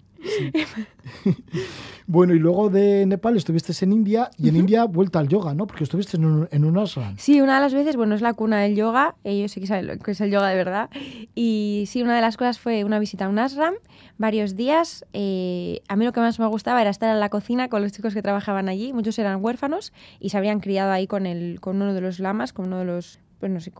Bueno, 2.06 2.34
y 2.34 2.40
luego 2.40 2.70
de 2.70 3.06
Nepal 3.06 3.38
estuviste 3.38 3.74
en 3.84 3.94
India 3.94 4.30
y 4.38 4.50
en 4.50 4.58
India 4.58 4.84
vuelta 4.84 5.20
al 5.20 5.30
yoga, 5.30 5.54
¿no? 5.54 5.68
Porque 5.68 5.86
estuviste 5.86 6.18
en 6.18 6.26
un, 6.26 6.50
en 6.52 6.66
un 6.66 6.78
ashram. 6.78 7.16
Sí, 7.18 7.40
una 7.40 7.56
de 7.56 7.62
las 7.62 7.74
veces, 7.74 7.96
bueno, 7.96 8.14
es 8.14 8.22
la 8.22 8.34
cuna 8.34 8.60
del 8.60 8.76
yoga. 8.76 9.16
Ellos 9.24 9.52
sí 9.54 9.62
que 9.62 9.68
saben 9.68 9.88
lo 9.88 9.98
que 9.98 10.12
es 10.12 10.20
el 10.20 10.30
yoga 10.30 10.50
de 10.50 10.56
verdad. 10.56 10.90
Y 11.34 11.86
sí, 11.88 12.02
una 12.02 12.16
de 12.16 12.22
las 12.22 12.36
cosas 12.36 12.60
fue 12.60 12.84
una 12.84 13.00
visita 13.00 13.26
a 13.26 13.30
un 13.30 13.40
ashram, 13.40 13.76
varios 14.18 14.56
días. 14.56 15.06
Eh, 15.14 15.82
a 15.88 15.96
mí 15.96 16.04
lo 16.04 16.12
que 16.12 16.20
más 16.20 16.40
me 16.40 16.48
gustaba 16.48 16.82
era 16.82 16.90
estar 16.90 17.10
en 17.10 17.22
la 17.22 17.30
cocina 17.30 17.70
con 17.70 17.82
los 17.82 17.94
chicos 17.94 18.14
que 18.14 18.22
trabajaban 18.22 18.68
allí. 18.68 18.92
Muchos 18.92 19.18
eran 19.20 19.44
huérfanos 19.44 19.94
y 20.20 20.30
se 20.30 20.38
habrían 20.38 20.60
criado 20.60 20.92
ahí 20.92 21.08
con, 21.08 21.26
el, 21.26 21.62
con 21.62 21.82
uno 21.82 21.94
de 21.94 22.02
los 22.02 22.20
lamas, 22.20 22.52
con 22.52 22.68
uno 22.68 22.80
de 22.80 22.86
los, 22.86 23.20
pues 23.40 23.50
no 23.50 23.62
sé, 23.62 23.72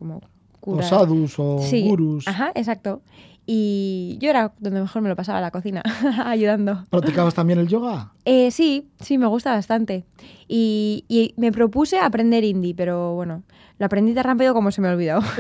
como 0.64 0.78
O 0.78 0.80
curas. 0.80 0.90
sadhus 0.90 1.36
o 1.40 1.60
Sí, 1.62 1.82
gurus. 1.88 2.28
Ajá, 2.28 2.52
exacto. 2.56 3.02
Y 3.46 4.18
yo 4.22 4.30
era 4.30 4.54
donde 4.60 4.80
mejor 4.80 5.02
me 5.02 5.10
lo 5.10 5.16
pasaba, 5.18 5.42
la 5.42 5.52
cocina, 5.52 5.84
ayudando. 6.26 6.86
¿Practicabas 6.90 7.34
también 7.34 7.60
el 7.60 7.68
yoga? 7.68 8.14
Eh, 8.24 8.52
sí, 8.52 8.88
sí, 9.02 9.18
me 9.18 9.28
gusta 9.28 9.52
bastante. 9.52 10.06
Y, 10.48 11.04
y 11.10 11.34
me 11.36 11.52
propuse 11.52 12.00
aprender 12.00 12.44
hindi, 12.46 12.74
pero 12.74 13.14
bueno, 13.16 13.44
lo 13.80 13.86
aprendí 13.86 14.14
tan 14.14 14.24
rápido 14.24 14.54
como 14.54 14.72
se 14.72 14.80
me 14.82 14.88
olvidó. 14.90 15.20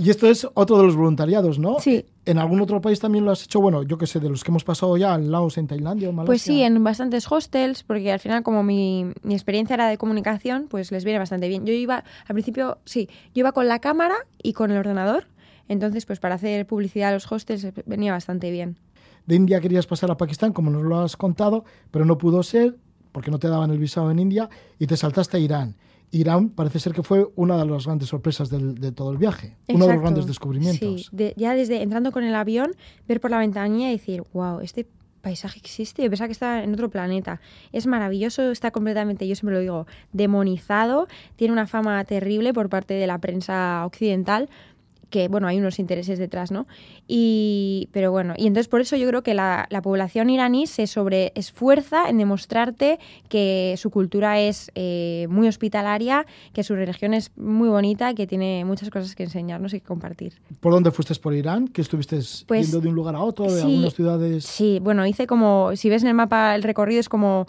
Y 0.00 0.10
esto 0.10 0.28
es 0.28 0.46
otro 0.54 0.78
de 0.78 0.84
los 0.84 0.94
voluntariados, 0.94 1.58
¿no? 1.58 1.80
Sí. 1.80 2.06
¿En 2.24 2.38
algún 2.38 2.60
otro 2.60 2.80
país 2.80 3.00
también 3.00 3.24
lo 3.24 3.32
has 3.32 3.42
hecho? 3.42 3.60
Bueno, 3.60 3.82
yo 3.82 3.98
que 3.98 4.06
sé, 4.06 4.20
de 4.20 4.28
los 4.28 4.44
que 4.44 4.52
hemos 4.52 4.62
pasado 4.62 4.96
ya, 4.96 5.12
en 5.16 5.32
Laos, 5.32 5.58
en 5.58 5.66
Tailandia, 5.66 6.08
en 6.08 6.14
Malasia. 6.14 6.28
Pues 6.28 6.42
sí, 6.42 6.62
en 6.62 6.84
bastantes 6.84 7.26
hostels, 7.28 7.82
porque 7.82 8.12
al 8.12 8.20
final 8.20 8.44
como 8.44 8.62
mi, 8.62 9.06
mi 9.24 9.34
experiencia 9.34 9.74
era 9.74 9.88
de 9.88 9.98
comunicación, 9.98 10.68
pues 10.68 10.92
les 10.92 11.04
viene 11.04 11.18
bastante 11.18 11.48
bien. 11.48 11.66
Yo 11.66 11.72
iba, 11.72 12.04
al 12.28 12.32
principio, 12.32 12.78
sí, 12.84 13.08
yo 13.34 13.40
iba 13.40 13.50
con 13.50 13.66
la 13.66 13.80
cámara 13.80 14.14
y 14.40 14.52
con 14.52 14.70
el 14.70 14.76
ordenador, 14.76 15.26
entonces 15.66 16.06
pues 16.06 16.20
para 16.20 16.36
hacer 16.36 16.64
publicidad 16.64 17.08
a 17.08 17.14
los 17.14 17.30
hostels 17.32 17.66
venía 17.84 18.12
bastante 18.12 18.52
bien. 18.52 18.78
De 19.26 19.34
India 19.34 19.60
querías 19.60 19.88
pasar 19.88 20.12
a 20.12 20.16
Pakistán, 20.16 20.52
como 20.52 20.70
nos 20.70 20.84
lo 20.84 21.00
has 21.00 21.16
contado, 21.16 21.64
pero 21.90 22.04
no 22.04 22.18
pudo 22.18 22.44
ser 22.44 22.76
porque 23.10 23.32
no 23.32 23.40
te 23.40 23.48
daban 23.48 23.72
el 23.72 23.78
visado 23.78 24.12
en 24.12 24.20
India 24.20 24.48
y 24.78 24.86
te 24.86 24.96
saltaste 24.96 25.38
a 25.38 25.40
Irán. 25.40 25.74
Irán 26.10 26.48
parece 26.50 26.78
ser 26.80 26.92
que 26.94 27.02
fue 27.02 27.28
una 27.36 27.56
de 27.58 27.66
las 27.66 27.84
grandes 27.86 28.08
sorpresas 28.08 28.48
del- 28.50 28.76
de 28.76 28.92
todo 28.92 29.10
el 29.12 29.18
viaje, 29.18 29.56
uno 29.68 29.86
de 29.86 29.92
los 29.92 30.00
grandes 30.02 30.26
descubrimientos. 30.26 31.02
Sí, 31.02 31.08
de- 31.12 31.34
ya 31.36 31.54
desde 31.54 31.82
entrando 31.82 32.12
con 32.12 32.24
el 32.24 32.34
avión, 32.34 32.72
ver 33.06 33.20
por 33.20 33.30
la 33.30 33.38
ventanilla 33.38 33.88
y 33.90 33.92
decir, 33.92 34.22
wow, 34.32 34.60
este 34.60 34.86
paisaje 35.20 35.58
existe, 35.58 36.02
yo 36.02 36.08
pensaba 36.08 36.28
que 36.28 36.32
estaba 36.32 36.62
en 36.62 36.72
otro 36.72 36.88
planeta. 36.88 37.40
Es 37.72 37.86
maravilloso, 37.86 38.50
está 38.50 38.70
completamente, 38.70 39.26
yo 39.28 39.34
siempre 39.34 39.54
lo 39.56 39.60
digo, 39.60 39.86
demonizado, 40.12 41.08
tiene 41.36 41.52
una 41.52 41.66
fama 41.66 42.02
terrible 42.04 42.54
por 42.54 42.68
parte 42.68 42.94
de 42.94 43.06
la 43.06 43.18
prensa 43.18 43.84
occidental 43.84 44.48
que 45.10 45.28
bueno, 45.28 45.48
hay 45.48 45.58
unos 45.58 45.78
intereses 45.78 46.18
detrás, 46.18 46.50
¿no? 46.50 46.66
Y, 47.06 47.88
pero 47.92 48.10
bueno, 48.10 48.34
y 48.36 48.46
entonces 48.46 48.68
por 48.68 48.80
eso 48.80 48.96
yo 48.96 49.08
creo 49.08 49.22
que 49.22 49.34
la, 49.34 49.66
la 49.70 49.82
población 49.82 50.30
iraní 50.30 50.66
se 50.66 50.86
sobreesfuerza 50.86 52.08
en 52.08 52.18
demostrarte 52.18 52.98
que 53.28 53.74
su 53.78 53.90
cultura 53.90 54.40
es 54.40 54.70
eh, 54.74 55.26
muy 55.30 55.48
hospitalaria, 55.48 56.26
que 56.52 56.62
su 56.62 56.74
religión 56.74 57.14
es 57.14 57.30
muy 57.36 57.68
bonita, 57.68 58.14
que 58.14 58.26
tiene 58.26 58.64
muchas 58.64 58.90
cosas 58.90 59.14
que 59.14 59.24
enseñarnos 59.24 59.74
y 59.74 59.80
que 59.80 59.86
compartir. 59.86 60.34
¿Por 60.60 60.72
dónde 60.72 60.90
fuiste 60.90 61.14
por 61.16 61.34
Irán? 61.34 61.68
¿Que 61.68 61.80
estuviste 61.80 62.18
Pues, 62.46 62.66
yendo 62.66 62.80
de 62.80 62.88
un 62.88 62.94
lugar 62.94 63.14
a 63.14 63.22
otro, 63.22 63.46
de 63.46 63.60
sí, 63.60 63.66
algunas 63.66 63.94
ciudades? 63.94 64.44
Sí, 64.44 64.78
bueno, 64.82 65.06
hice 65.06 65.26
como, 65.26 65.74
si 65.76 65.88
ves 65.88 66.02
en 66.02 66.08
el 66.08 66.14
mapa 66.14 66.54
el 66.54 66.62
recorrido 66.62 67.00
es 67.00 67.08
como 67.08 67.46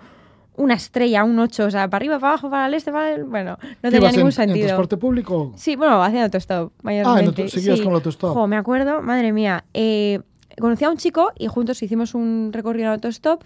una 0.59 0.75
estrella, 0.75 1.23
un 1.23 1.39
8, 1.39 1.65
o 1.65 1.71
sea, 1.71 1.89
para 1.89 1.97
arriba, 1.97 2.19
para 2.19 2.33
abajo, 2.33 2.49
para 2.49 2.67
el 2.67 2.73
este, 2.75 2.91
para 2.91 3.13
el... 3.13 3.23
Bueno, 3.23 3.57
no 3.61 3.89
¿Qué 3.89 3.91
tenía 3.91 4.09
ningún 4.11 4.19
en, 4.21 4.27
en 4.27 4.31
sentido. 4.33 4.67
transporte 4.67 4.97
público? 4.97 5.53
Sí, 5.55 5.75
bueno, 5.75 6.03
haciendo 6.03 6.25
autostop, 6.25 6.71
mayormente. 6.83 7.41
auto- 7.43 7.47
seguías 7.51 7.77
sí. 7.77 7.83
con 7.83 7.91
el 7.93 7.95
autostop. 7.95 8.33
Jo, 8.33 8.47
me 8.47 8.57
acuerdo, 8.57 9.01
madre 9.01 9.31
mía. 9.31 9.63
eh, 9.73 10.19
conocí 10.59 10.83
a 10.85 10.89
un 10.89 10.97
chico 10.97 11.31
y 11.37 11.47
juntos 11.47 11.81
hicimos 11.81 12.13
un 12.13 12.51
recorrido 12.53 12.87
en 12.87 12.93
autostop. 12.93 13.43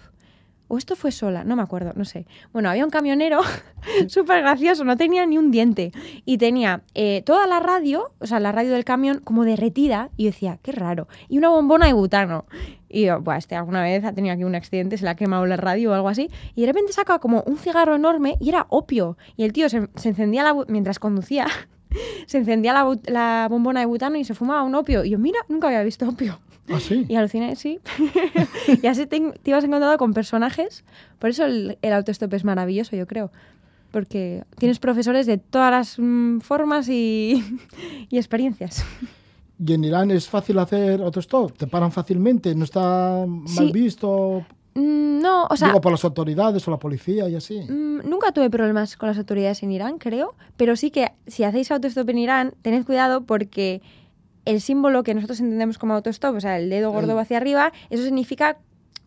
O 0.66 0.78
esto 0.78 0.96
fue 0.96 1.12
sola, 1.12 1.44
no 1.44 1.56
me 1.56 1.62
acuerdo, 1.62 1.92
no 1.94 2.06
sé. 2.06 2.26
Bueno, 2.54 2.70
había 2.70 2.84
un 2.86 2.90
camionero 2.90 3.40
súper 4.08 4.40
gracioso, 4.40 4.82
no 4.82 4.96
tenía 4.96 5.26
ni 5.26 5.36
un 5.36 5.50
diente. 5.50 5.92
Y 6.24 6.38
tenía 6.38 6.82
eh, 6.94 7.22
toda 7.26 7.46
la 7.46 7.60
radio, 7.60 8.12
o 8.18 8.26
sea, 8.26 8.40
la 8.40 8.50
radio 8.50 8.72
del 8.72 8.82
camión, 8.84 9.20
como 9.22 9.44
derretida. 9.44 10.08
Y 10.16 10.24
yo 10.24 10.30
decía, 10.30 10.58
qué 10.62 10.72
raro. 10.72 11.06
Y 11.28 11.36
una 11.36 11.50
bombona 11.50 11.86
de 11.86 11.92
butano. 11.92 12.46
Y 12.94 13.06
yo, 13.06 13.20
Buah, 13.20 13.38
este 13.38 13.56
alguna 13.56 13.82
vez 13.82 14.04
ha 14.04 14.12
tenido 14.12 14.32
aquí 14.32 14.44
un 14.44 14.54
accidente, 14.54 14.96
se 14.96 15.04
le 15.04 15.10
ha 15.10 15.16
quemado 15.16 15.44
la 15.46 15.56
radio 15.56 15.90
o 15.90 15.94
algo 15.94 16.08
así. 16.08 16.30
Y 16.54 16.60
de 16.60 16.68
repente 16.68 16.92
saca 16.92 17.18
como 17.18 17.42
un 17.44 17.58
cigarro 17.58 17.96
enorme 17.96 18.36
y 18.40 18.50
era 18.50 18.66
opio. 18.68 19.18
Y 19.36 19.42
el 19.42 19.52
tío 19.52 19.68
se, 19.68 19.88
se 19.96 20.10
encendía 20.10 20.44
la 20.44 20.54
mientras 20.68 21.00
conducía. 21.00 21.48
se 22.26 22.38
encendía 22.38 22.72
la, 22.72 23.48
bombona 23.50 23.80
de 23.80 23.86
butano 23.86 24.16
y 24.16 24.24
se 24.24 24.34
fumaba 24.34 24.62
un 24.62 24.76
opio. 24.76 25.04
Y 25.04 25.10
yo, 25.10 25.18
mira, 25.18 25.40
nunca 25.48 25.66
había 25.66 25.82
visto 25.82 26.08
opio. 26.08 26.38
¿Ah, 26.68 26.78
sí? 26.78 27.04
Y 27.08 27.16
aluciné, 27.16 27.56
sí. 27.56 27.80
y 28.82 28.86
así 28.86 29.06
te, 29.06 29.20
te 29.42 29.50
ibas 29.50 29.64
encontrando 29.64 29.98
con 29.98 30.14
personajes. 30.14 30.84
Por 31.18 31.30
eso 31.30 31.44
el, 31.46 31.78
el 31.82 31.92
autostop 31.92 32.32
es 32.34 32.44
maravilloso, 32.44 32.94
yo 32.94 33.08
creo. 33.08 33.32
Porque 33.90 34.44
tienes 34.58 34.78
profesores 34.78 35.26
de 35.26 35.38
todas 35.38 35.72
las 35.72 35.98
mm, 35.98 36.40
formas 36.42 36.88
y, 36.88 37.42
y 38.08 38.18
experiencias. 38.18 38.84
¿Y 39.58 39.72
en 39.74 39.84
Irán 39.84 40.10
es 40.10 40.28
fácil 40.28 40.58
hacer 40.58 41.00
autostop? 41.02 41.52
¿Te 41.56 41.66
paran 41.66 41.92
fácilmente? 41.92 42.54
¿No 42.54 42.64
está 42.64 43.24
mal 43.26 43.66
Sí. 43.66 43.72
visto? 43.72 44.44
Mm, 44.74 45.20
No, 45.20 45.46
o 45.48 45.56
sea, 45.56 45.68
Digo, 45.68 45.80
por 45.80 45.92
las 45.92 46.04
autoridades 46.04 46.66
o 46.66 46.70
la 46.70 46.78
policía 46.78 47.28
y 47.28 47.36
así. 47.36 47.60
Mm, 47.60 48.08
Nunca 48.08 48.32
tuve 48.32 48.50
problemas 48.50 48.96
con 48.96 49.08
las 49.08 49.16
autoridades 49.18 49.62
en 49.62 49.70
Irán, 49.72 49.98
creo, 49.98 50.34
pero 50.56 50.74
sí 50.76 50.90
que 50.90 51.12
si 51.26 51.44
hacéis 51.44 51.70
autostop 51.70 52.08
en 52.10 52.18
Irán, 52.18 52.54
tened 52.62 52.84
cuidado 52.84 53.22
porque 53.22 53.80
el 54.44 54.60
símbolo 54.60 55.02
que 55.04 55.14
nosotros 55.14 55.40
entendemos 55.40 55.78
como 55.78 55.94
autostop, 55.94 56.34
o 56.36 56.40
sea, 56.40 56.58
el 56.58 56.68
dedo 56.68 56.90
gordo 56.90 57.12
El- 57.12 57.18
hacia 57.20 57.36
arriba, 57.38 57.72
eso 57.88 58.02
significa 58.04 58.58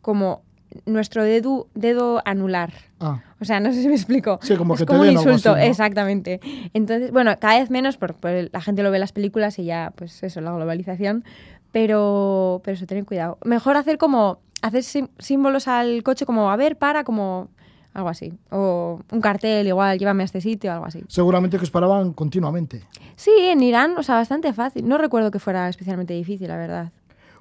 como 0.02 0.42
nuestro 0.86 1.24
dedo, 1.24 1.68
dedo 1.76 2.22
anular. 2.26 2.72
Ah, 3.00 3.22
O 3.40 3.46
sea, 3.46 3.60
no 3.60 3.72
sé 3.74 3.82
si 3.82 3.88
me 3.88 3.96
explico. 3.96 4.40
Sí, 4.42 4.56
como 4.56 4.74
es 4.74 4.80
que 4.82 4.86
te 4.86 4.88
como 4.88 5.02
un 5.02 5.08
den 5.08 5.18
algo 5.18 5.30
insulto, 5.32 5.52
así, 5.54 5.62
¿no? 5.66 5.70
exactamente. 5.72 6.40
Entonces, 6.74 7.12
bueno, 7.12 7.36
cada 7.40 7.60
vez 7.60 7.70
menos, 7.70 7.98
porque 7.98 8.50
la 8.52 8.62
gente 8.62 8.84
lo 8.84 8.92
ve 8.92 8.98
en 8.98 9.02
las 9.02 9.12
películas 9.12 9.60
y 9.60 9.66
ya, 9.66 9.92
pues 9.96 10.22
eso, 10.24 10.42
la 10.42 10.52
globalización. 10.54 11.24
Pero, 11.72 12.62
pero 12.63 12.76
eso, 12.76 12.86
tened 12.86 13.06
cuidado. 13.06 13.38
Mejor 13.44 13.78
hacer 13.78 13.98
como, 13.98 14.40
hacer 14.62 14.84
sim- 14.84 15.10
símbolos 15.20 15.68
al 15.68 16.02
coche 16.04 16.26
como, 16.26 16.50
a 16.50 16.56
ver, 16.56 16.78
para, 16.78 17.04
como 17.04 17.50
algo 17.94 18.10
así. 18.10 18.34
O 18.52 19.02
un 19.12 19.22
cartel 19.22 19.68
igual, 19.68 20.00
llévame 20.00 20.24
a 20.24 20.26
este 20.26 20.42
sitio, 20.42 20.72
algo 20.72 20.86
así. 20.86 21.04
seguramente 21.08 21.58
que 21.58 21.63
os 21.63 21.72
paraban 21.72 22.13
continuamente. 22.13 22.84
Sí, 23.16 23.32
en 23.40 23.62
Irán, 23.62 23.96
o 23.98 24.04
sea, 24.04 24.16
bastante 24.16 24.54
fácil. 24.54 24.88
No 24.88 24.98
recuerdo 24.98 25.30
que 25.32 25.40
fuera 25.40 25.68
especialmente 25.70 26.13
difícil, 26.13 26.48
la 26.48 26.58
verdad. 26.58 26.92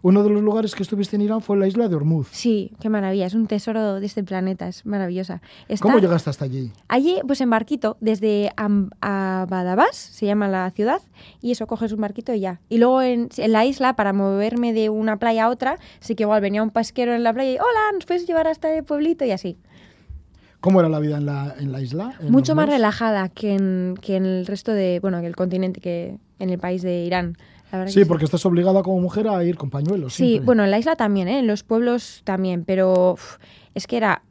Uno 0.03 0.23
de 0.23 0.31
los 0.31 0.43
lugares 0.43 0.75
que 0.75 0.83
estuviste 0.83 1.17
en 1.17 1.23
Irán 1.23 1.41
fue 1.41 1.57
la 1.57 1.67
isla 1.67 1.89
de 1.89 1.97
Hormuz. 1.97 2.29
Sí, 2.31 2.73
qué 2.81 2.89
maravilla. 2.89 3.27
Es 3.27 3.35
un 3.35 3.47
tesoro 3.47 3.99
de 3.99 4.07
este 4.07 4.23
planeta, 4.23 4.69
es 4.69 4.85
maravillosa. 4.87 5.41
Está- 5.69 5.83
¿Cómo 5.83 5.99
llegaste 5.99 6.31
hasta 6.31 6.45
allí? 6.45 6.71
Allí, 6.89 7.19
pues 7.27 7.41
en 7.41 7.51
barquito, 7.51 7.97
desde 8.01 8.51
Am- 8.57 8.91
Abadabas, 9.01 9.97
se 9.97 10.27
llama 10.27 10.49
la 10.49 10.71
ciudad, 10.71 11.01
y 11.41 11.51
eso, 11.53 11.67
coges 11.67 11.93
un 11.93 12.01
barquito 12.01 12.33
y 12.35 12.41
ya. 12.41 12.61
Y 12.69 12.79
luego 12.79 13.03
en, 13.03 13.29
en 13.37 13.53
la 13.53 13.65
isla, 13.65 13.97
para 13.97 14.13
moverme 14.13 14.73
de 14.73 14.91
una 14.91 15.19
playa 15.19 15.47
a 15.47 15.49
otra, 15.51 15.79
sí 16.01 16.15
que 16.15 16.23
igual 16.25 16.41
venía 16.41 16.63
un 16.63 16.71
pesquero 16.71 17.15
en 17.15 17.23
la 17.23 17.33
playa 17.33 17.51
y, 17.53 17.55
hola, 17.57 17.93
¿nos 17.95 18.07
puedes 18.07 18.27
llevar 18.27 18.47
hasta 18.49 18.73
el 18.77 18.85
pueblito? 18.85 19.25
Y 19.25 19.31
así. 19.33 19.57
¿Cómo 20.61 20.81
era 20.81 20.89
la 20.89 20.99
vida 20.99 21.19
en 21.19 21.27
la, 21.27 21.55
en 21.59 21.71
la 21.71 21.81
isla? 21.81 22.15
en 22.21 22.33
Mucho 22.33 22.55
más 22.55 22.69
relajada 22.69 23.29
que 23.29 23.55
en, 23.55 23.95
que 24.01 24.17
en 24.17 24.25
el 24.27 24.47
resto 24.47 24.73
de, 24.73 24.99
bueno, 25.01 25.21
que 25.21 25.27
el 25.27 25.37
continente, 25.37 25.81
que 25.81 26.19
en 26.39 26.51
el 26.51 26.59
país 26.59 26.83
de 26.83 27.05
Irán. 27.05 27.37
La 27.85 27.89
Sí, 27.89 28.01
que 28.01 28.07
porque 28.07 28.25
estás 28.25 28.45
obligada 28.47 28.83
como 28.83 29.01
mujer 29.01 29.29
a 29.29 29.43
ir 29.45 29.57
con 29.57 29.71
pañuelos. 29.71 30.15
Sí, 30.15 30.27
siempre. 30.29 30.47
bueno, 30.47 30.65
en 30.65 30.71
la 30.71 30.79
isla 30.79 30.97
también, 30.97 31.29
¿eh? 31.29 31.39
en 31.39 31.47
los 31.47 31.63
pueblos 31.63 32.23
también, 32.25 32.65
pero 32.65 33.13
uf, 33.13 33.37
es 33.75 33.87
que 33.87 33.97
era 33.97 34.23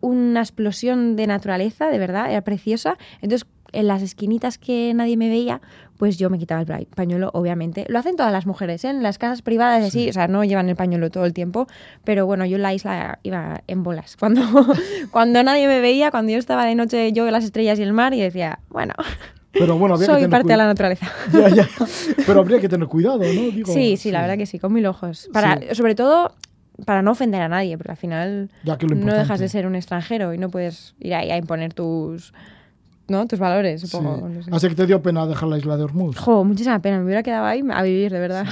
una 0.00 0.40
explosión 0.40 1.16
de 1.16 1.26
naturaleza, 1.26 1.88
de 1.88 1.98
verdad, 1.98 2.30
era 2.30 2.42
preciosa. 2.42 2.98
Entonces, 3.22 3.48
en 3.74 3.88
las 3.88 4.02
esquinitas 4.02 4.58
que 4.58 4.92
nadie 4.94 5.16
me 5.16 5.28
veía, 5.28 5.60
pues 5.98 6.16
yo 6.18 6.30
me 6.30 6.38
quitaba 6.38 6.62
el 6.62 6.86
pañuelo, 6.86 7.30
obviamente. 7.34 7.84
Lo 7.88 7.98
hacen 7.98 8.16
todas 8.16 8.32
las 8.32 8.46
mujeres, 8.46 8.84
¿eh? 8.84 8.90
en 8.90 9.02
las 9.02 9.18
casas 9.18 9.42
privadas, 9.42 9.84
así, 9.84 10.08
o 10.08 10.12
sea, 10.12 10.28
no 10.28 10.44
llevan 10.44 10.68
el 10.68 10.76
pañuelo 10.76 11.10
todo 11.10 11.24
el 11.24 11.32
tiempo, 11.32 11.66
pero 12.04 12.26
bueno, 12.26 12.44
yo 12.46 12.56
en 12.56 12.62
la 12.62 12.74
isla 12.74 13.18
iba 13.22 13.62
en 13.66 13.82
bolas. 13.82 14.16
Cuando, 14.24 14.42
cuando 15.10 15.42
nadie 15.42 15.66
me 15.66 15.80
veía, 15.80 16.10
cuando 16.10 16.32
yo 16.32 16.38
estaba 16.38 16.64
de 16.64 16.74
noche, 16.74 17.12
yo 17.12 17.30
las 17.30 17.44
estrellas 17.44 17.78
y 17.78 17.82
el 17.82 17.92
mar, 17.92 18.14
y 18.14 18.20
decía, 18.20 18.60
bueno. 18.68 18.94
Pero 19.54 19.78
bueno, 19.78 19.96
Soy 19.96 20.28
parte 20.28 20.48
de 20.48 20.56
la 20.56 20.66
naturaleza. 20.66 21.10
Ya, 21.32 21.48
ya. 21.48 21.68
Pero 22.26 22.40
habría 22.40 22.60
que 22.60 22.68
tener 22.68 22.86
cuidado, 22.88 23.20
¿no? 23.20 23.64
sí, 23.66 23.96
sí, 23.96 24.10
la 24.10 24.20
verdad 24.22 24.36
que 24.36 24.46
sí, 24.46 24.58
con 24.58 24.72
mil 24.72 24.86
ojos. 24.86 25.28
Para, 25.32 25.74
Sobre 25.74 25.94
todo 25.94 26.34
para 26.84 27.02
no 27.02 27.12
ofender 27.12 27.40
a 27.40 27.48
nadie, 27.48 27.76
porque 27.76 27.92
al 27.92 27.96
final 27.96 28.50
no 28.64 29.14
dejas 29.14 29.40
de 29.40 29.48
ser 29.48 29.66
un 29.66 29.76
extranjero 29.76 30.34
y 30.34 30.38
no 30.38 30.50
puedes 30.50 30.94
ir 30.98 31.14
ahí 31.14 31.30
a 31.30 31.36
imponer 31.36 31.72
tus, 31.72 32.34
¿no? 33.08 33.26
tus 33.26 33.38
valores, 33.38 33.82
supongo. 33.82 34.28
Así 34.50 34.68
que 34.68 34.74
te 34.74 34.86
dio 34.86 35.02
pena 35.02 35.26
dejar 35.26 35.48
la 35.48 35.58
isla 35.58 35.76
de 35.76 35.84
Hormuz. 35.84 36.16
Jo, 36.16 36.44
muchísima 36.44 36.80
pena, 36.80 36.98
me 36.98 37.04
hubiera 37.04 37.22
quedado 37.22 37.46
ahí 37.46 37.62
a 37.70 37.82
vivir, 37.82 38.12
de 38.12 38.18
verdad. 38.18 38.46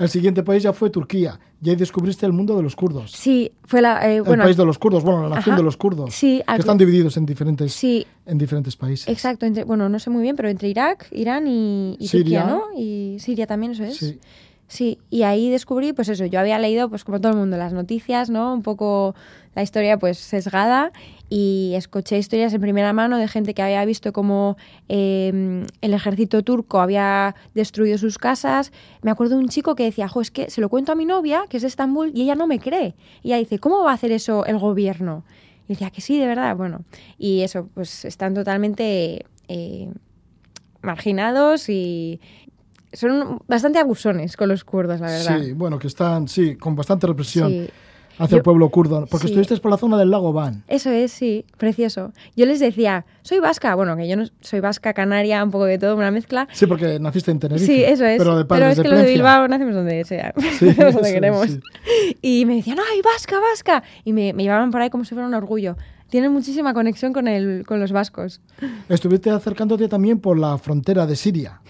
El 0.00 0.08
siguiente 0.08 0.42
país 0.42 0.62
ya 0.62 0.72
fue 0.72 0.90
Turquía, 0.90 1.38
y 1.62 1.70
ahí 1.70 1.76
descubriste 1.76 2.26
el 2.26 2.32
mundo 2.32 2.56
de 2.56 2.62
los 2.62 2.76
kurdos. 2.76 3.12
Sí, 3.12 3.52
fue 3.64 3.82
la... 3.82 4.08
Eh, 4.08 4.16
el 4.16 4.24
país 4.24 4.56
de 4.56 4.64
los 4.64 4.78
kurdos, 4.78 5.02
bueno, 5.02 5.28
la 5.28 5.36
nación 5.36 5.56
de 5.56 5.62
los 5.62 5.76
kurdos. 5.76 6.14
Sí. 6.14 6.42
Que 6.46 6.60
están 6.60 6.78
divididos 6.78 7.16
en 7.16 7.26
diferentes, 7.26 7.72
sí. 7.72 8.06
en 8.26 8.38
diferentes 8.38 8.76
países. 8.76 9.08
Exacto, 9.08 9.46
bueno, 9.66 9.88
no 9.88 9.98
sé 9.98 10.10
muy 10.10 10.22
bien, 10.22 10.36
pero 10.36 10.48
entre 10.48 10.68
Irak, 10.68 11.08
Irán 11.10 11.46
y, 11.46 11.96
Siria, 12.00 12.42
Turquía, 12.42 12.44
¿no? 12.44 12.62
Y 12.76 13.16
Siria 13.20 13.46
también, 13.46 13.72
eso 13.72 13.84
es. 13.84 13.96
Sí. 13.96 14.18
Sí, 14.70 14.98
y 15.10 15.22
ahí 15.22 15.50
descubrí, 15.50 15.92
pues 15.92 16.08
eso, 16.10 16.24
yo 16.26 16.38
había 16.38 16.56
leído, 16.60 16.88
pues 16.88 17.02
como 17.02 17.20
todo 17.20 17.32
el 17.32 17.38
mundo, 17.38 17.56
las 17.56 17.72
noticias, 17.72 18.30
¿no? 18.30 18.54
Un 18.54 18.62
poco 18.62 19.16
la 19.56 19.64
historia, 19.64 19.98
pues 19.98 20.16
sesgada, 20.16 20.92
y 21.30 21.72
escuché 21.76 22.18
historias 22.18 22.52
en 22.52 22.60
primera 22.60 22.92
mano 22.92 23.16
de 23.16 23.28
gente 23.28 23.54
que 23.54 23.62
había 23.62 23.84
visto 23.84 24.12
cómo 24.12 24.56
em, 24.88 25.64
el 25.80 25.94
ejército 25.94 26.42
turco 26.42 26.80
había 26.80 27.36
destruido 27.54 27.96
sus 27.98 28.18
casas. 28.18 28.72
Me 29.02 29.12
acuerdo 29.12 29.36
de 29.36 29.42
un 29.42 29.48
chico 29.48 29.76
que 29.76 29.84
decía, 29.84 30.08
jo, 30.08 30.20
es 30.20 30.32
que 30.32 30.50
se 30.50 30.60
lo 30.60 30.68
cuento 30.68 30.90
a 30.90 30.96
mi 30.96 31.06
novia, 31.06 31.44
que 31.48 31.56
es 31.56 31.62
de 31.62 31.68
Estambul, 31.68 32.10
y 32.14 32.22
ella 32.22 32.34
no 32.34 32.48
me 32.48 32.58
cree. 32.58 32.96
Y 33.22 33.28
ella 33.28 33.38
dice, 33.38 33.60
¿cómo 33.60 33.84
va 33.84 33.92
a 33.92 33.94
hacer 33.94 34.10
eso 34.10 34.44
el 34.44 34.58
gobierno? 34.58 35.24
Y 35.66 35.74
decía, 35.74 35.90
que 35.90 36.00
sí, 36.00 36.18
de 36.18 36.26
verdad, 36.26 36.56
bueno. 36.56 36.84
Y 37.16 37.42
eso, 37.42 37.68
pues 37.72 38.04
están 38.04 38.34
totalmente... 38.34 39.24
Eh, 39.48 39.88
marginados 40.82 41.68
y, 41.68 42.18
son 42.92 43.40
bastante 43.46 43.78
abusones 43.78 44.36
con 44.36 44.48
los 44.48 44.64
kurdos, 44.64 45.00
la 45.00 45.06
verdad. 45.06 45.40
Sí, 45.40 45.52
bueno, 45.52 45.78
que 45.78 45.86
están, 45.86 46.26
sí, 46.26 46.56
con 46.56 46.74
bastante 46.74 47.06
represión. 47.06 47.68
Hacia 48.20 48.36
el 48.36 48.42
pueblo 48.42 48.68
kurdo, 48.68 49.06
porque 49.10 49.26
estuviste 49.26 49.56
por 49.56 49.70
la 49.70 49.76
zona 49.78 49.98
del 49.98 50.10
lago 50.10 50.32
Van. 50.32 50.62
Eso 50.68 50.90
es, 50.90 51.10
sí, 51.10 51.44
precioso. 51.56 52.12
Yo 52.36 52.46
les 52.46 52.60
decía, 52.60 53.06
soy 53.22 53.38
vasca, 53.38 53.74
bueno, 53.74 53.96
que 53.96 54.06
yo 54.06 54.16
no 54.16 54.24
soy 54.40 54.60
vasca, 54.60 54.92
canaria, 54.92 55.42
un 55.42 55.50
poco 55.50 55.64
de 55.64 55.78
todo, 55.78 55.96
una 55.96 56.10
mezcla. 56.10 56.46
Sí, 56.52 56.66
porque 56.66 57.00
naciste 57.00 57.30
en 57.30 57.40
Tenerife. 57.40 57.66
Sí, 57.66 57.82
eso 57.82 58.04
es. 58.04 58.18
Pero, 58.18 58.36
de 58.36 58.44
pero 58.44 58.66
es 58.66 58.78
que 58.78 58.88
los 58.88 58.98
de 58.98 59.06
Bilbao 59.06 59.48
nacemos 59.48 59.74
donde 59.74 60.04
sea, 60.04 60.34
sí, 60.58 60.72
donde 60.74 61.12
queremos. 61.12 61.48
Y 62.22 62.44
me 62.44 62.56
decían, 62.56 62.78
¡ay, 62.78 63.00
vasca, 63.02 63.40
vasca! 63.40 63.82
Y 64.04 64.12
me, 64.12 64.32
me 64.32 64.42
llevaban 64.42 64.70
por 64.70 64.82
ahí 64.82 64.90
como 64.90 65.04
si 65.04 65.14
fuera 65.14 65.26
un 65.26 65.34
orgullo 65.34 65.76
tienen 66.10 66.32
muchísima 66.32 66.74
conexión 66.74 67.12
con, 67.12 67.28
el, 67.28 67.64
con 67.64 67.80
los 67.80 67.92
vascos. 67.92 68.40
Estuviste 68.88 69.30
acercándote 69.30 69.88
también 69.88 70.18
por 70.18 70.38
la 70.38 70.58
frontera 70.58 71.06
de 71.06 71.16
Siria. 71.16 71.60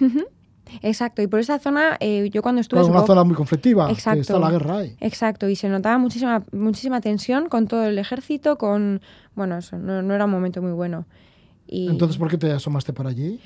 Exacto, 0.82 1.22
y 1.22 1.26
por 1.26 1.40
esa 1.40 1.58
zona 1.58 1.96
eh, 2.00 2.30
yo 2.32 2.42
cuando 2.42 2.60
estuve... 2.60 2.80
Es 2.80 2.88
una 2.88 3.06
zona 3.06 3.24
muy 3.24 3.34
conflictiva, 3.34 3.90
exacto, 3.90 4.20
está 4.20 4.38
la 4.38 4.50
guerra 4.50 4.78
ahí. 4.78 4.96
Exacto, 5.00 5.48
y 5.48 5.56
se 5.56 5.68
notaba 5.68 5.98
muchísima, 5.98 6.44
muchísima 6.52 7.00
tensión 7.00 7.48
con 7.48 7.66
todo 7.66 7.84
el 7.84 7.98
ejército, 7.98 8.58
con... 8.58 9.00
Bueno, 9.34 9.58
eso, 9.58 9.78
no, 9.78 10.14
era 10.14 10.24
un 10.24 10.30
momento 10.30 10.62
muy 10.62 10.72
bueno. 10.72 11.06
Y... 11.66 11.88
Entonces, 11.88 12.18
¿por 12.18 12.28
qué 12.28 12.38
te 12.38 12.52
asomaste 12.52 12.92
por 12.92 13.06
allí? 13.06 13.40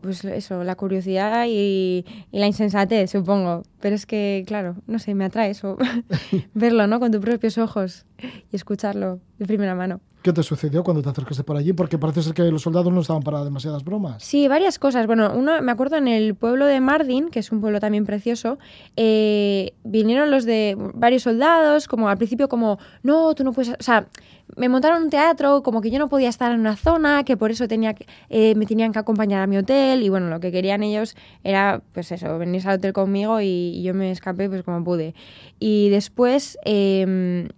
pues 0.00 0.24
eso, 0.24 0.62
la 0.62 0.76
curiosidad 0.76 1.46
y, 1.48 2.04
y, 2.30 2.38
la 2.38 2.46
insensatez, 2.46 3.10
supongo. 3.10 3.64
Pero 3.80 3.96
es 3.96 4.06
que, 4.06 4.44
claro, 4.46 4.76
no 4.86 4.98
sé, 4.98 5.14
me 5.14 5.24
atrae 5.24 5.50
eso. 5.50 5.76
Verlo, 6.54 6.86
¿no? 6.86 7.00
Con 7.00 7.10
tus 7.10 7.20
propios 7.20 7.58
ojos 7.58 8.06
y 8.52 8.56
escucharlo 8.56 9.20
de 9.38 9.46
primera 9.46 9.74
mano. 9.74 10.00
¿Qué 10.28 10.34
te 10.34 10.42
sucedió 10.42 10.84
cuando 10.84 11.02
te 11.02 11.08
acercaste 11.08 11.42
por 11.42 11.56
allí? 11.56 11.72
Porque 11.72 11.96
parece 11.96 12.22
ser 12.22 12.34
que 12.34 12.42
los 12.50 12.60
soldados 12.60 12.92
no 12.92 13.00
estaban 13.00 13.22
para 13.22 13.42
demasiadas 13.42 13.82
bromas. 13.82 14.22
Sí, 14.22 14.46
varias 14.46 14.78
cosas. 14.78 15.06
Bueno, 15.06 15.32
uno, 15.34 15.62
me 15.62 15.72
acuerdo 15.72 15.96
en 15.96 16.06
el 16.06 16.34
pueblo 16.34 16.66
de 16.66 16.80
Mardin, 16.80 17.30
que 17.30 17.38
es 17.38 17.50
un 17.50 17.62
pueblo 17.62 17.80
también 17.80 18.04
precioso, 18.04 18.58
eh, 18.94 19.72
vinieron 19.84 20.30
los 20.30 20.44
de 20.44 20.76
varios 20.92 21.22
soldados, 21.22 21.88
como 21.88 22.10
al 22.10 22.18
principio 22.18 22.46
como, 22.46 22.78
no, 23.02 23.34
tú 23.34 23.42
no 23.42 23.54
puedes... 23.54 23.70
O 23.70 23.82
sea, 23.82 24.06
me 24.54 24.68
montaron 24.68 25.02
un 25.04 25.08
teatro, 25.08 25.62
como 25.62 25.80
que 25.80 25.90
yo 25.90 25.98
no 25.98 26.10
podía 26.10 26.28
estar 26.28 26.52
en 26.52 26.60
una 26.60 26.76
zona, 26.76 27.24
que 27.24 27.38
por 27.38 27.50
eso 27.50 27.66
tenía 27.66 27.94
que, 27.94 28.06
eh, 28.28 28.54
me 28.54 28.66
tenían 28.66 28.92
que 28.92 28.98
acompañar 28.98 29.40
a 29.40 29.46
mi 29.46 29.56
hotel 29.56 30.02
y 30.02 30.10
bueno, 30.10 30.28
lo 30.28 30.40
que 30.40 30.52
querían 30.52 30.82
ellos 30.82 31.16
era, 31.42 31.80
pues 31.94 32.12
eso, 32.12 32.36
venir 32.36 32.68
al 32.68 32.76
hotel 32.76 32.92
conmigo 32.92 33.40
y, 33.40 33.80
yo 33.82 33.94
me 33.94 34.10
escapé 34.10 34.50
pues 34.50 34.62
como 34.62 34.84
pude. 34.84 35.14
Y 35.58 35.88
después... 35.88 36.58
Em, 36.66 37.48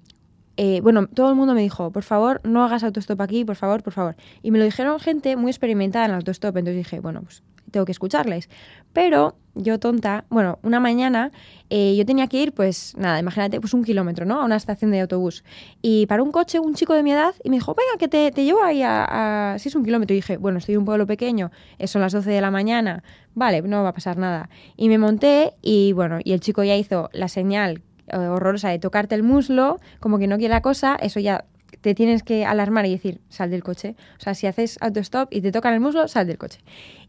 eh, 0.62 0.82
bueno, 0.82 1.06
todo 1.06 1.30
el 1.30 1.36
mundo 1.36 1.54
me 1.54 1.62
dijo, 1.62 1.90
por 1.90 2.02
favor, 2.02 2.42
no 2.44 2.62
hagas 2.62 2.84
autostop 2.84 3.18
aquí, 3.22 3.46
por 3.46 3.56
favor, 3.56 3.82
por 3.82 3.94
favor. 3.94 4.16
Y 4.42 4.50
me 4.50 4.58
lo 4.58 4.64
dijeron 4.64 5.00
gente 5.00 5.34
muy 5.36 5.50
experimentada 5.50 6.04
en 6.04 6.10
autostop, 6.10 6.54
entonces 6.54 6.76
dije, 6.76 7.00
bueno, 7.00 7.22
pues 7.22 7.42
tengo 7.70 7.86
que 7.86 7.92
escucharles. 7.92 8.50
Pero 8.92 9.36
yo 9.54 9.80
tonta, 9.80 10.26
bueno, 10.28 10.58
una 10.62 10.78
mañana 10.78 11.30
eh, 11.70 11.96
yo 11.96 12.04
tenía 12.04 12.26
que 12.26 12.42
ir, 12.42 12.52
pues 12.52 12.94
nada, 12.98 13.18
imagínate, 13.18 13.58
pues 13.58 13.72
un 13.72 13.84
kilómetro, 13.84 14.26
¿no? 14.26 14.38
A 14.38 14.44
una 14.44 14.56
estación 14.56 14.90
de 14.90 15.00
autobús. 15.00 15.44
Y 15.80 16.04
para 16.04 16.22
un 16.22 16.30
coche 16.30 16.60
un 16.60 16.74
chico 16.74 16.92
de 16.92 17.02
mi 17.04 17.12
edad 17.12 17.34
y 17.42 17.48
me 17.48 17.56
dijo, 17.56 17.74
venga, 17.74 17.98
que 17.98 18.08
te, 18.08 18.30
te 18.30 18.44
llevo 18.44 18.62
ahí 18.62 18.82
a, 18.84 19.56
Si 19.58 19.70
es 19.70 19.74
un 19.74 19.82
kilómetro. 19.82 20.12
Y 20.12 20.18
dije, 20.18 20.36
bueno, 20.36 20.58
estoy 20.58 20.74
en 20.74 20.80
un 20.80 20.84
pueblo 20.84 21.06
pequeño, 21.06 21.52
son 21.86 22.02
las 22.02 22.12
12 22.12 22.28
de 22.28 22.40
la 22.42 22.50
mañana, 22.50 23.02
vale, 23.34 23.62
no 23.62 23.82
va 23.82 23.88
a 23.88 23.94
pasar 23.94 24.18
nada. 24.18 24.50
Y 24.76 24.90
me 24.90 24.98
monté 24.98 25.54
y 25.62 25.94
bueno, 25.94 26.18
y 26.22 26.32
el 26.32 26.40
chico 26.40 26.62
ya 26.64 26.76
hizo 26.76 27.08
la 27.14 27.28
señal 27.28 27.80
eh, 27.80 27.89
horrorosa 28.12 28.70
de 28.70 28.78
tocarte 28.78 29.14
el 29.14 29.22
muslo, 29.22 29.78
como 30.00 30.18
que 30.18 30.26
no 30.26 30.38
quiere 30.38 30.54
la 30.54 30.62
cosa, 30.62 30.96
eso 30.96 31.20
ya 31.20 31.44
te 31.80 31.94
tienes 31.94 32.22
que 32.22 32.44
alarmar 32.44 32.86
y 32.86 32.90
decir, 32.90 33.20
sal 33.28 33.50
del 33.50 33.62
coche. 33.62 33.96
O 34.18 34.20
sea, 34.20 34.34
si 34.34 34.46
haces 34.46 34.76
autostop 34.80 35.32
y 35.32 35.40
te 35.40 35.52
tocan 35.52 35.74
el 35.74 35.80
muslo, 35.80 36.08
sal 36.08 36.26
del 36.26 36.38
coche. 36.38 36.60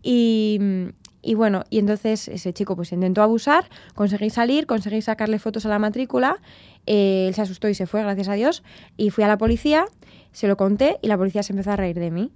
Y, 0.02 0.60
y 1.22 1.36
bueno, 1.36 1.64
y 1.70 1.80
entonces 1.80 2.28
ese 2.28 2.54
chico 2.54 2.76
pues 2.76 2.92
intentó 2.92 3.22
abusar, 3.22 3.66
conseguí 3.96 4.30
salir, 4.30 4.66
conseguí 4.66 5.02
sacarle 5.02 5.40
fotos 5.40 5.66
a 5.66 5.70
la 5.70 5.80
matrícula, 5.80 6.38
eh, 6.86 7.26
él 7.28 7.36
se 7.36 7.42
asustó 7.42 7.68
y 7.70 7.76
se 7.76 7.86
fue, 7.86 8.02
gracias 8.02 8.30
a 8.30 8.34
Dios, 8.34 8.64
y 8.98 9.10
fui 9.10 9.24
a 9.24 9.28
la 9.28 9.38
policía, 9.38 9.86
se 10.32 10.48
lo 10.48 10.58
conté 10.58 10.98
y 11.02 11.08
la 11.08 11.18
policía 11.18 11.44
se 11.44 11.54
empezó 11.54 11.72
a 11.72 11.76
reír 11.76 12.00
de 12.00 12.12
mí. 12.12 12.32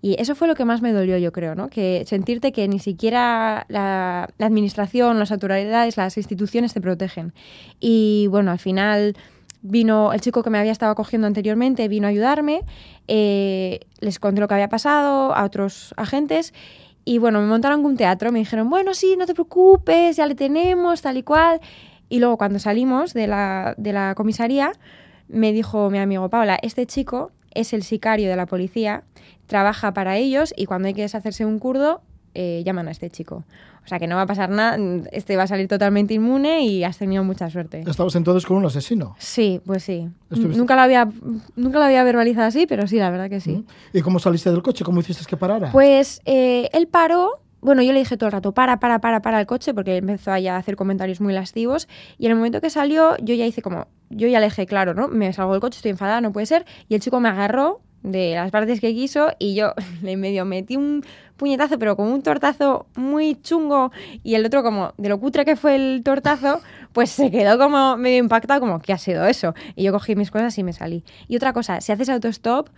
Y 0.00 0.20
eso 0.20 0.34
fue 0.34 0.46
lo 0.46 0.54
que 0.54 0.64
más 0.64 0.80
me 0.80 0.92
dolió, 0.92 1.18
yo 1.18 1.32
creo, 1.32 1.54
¿no? 1.54 1.68
Que 1.68 2.04
sentirte 2.06 2.52
que 2.52 2.68
ni 2.68 2.78
siquiera 2.78 3.66
la, 3.68 4.28
administración, 4.38 5.18
las 5.18 5.32
autoridades, 5.32 5.96
las 5.96 6.16
instituciones 6.16 6.72
te 6.72 6.80
protegen. 6.80 7.32
Y 7.80 8.28
bueno, 8.28 8.52
al 8.52 8.60
final 8.60 9.16
vino 9.60 10.12
el 10.12 10.20
chico 10.20 10.44
que 10.44 10.50
me 10.50 10.58
había 10.58 10.70
estado 10.70 10.92
acogiendo 10.92 11.26
anteriormente, 11.26 11.88
vino 11.88 12.06
a 12.06 12.10
ayudarme, 12.10 12.62
eh, 13.08 13.80
les 13.98 14.20
conté 14.20 14.40
lo 14.40 14.46
que 14.46 14.54
había 14.54 14.68
pasado 14.68 15.34
a 15.34 15.44
otros 15.44 15.92
agentes 15.96 16.54
y 17.04 17.18
bueno, 17.18 17.40
me 17.40 17.46
montaron 17.46 17.84
un 17.86 17.96
teatro, 17.96 18.30
me 18.30 18.38
dijeron, 18.38 18.68
bueno, 18.68 18.92
sí, 18.92 19.16
no 19.16 19.24
te 19.24 19.32
preocupes, 19.32 20.16
ya 20.16 20.26
le 20.26 20.34
tenemos, 20.34 21.00
tal 21.00 21.16
y 21.16 21.22
cual. 21.22 21.58
Y 22.10 22.18
luego 22.20 22.36
cuando 22.36 22.58
salimos 22.58 23.14
de 23.14 23.26
la, 23.26 23.74
de 23.78 23.94
la 23.94 24.14
comisaría, 24.14 24.72
me 25.26 25.52
dijo 25.52 25.88
mi 25.90 25.98
amigo 25.98 26.28
Paula, 26.28 26.58
este 26.62 26.84
chico 26.86 27.32
es 27.58 27.72
el 27.72 27.82
sicario 27.82 28.28
de 28.28 28.36
la 28.36 28.46
policía 28.46 29.04
trabaja 29.46 29.92
para 29.92 30.16
ellos 30.16 30.54
y 30.56 30.66
cuando 30.66 30.88
hay 30.88 30.94
que 30.94 31.02
deshacerse 31.02 31.44
un 31.44 31.58
kurdo, 31.58 32.02
eh, 32.34 32.62
llaman 32.64 32.86
a 32.86 32.92
este 32.92 33.10
chico. 33.10 33.44
O 33.84 33.88
sea 33.88 33.98
que 33.98 34.06
no 34.06 34.16
va 34.16 34.22
a 34.22 34.26
pasar 34.26 34.50
nada, 34.50 34.76
este 35.12 35.36
va 35.38 35.44
a 35.44 35.46
salir 35.46 35.66
totalmente 35.66 36.12
inmune 36.12 36.60
y 36.60 36.84
has 36.84 36.98
tenido 36.98 37.24
mucha 37.24 37.48
suerte. 37.48 37.82
¿Estabas 37.86 38.14
entonces 38.16 38.44
con 38.44 38.58
un 38.58 38.66
asesino? 38.66 39.16
Sí, 39.18 39.62
pues 39.64 39.82
sí. 39.82 40.10
Nunca 40.28 40.76
lo, 40.76 40.82
había, 40.82 41.08
nunca 41.56 41.78
lo 41.78 41.84
había 41.86 42.04
verbalizado 42.04 42.46
así, 42.46 42.66
pero 42.66 42.86
sí, 42.86 42.96
la 42.96 43.10
verdad 43.10 43.30
que 43.30 43.40
sí. 43.40 43.64
¿Y 43.94 44.02
cómo 44.02 44.18
saliste 44.18 44.50
del 44.50 44.62
coche? 44.62 44.84
¿Cómo 44.84 45.00
hiciste 45.00 45.24
que 45.24 45.38
parara? 45.38 45.72
Pues 45.72 46.20
eh, 46.26 46.68
él 46.74 46.86
paró, 46.86 47.40
bueno, 47.62 47.80
yo 47.80 47.94
le 47.94 48.00
dije 48.00 48.18
todo 48.18 48.26
el 48.26 48.32
rato, 48.32 48.52
para, 48.52 48.78
para, 48.78 49.00
para, 49.00 49.22
para 49.22 49.40
el 49.40 49.46
coche, 49.46 49.72
porque 49.72 49.96
empezó 49.96 50.32
a 50.32 50.36
hacer 50.36 50.76
comentarios 50.76 51.22
muy 51.22 51.32
lascivos. 51.32 51.88
Y 52.18 52.26
en 52.26 52.32
el 52.32 52.36
momento 52.36 52.60
que 52.60 52.68
salió, 52.68 53.16
yo 53.22 53.34
ya 53.34 53.46
hice 53.46 53.62
como, 53.62 53.86
yo 54.10 54.28
ya 54.28 54.40
le 54.40 54.46
dije, 54.46 54.66
claro, 54.66 54.94
¿no? 54.94 55.08
Me 55.08 55.32
salgo 55.32 55.52
del 55.52 55.60
coche, 55.60 55.76
estoy 55.76 55.90
enfadada, 55.90 56.20
no 56.20 56.32
puede 56.32 56.46
ser. 56.46 56.64
Y 56.88 56.94
el 56.94 57.00
chico 57.00 57.20
me 57.20 57.28
agarró, 57.28 57.80
de 58.02 58.34
las 58.34 58.50
partes 58.50 58.80
que 58.80 58.94
quiso 58.94 59.32
y 59.38 59.54
yo 59.54 59.74
le 60.02 60.16
medio 60.16 60.44
metí 60.44 60.76
un 60.76 61.04
puñetazo 61.36 61.78
pero 61.78 61.96
con 61.96 62.08
un 62.08 62.22
tortazo 62.22 62.86
muy 62.96 63.40
chungo 63.40 63.92
y 64.22 64.34
el 64.34 64.46
otro 64.46 64.62
como 64.62 64.92
de 64.96 65.08
lo 65.08 65.18
cutre 65.20 65.44
que 65.44 65.56
fue 65.56 65.76
el 65.76 66.02
tortazo 66.04 66.60
pues 66.92 67.10
se 67.10 67.30
quedó 67.30 67.58
como 67.58 67.96
medio 67.96 68.18
impactado 68.18 68.60
como 68.60 68.80
¿qué 68.80 68.92
ha 68.92 68.98
sido 68.98 69.26
eso? 69.26 69.54
Y 69.76 69.84
yo 69.84 69.92
cogí 69.92 70.16
mis 70.16 70.30
cosas 70.30 70.56
y 70.58 70.64
me 70.64 70.72
salí. 70.72 71.04
Y 71.28 71.36
otra 71.36 71.52
cosa, 71.52 71.80
si 71.80 71.92
haces 71.92 72.08
autostop 72.08 72.68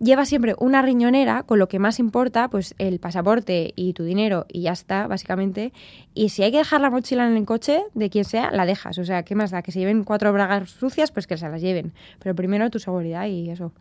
lleva 0.00 0.24
siempre 0.26 0.54
una 0.58 0.82
riñonera 0.82 1.42
con 1.44 1.58
lo 1.58 1.68
que 1.68 1.78
más 1.78 1.98
importa, 1.98 2.48
pues 2.48 2.74
el 2.78 2.98
pasaporte 2.98 3.72
y 3.76 3.92
tu 3.92 4.04
dinero 4.04 4.46
y 4.48 4.62
ya 4.62 4.72
está, 4.72 5.06
básicamente. 5.06 5.72
Y 6.14 6.30
si 6.30 6.42
hay 6.42 6.50
que 6.50 6.58
dejar 6.58 6.80
la 6.80 6.90
mochila 6.90 7.26
en 7.26 7.36
el 7.36 7.44
coche 7.44 7.82
de 7.94 8.10
quien 8.10 8.24
sea, 8.24 8.50
la 8.50 8.66
dejas. 8.66 8.98
O 8.98 9.04
sea, 9.04 9.22
¿qué 9.22 9.34
más 9.34 9.50
da? 9.50 9.62
Que 9.62 9.72
se 9.72 9.78
lleven 9.78 10.04
cuatro 10.04 10.32
bragas 10.32 10.70
sucias, 10.70 11.12
pues 11.12 11.26
que 11.26 11.36
se 11.36 11.48
las 11.48 11.60
lleven. 11.60 11.92
Pero 12.20 12.34
primero 12.34 12.68
tu 12.70 12.78
seguridad 12.78 13.26
y 13.26 13.50
eso. 13.50 13.72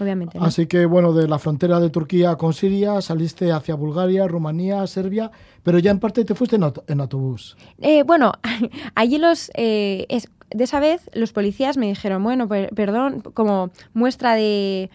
obviamente. 0.00 0.38
¿no? 0.38 0.44
Así 0.44 0.66
que, 0.66 0.84
bueno, 0.86 1.12
de 1.12 1.28
la 1.28 1.38
frontera 1.38 1.78
de 1.78 1.90
Turquía 1.90 2.34
con 2.36 2.52
Siria 2.54 3.00
saliste 3.00 3.52
hacia 3.52 3.74
Bulgaria, 3.76 4.26
Rumanía, 4.26 4.84
Serbia, 4.88 5.30
pero 5.62 5.78
ya 5.78 5.92
en 5.92 6.00
parte 6.00 6.24
te 6.24 6.34
fuiste 6.34 6.56
en, 6.56 6.64
auto- 6.64 6.82
en 6.88 7.00
autobús. 7.00 7.56
Eh, 7.80 8.02
bueno, 8.02 8.32
allí 8.96 9.18
los... 9.18 9.50
eh, 9.54 10.06
es, 10.08 10.28
de 10.50 10.64
esa 10.64 10.80
vez 10.80 11.08
los 11.14 11.32
policías 11.32 11.78
me 11.78 11.86
dijeron, 11.86 12.22
bueno, 12.22 12.46
per- 12.48 12.74
perdón, 12.74 13.22
como 13.32 13.70
muestra 13.94 14.34
de, 14.34 14.90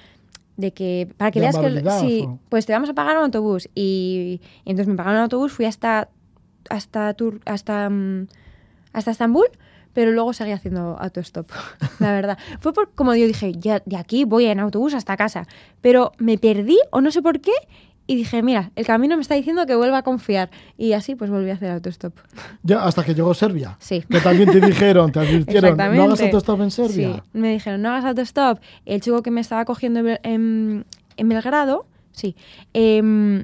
de 0.58 0.74
que... 0.74 1.08
Para 1.17 1.32
que 1.32 1.39
veas 1.39 1.56
que... 1.58 1.82
Sí, 2.00 2.24
o- 2.28 2.39
pues 2.50 2.65
te 2.65 2.74
vamos 2.74 2.89
a 2.89 2.93
pagar 2.93 3.17
un 3.17 3.24
autobús. 3.26 3.70
Y, 3.76 4.41
y 4.65 4.70
entonces 4.70 4.88
me 4.88 4.96
pagaron 4.96 5.17
un 5.20 5.24
autobús, 5.24 5.54
fui 5.54 5.65
hasta... 5.65 6.10
Hasta, 6.70 7.15
Tur- 7.15 7.39
hasta, 7.46 7.89
mm, 7.89 8.28
hasta 8.91 9.12
Estambul, 9.12 9.46
pero 9.93 10.12
luego 10.12 10.34
seguí 10.34 10.52
haciendo 10.52 10.98
autostop, 11.00 11.50
la 12.00 12.12
verdad. 12.12 12.38
Fue 12.60 12.74
por, 12.74 12.91
como 12.93 13.15
yo 13.15 13.26
dije, 13.26 13.54
ya 13.54 13.82
de 13.86 13.96
aquí 13.96 14.26
voy 14.26 14.48
en 14.48 14.60
autobús 14.60 14.93
hasta 14.93 15.15
casa, 15.15 15.48
pero 15.80 16.12
me 16.17 16.38
perdí 16.38 16.78
o 16.91 17.00
no 17.00 17.10
sé 17.12 17.22
por 17.22 17.39
qué 17.39 17.54
y 18.10 18.15
dije, 18.15 18.41
mira, 18.41 18.72
el 18.78 18.86
camino 18.86 19.17
me 19.17 19.22
está 19.22 19.36
diciendo 19.36 19.65
que 19.65 19.76
vuelva 19.76 19.98
a 19.98 20.02
confiar. 20.02 20.50
Y 20.78 20.93
así 20.93 21.15
pues 21.15 21.30
volví 21.30 21.50
a 21.50 21.56
hacer 21.56 21.72
autostop. 21.72 22.13
Ya 22.63 22.84
hasta 22.84 23.04
que 23.04 23.13
llegó 23.13 23.34
Serbia. 23.34 23.76
Sí. 23.80 24.02
Que 24.10 24.22
también 24.22 24.50
te 24.50 24.62
dijeron, 24.62 25.12
te 25.12 25.20
advirtieron, 25.20 25.76
no 25.76 26.04
hagas 26.04 26.22
autostop 26.22 26.62
en 26.62 26.72
Serbia. 26.72 27.15
Sí, 27.15 27.22
me 27.34 27.52
dijeron, 27.52 27.82
no 27.82 27.89
hagas 27.89 28.06
autostop. 28.06 28.60
El 28.86 29.02
chico 29.02 29.22
que 29.22 29.30
me 29.30 29.41
estaba 29.41 29.65
cogiendo 29.65 30.00
en, 30.24 30.86
en, 31.17 31.30
Belgrado, 31.30 31.86
sí, 32.13 32.38
em, 32.74 33.39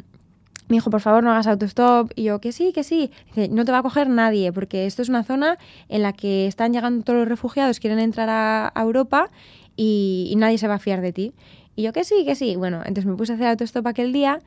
me 0.69 0.77
dijo, 0.77 0.89
por 0.89 1.01
favor, 1.01 1.25
no 1.25 1.31
hagas 1.31 1.47
autostop. 1.47 2.11
Y 2.15 2.23
yo, 2.23 2.39
que 2.39 2.53
sí, 2.53 2.71
que 2.71 2.85
sí. 2.85 3.11
Dice, 3.35 3.49
no 3.49 3.65
te 3.65 3.73
va 3.73 3.79
a 3.79 3.83
coger 3.83 4.07
nadie, 4.07 4.53
porque 4.53 4.85
esto 4.85 5.01
es 5.01 5.09
una 5.09 5.25
zona 5.25 5.57
en 5.89 6.03
la 6.03 6.13
que 6.13 6.47
están 6.47 6.71
llegando 6.71 7.03
todos 7.03 7.19
los 7.19 7.27
refugiados, 7.27 7.81
quieren 7.81 7.99
entrar 7.99 8.29
a, 8.29 8.71
a 8.73 8.81
Europa 8.81 9.29
y, 9.75 10.29
y 10.31 10.37
nadie 10.37 10.57
se 10.57 10.69
va 10.69 10.75
a 10.75 10.79
fiar 10.79 11.01
de 11.01 11.11
ti. 11.11 11.33
Y 11.75 11.83
yo, 11.83 11.93
que 11.93 12.03
sí, 12.03 12.23
que 12.25 12.35
sí. 12.35 12.55
Bueno, 12.55 12.77
entonces 12.85 13.05
me 13.05 13.15
puse 13.15 13.31
a 13.31 13.35
hacer 13.35 13.47
autostop 13.47 13.87
aquel 13.87 14.13
día. 14.13 14.39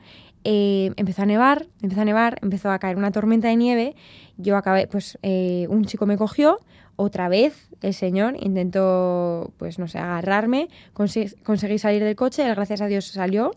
eh, 0.43 0.91
empezó 0.95 1.23
a 1.23 1.25
nevar, 1.25 1.65
empezó 1.81 2.01
a 2.01 2.05
nevar, 2.05 2.37
empezó 2.41 2.71
a 2.71 2.79
caer 2.79 2.95
una 2.97 3.11
tormenta 3.11 3.49
de 3.49 3.55
nieve. 3.57 3.95
Yo 4.37 4.55
acabé, 4.55 4.87
pues 4.87 5.17
eh, 5.23 5.67
un 5.69 5.83
chico 5.85 6.05
me 6.05 6.15
cogió, 6.17 6.59
otra 6.95 7.27
vez 7.27 7.69
el 7.81 7.93
señor 7.93 8.35
intentó, 8.39 9.51
pues 9.57 9.77
no 9.79 9.87
sé, 9.87 9.97
agarrarme, 9.99 10.69
consi- 10.93 11.35
conseguí 11.43 11.77
salir 11.79 12.03
del 12.03 12.15
coche, 12.15 12.47
él 12.47 12.55
gracias 12.55 12.81
a 12.81 12.87
Dios 12.87 13.05
salió. 13.07 13.51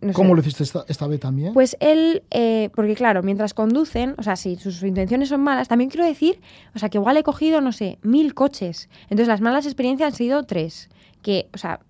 No 0.00 0.08
sé. 0.08 0.14
¿Cómo 0.14 0.34
lo 0.34 0.40
hiciste 0.40 0.62
esta, 0.64 0.84
esta 0.88 1.06
vez 1.06 1.20
también? 1.20 1.52
Pues 1.52 1.76
él, 1.78 2.22
eh, 2.30 2.70
porque 2.74 2.94
claro, 2.94 3.22
mientras 3.22 3.52
conducen, 3.54 4.14
o 4.18 4.22
sea, 4.22 4.34
si 4.34 4.56
sus 4.56 4.82
intenciones 4.82 5.28
son 5.28 5.42
malas, 5.42 5.68
también 5.68 5.90
quiero 5.90 6.06
decir, 6.06 6.40
o 6.74 6.78
sea, 6.78 6.88
que 6.88 6.96
igual 6.98 7.16
he 7.18 7.22
cogido, 7.22 7.60
no 7.60 7.70
sé, 7.72 7.98
mil 8.02 8.32
coches. 8.34 8.88
Entonces 9.04 9.28
las 9.28 9.42
malas 9.42 9.66
experiencias 9.66 10.08
han 10.12 10.16
sido 10.16 10.42
tres. 10.44 10.88
Que, 11.22 11.48
o 11.54 11.58
sea, 11.58 11.80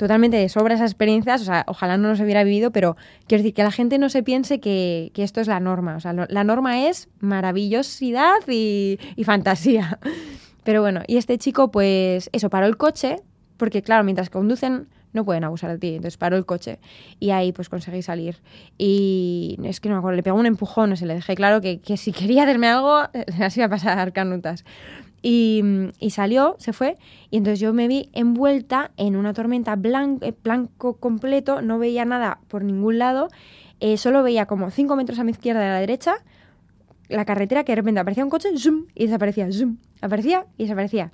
totalmente 0.00 0.38
de 0.38 0.48
sobra 0.48 0.76
esas 0.76 0.92
experiencias, 0.92 1.42
o 1.42 1.44
sea, 1.44 1.62
ojalá 1.68 1.98
no 1.98 2.08
los 2.08 2.20
hubiera 2.20 2.42
vivido, 2.42 2.70
pero 2.70 2.96
quiero 3.26 3.42
decir 3.42 3.52
que 3.52 3.62
la 3.62 3.70
gente 3.70 3.98
no 3.98 4.08
se 4.08 4.22
piense 4.22 4.58
que, 4.58 5.12
esto 5.14 5.42
es 5.42 5.46
la 5.46 5.60
norma. 5.60 5.94
O 5.94 6.00
sea, 6.00 6.14
la 6.14 6.42
norma 6.42 6.86
es 6.88 7.10
maravillosidad 7.20 8.38
y, 8.48 8.98
fantasía. 9.24 9.98
Pero 10.64 10.80
bueno, 10.80 11.02
y 11.06 11.18
este 11.18 11.36
chico, 11.36 11.70
pues 11.70 12.30
eso, 12.32 12.48
paró 12.48 12.64
el 12.64 12.78
coche, 12.78 13.16
porque 13.58 13.82
claro, 13.82 14.02
mientras 14.02 14.30
conducen 14.30 14.88
no 15.12 15.26
pueden 15.26 15.44
abusar 15.44 15.70
de 15.70 15.78
ti, 15.78 15.88
entonces 15.88 16.16
paró 16.16 16.36
el 16.36 16.46
coche 16.46 16.78
y 17.18 17.30
ahí 17.30 17.52
pues 17.52 17.68
conseguí 17.68 18.00
salir. 18.00 18.38
Y 18.78 19.58
es 19.64 19.80
que 19.80 19.90
no 19.90 19.96
me 19.96 19.98
acuerdo, 19.98 20.16
le 20.16 20.22
pegó 20.22 20.38
un 20.38 20.46
empujón, 20.46 20.88
no 20.88 20.96
sé, 20.96 21.04
le 21.04 21.14
dejé 21.14 21.34
claro 21.34 21.60
que, 21.60 21.78
que 21.78 21.98
si 21.98 22.12
quería 22.12 22.44
hacerme 22.44 22.68
algo, 22.68 23.02
así 23.42 23.60
iba 23.60 23.66
a 23.66 23.70
pasar 23.70 24.14
canutas. 24.14 24.64
Y, 25.22 25.62
y 25.98 26.10
salió, 26.10 26.56
se 26.58 26.72
fue, 26.72 26.96
y 27.30 27.36
entonces 27.36 27.60
yo 27.60 27.74
me 27.74 27.88
vi 27.88 28.08
envuelta 28.14 28.90
en 28.96 29.16
una 29.16 29.34
tormenta 29.34 29.76
blanco, 29.76 30.26
blanco 30.42 30.96
completo, 30.96 31.60
no 31.60 31.78
veía 31.78 32.06
nada 32.06 32.40
por 32.48 32.64
ningún 32.64 32.98
lado, 32.98 33.28
eh, 33.80 33.98
solo 33.98 34.22
veía 34.22 34.46
como 34.46 34.70
5 34.70 34.96
metros 34.96 35.18
a 35.18 35.24
mi 35.24 35.32
izquierda 35.32 35.62
y 35.62 35.68
a 35.68 35.72
la 35.72 35.80
derecha 35.80 36.16
la 37.10 37.24
carretera 37.24 37.64
que 37.64 37.72
de 37.72 37.76
repente 37.76 38.00
aparecía 38.00 38.24
un 38.24 38.30
coche 38.30 38.48
y 38.94 39.06
desaparecía, 39.06 39.50
zoom, 39.52 39.78
aparecía 40.00 40.46
y 40.56 40.64
desaparecía. 40.64 41.12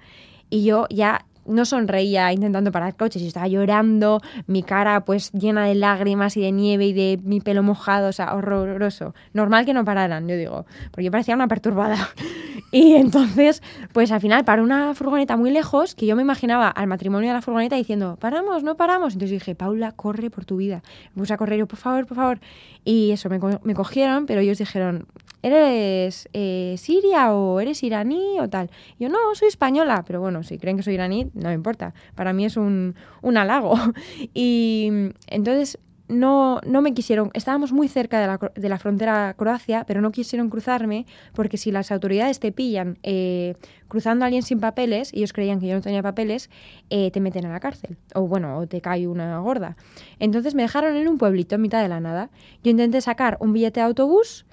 Y 0.51 0.65
yo 0.65 0.87
ya 0.91 1.25
no 1.47 1.65
sonreía 1.65 2.33
intentando 2.33 2.73
parar 2.73 2.97
coches, 2.97 3.23
yo 3.23 3.29
estaba 3.29 3.49
llorando, 3.49 4.21
mi 4.47 4.63
cara 4.63 5.05
pues 5.05 5.33
llena 5.33 5.67
de 5.67 5.75
lágrimas 5.75 6.37
y 6.37 6.43
de 6.43 6.53
nieve 6.53 6.87
y 6.87 6.93
de 6.93 7.21
mi 7.23 7.41
pelo 7.41 7.63
mojado, 7.63 8.09
o 8.09 8.13
sea, 8.13 8.35
horroroso. 8.35 9.15
Normal 9.33 9.65
que 9.65 9.75
no 9.75 9.85
pararan, 9.85 10.29
yo 10.29 10.37
digo, 10.37 10.67
porque 10.91 11.05
yo 11.05 11.11
parecía 11.11 11.35
una 11.35 11.49
perturbada. 11.49 11.97
Y 12.73 12.95
entonces, 12.95 13.63
pues 13.93 14.11
al 14.11 14.21
final 14.21 14.45
paró 14.45 14.63
una 14.63 14.95
furgoneta 14.95 15.37
muy 15.37 15.51
lejos, 15.51 15.95
que 15.95 16.05
yo 16.05 16.17
me 16.17 16.23
imaginaba 16.23 16.69
al 16.69 16.87
matrimonio 16.89 17.29
de 17.29 17.35
la 17.35 17.41
furgoneta 17.41 17.77
diciendo, 17.77 18.17
paramos, 18.21 18.65
no 18.65 18.77
paramos. 18.77 19.15
Entonces 19.15 19.31
dije, 19.39 19.55
Paula, 19.55 19.93
corre 19.93 20.31
por 20.31 20.45
tu 20.45 20.57
vida. 20.57 20.83
Me 21.15 21.21
puse 21.21 21.33
a 21.33 21.37
correr, 21.37 21.59
yo, 21.61 21.67
por 21.67 21.79
favor, 21.79 22.07
por 22.07 22.17
favor. 22.17 22.41
Y 22.85 23.13
eso, 23.13 23.31
me, 23.31 23.39
me 23.63 23.75
cogieron, 23.75 24.27
pero 24.27 24.41
ellos 24.41 24.59
dijeron, 24.59 25.07
¿eres 25.43 26.29
eh, 26.33 26.75
siria 26.77 27.33
o 27.33 27.61
eres 27.61 27.83
iraní 27.83 28.41
o 28.41 28.49
tal? 28.49 28.71
Y 28.99 29.05
yo, 29.05 29.11
no, 29.11 29.19
soy 29.35 29.49
española, 29.49 30.05
pero 30.07 30.21
bueno, 30.21 30.43
si 30.43 30.59
creen 30.59 30.77
que 30.77 30.83
soy 30.83 30.95
iraní, 30.95 31.31
no 31.37 31.53
importa. 31.53 31.95
Para 32.15 32.33
mí 32.33 32.45
es 32.45 32.57
un, 32.57 32.95
un 33.23 33.37
halago. 33.37 33.75
Y 34.35 34.91
entonces 35.29 35.79
no, 36.09 36.61
no 36.67 36.83
me 36.83 36.95
quisieron, 36.95 37.31
estábamos 37.35 37.73
muy 37.73 37.89
cerca 37.89 38.21
de 38.21 38.27
la, 38.27 38.53
de 38.55 38.69
la 38.69 38.79
frontera 38.79 39.35
Croacia, 39.37 39.85
pero 39.87 40.01
no 40.01 40.13
quisieron 40.13 40.51
cruzarme 40.51 41.07
porque 41.35 41.57
si 41.57 41.73
las 41.73 41.91
autoridades 41.91 42.39
te 42.39 42.53
pillan 42.53 42.99
eh, 43.03 43.55
cruzando 43.89 44.25
a 44.25 44.27
alguien 44.27 44.43
sin 44.43 44.61
papeles, 44.61 45.13
ellos 45.13 45.33
creían 45.33 45.61
que 45.61 45.67
yo 45.67 45.75
no 45.75 45.81
tenía 45.81 46.03
papeles, 46.03 46.51
eh, 46.91 47.11
te 47.11 47.21
meten 47.21 47.47
a 47.47 47.53
la 47.53 47.61
cárcel. 47.61 47.97
O 48.15 48.23
bueno, 48.23 48.59
o 48.59 48.67
te 48.67 48.81
cae 48.81 49.09
una 49.09 49.39
gorda. 49.41 49.77
Entonces 50.19 50.55
me 50.55 50.63
dejaron 50.63 50.97
en 50.97 51.09
un 51.09 51.19
pueblito 51.19 51.57
en 51.57 51.63
mitad 51.63 51.83
de 51.83 51.89
la 51.89 52.01
nada. 52.01 52.31
Yo 52.63 52.71
intenté 52.71 53.01
sacar 53.01 53.37
un 53.41 53.53
billete 53.53 53.81
de 53.81 53.87
autobús, 53.87 54.47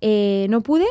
eh, 0.00 0.46
no 0.50 0.60
pude, 0.60 0.86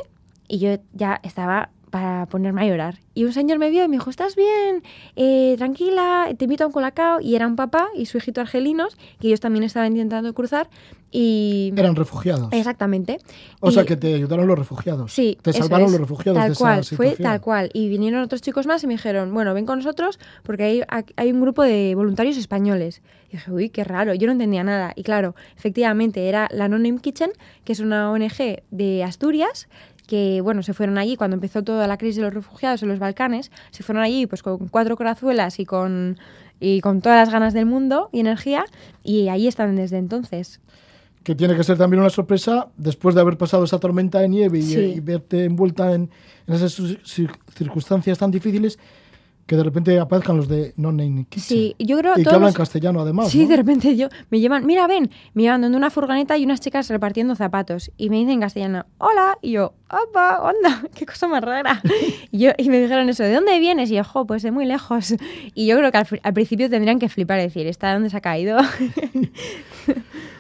y 0.48 0.60
yo 0.60 0.78
ya 0.94 1.20
estaba 1.24 1.70
para 1.90 2.26
ponerme 2.28 2.62
a 2.62 2.66
llorar. 2.66 3.00
Y 3.14 3.24
un 3.24 3.34
señor 3.34 3.60
me 3.60 3.70
vio 3.70 3.84
y 3.84 3.88
me 3.88 3.96
dijo, 3.98 4.10
¿estás 4.10 4.36
bien? 4.36 4.84
Eh, 5.16 5.56
tranquila, 5.58 6.28
te 6.38 6.46
invito 6.46 6.64
a 6.64 6.68
un 6.68 6.74
colacao. 6.74 7.20
Y 7.22 7.36
era 7.36 7.48
un 7.48 7.56
papá 7.56 7.88
y 7.96 8.06
su 8.06 8.18
hijito 8.18 8.42
argelinos, 8.42 8.98
que 9.20 9.28
ellos 9.28 9.40
también 9.40 9.64
estaban 9.64 9.92
intentando 9.94 10.34
cruzar. 10.34 10.70
Y... 11.10 11.74
Eran 11.78 11.96
refugiados. 11.96 12.50
Exactamente. 12.52 13.20
O 13.62 13.70
Y- 13.70 13.74
sea, 13.74 13.86
que 13.86 13.96
te 13.96 14.14
ayudaron 14.14 14.46
los 14.46 14.60
refugiados. 14.60 15.14
Sí, 15.14 15.38
Te 15.42 15.54
salvaron 15.54 15.86
es. 15.88 15.92
los 15.94 16.02
refugiados 16.02 16.40
tal 16.42 16.50
de 16.52 16.56
cual, 16.58 16.80
esa 16.82 16.96
fue 16.98 17.12
tal 17.16 17.40
cual. 17.42 17.70
Y 17.74 17.88
vinieron 17.88 18.22
otros 18.22 18.42
chicos 18.42 18.68
más 18.68 18.84
y 18.84 18.88
me 18.88 18.94
dijeron, 18.96 19.34
bueno, 19.34 19.54
ven 19.54 19.66
con 19.66 19.80
nosotros 19.80 20.20
porque 20.44 20.84
hay, 20.90 21.06
hay 21.16 21.32
un 21.32 21.40
grupo 21.42 21.64
de 21.64 21.96
voluntarios 21.96 22.36
españoles. 22.38 23.02
Y 23.30 23.38
dije, 23.38 23.52
uy, 23.52 23.70
qué 23.70 23.84
raro, 23.86 24.14
yo 24.14 24.28
no 24.28 24.34
entendía 24.34 24.64
nada. 24.66 24.92
Y 24.96 25.04
claro, 25.04 25.34
efectivamente 25.58 26.28
era 26.28 26.50
la 26.52 26.68
No 26.68 26.78
Name 26.78 27.00
Kitchen, 27.00 27.32
que 27.64 27.72
es 27.74 27.80
una 27.80 28.12
ONG 28.12 28.62
de 28.72 29.04
Asturias, 29.04 29.68
que 30.08 30.42
bueno, 30.42 30.64
se 30.64 30.74
fueron 30.74 30.98
allí 30.98 31.16
cuando 31.18 31.36
empezó 31.36 31.64
toda 31.64 31.86
la 31.86 31.98
crisis 31.98 32.16
de 32.18 32.22
los 32.24 32.34
refugiados 32.34 32.82
en 32.82 32.90
los 32.90 32.98
Balcanes, 32.98 33.52
se 33.72 33.84
fueron 33.84 34.04
allí 34.04 34.26
pues 34.26 34.42
con 34.42 34.68
cuatro 34.70 34.98
corazuelas 34.98 35.60
y 35.60 35.66
con, 35.66 36.18
y 36.60 36.82
con 36.82 37.02
todas 37.02 37.20
las 37.20 37.32
ganas 37.32 37.54
del 37.54 37.66
mundo 37.68 38.10
y 38.12 38.22
energía, 38.22 38.66
y 39.04 39.28
ahí 39.28 39.48
están 39.48 39.76
desde 39.76 39.98
entonces. 39.98 40.60
Que 41.24 41.36
tiene 41.36 41.56
que 41.58 41.64
ser 41.66 41.78
también 41.78 42.00
una 42.00 42.10
sorpresa 42.10 42.70
después 42.78 43.14
de 43.14 43.20
haber 43.22 43.38
pasado 43.38 43.66
esa 43.66 43.80
tormenta 43.80 44.20
de 44.20 44.30
nieve 44.30 44.60
y, 44.60 44.62
Sí. 44.64 44.80
y 44.96 45.00
verte 45.02 45.44
envuelta 45.44 45.94
en, 45.94 46.10
en 46.48 46.54
esas 46.54 46.82
circunstancias 47.54 48.18
tan 48.18 48.32
difíciles 48.32 48.80
que 49.48 49.56
de 49.56 49.64
repente 49.64 49.98
aparezcan 49.98 50.36
los 50.38 50.50
de 50.50 50.74
No 50.76 50.92
Name 50.92 51.26
Kitchen. 51.30 51.42
Sí, 51.58 51.76
yo 51.80 51.98
creo 51.98 52.14
Y 52.18 52.24
que 52.24 52.30
hablan 52.30 52.44
los- 52.44 52.56
castellano 52.56 53.00
además. 53.02 53.30
Sí, 53.30 53.44
¿no? 53.44 53.48
de 53.50 53.56
repente 53.56 53.96
yo 53.96 54.10
me 54.30 54.40
llevan, 54.42 54.66
mira, 54.66 54.86
ven, 54.88 55.10
me 55.34 55.44
llevan 55.44 55.62
donde 55.62 55.78
una 55.78 55.90
furgoneta 55.90 56.38
y 56.38 56.44
unas 56.44 56.60
chicas 56.60 56.90
repartiendo 56.90 57.34
zapatos 57.34 57.90
y 57.98 58.10
me 58.10 58.18
dicen 58.18 58.34
en 58.34 58.42
castellano, 58.42 58.86
hola, 58.98 59.38
y 59.42 59.52
yo, 59.54 59.74
opa, 59.90 60.42
onda, 60.42 60.84
qué 60.96 61.06
cosa 61.06 61.28
más 61.28 61.42
rara. 61.44 61.82
y, 62.32 62.40
yo, 62.40 62.52
y 62.58 62.70
me 62.70 62.80
dijeron 62.82 63.08
eso, 63.08 63.24
¿de 63.24 63.34
dónde 63.34 63.58
vienes? 63.60 63.90
Y 63.90 63.96
yo, 63.96 64.04
jo, 64.04 64.28
pues 64.28 64.44
de 64.44 64.52
muy 64.52 64.66
lejos. 64.66 65.16
Y 65.56 65.66
yo 65.66 65.78
creo 65.78 65.92
que 65.92 65.98
al, 66.22 66.34
principio 66.34 66.70
tendrían 66.70 67.00
que 67.00 67.08
flipar 67.08 67.40
y 67.40 67.44
decir, 67.44 67.68
¿está 67.68 67.88
de 67.88 67.94
dónde 67.94 68.10
se 68.10 68.18
ha 68.18 68.22
caído? 68.22 68.58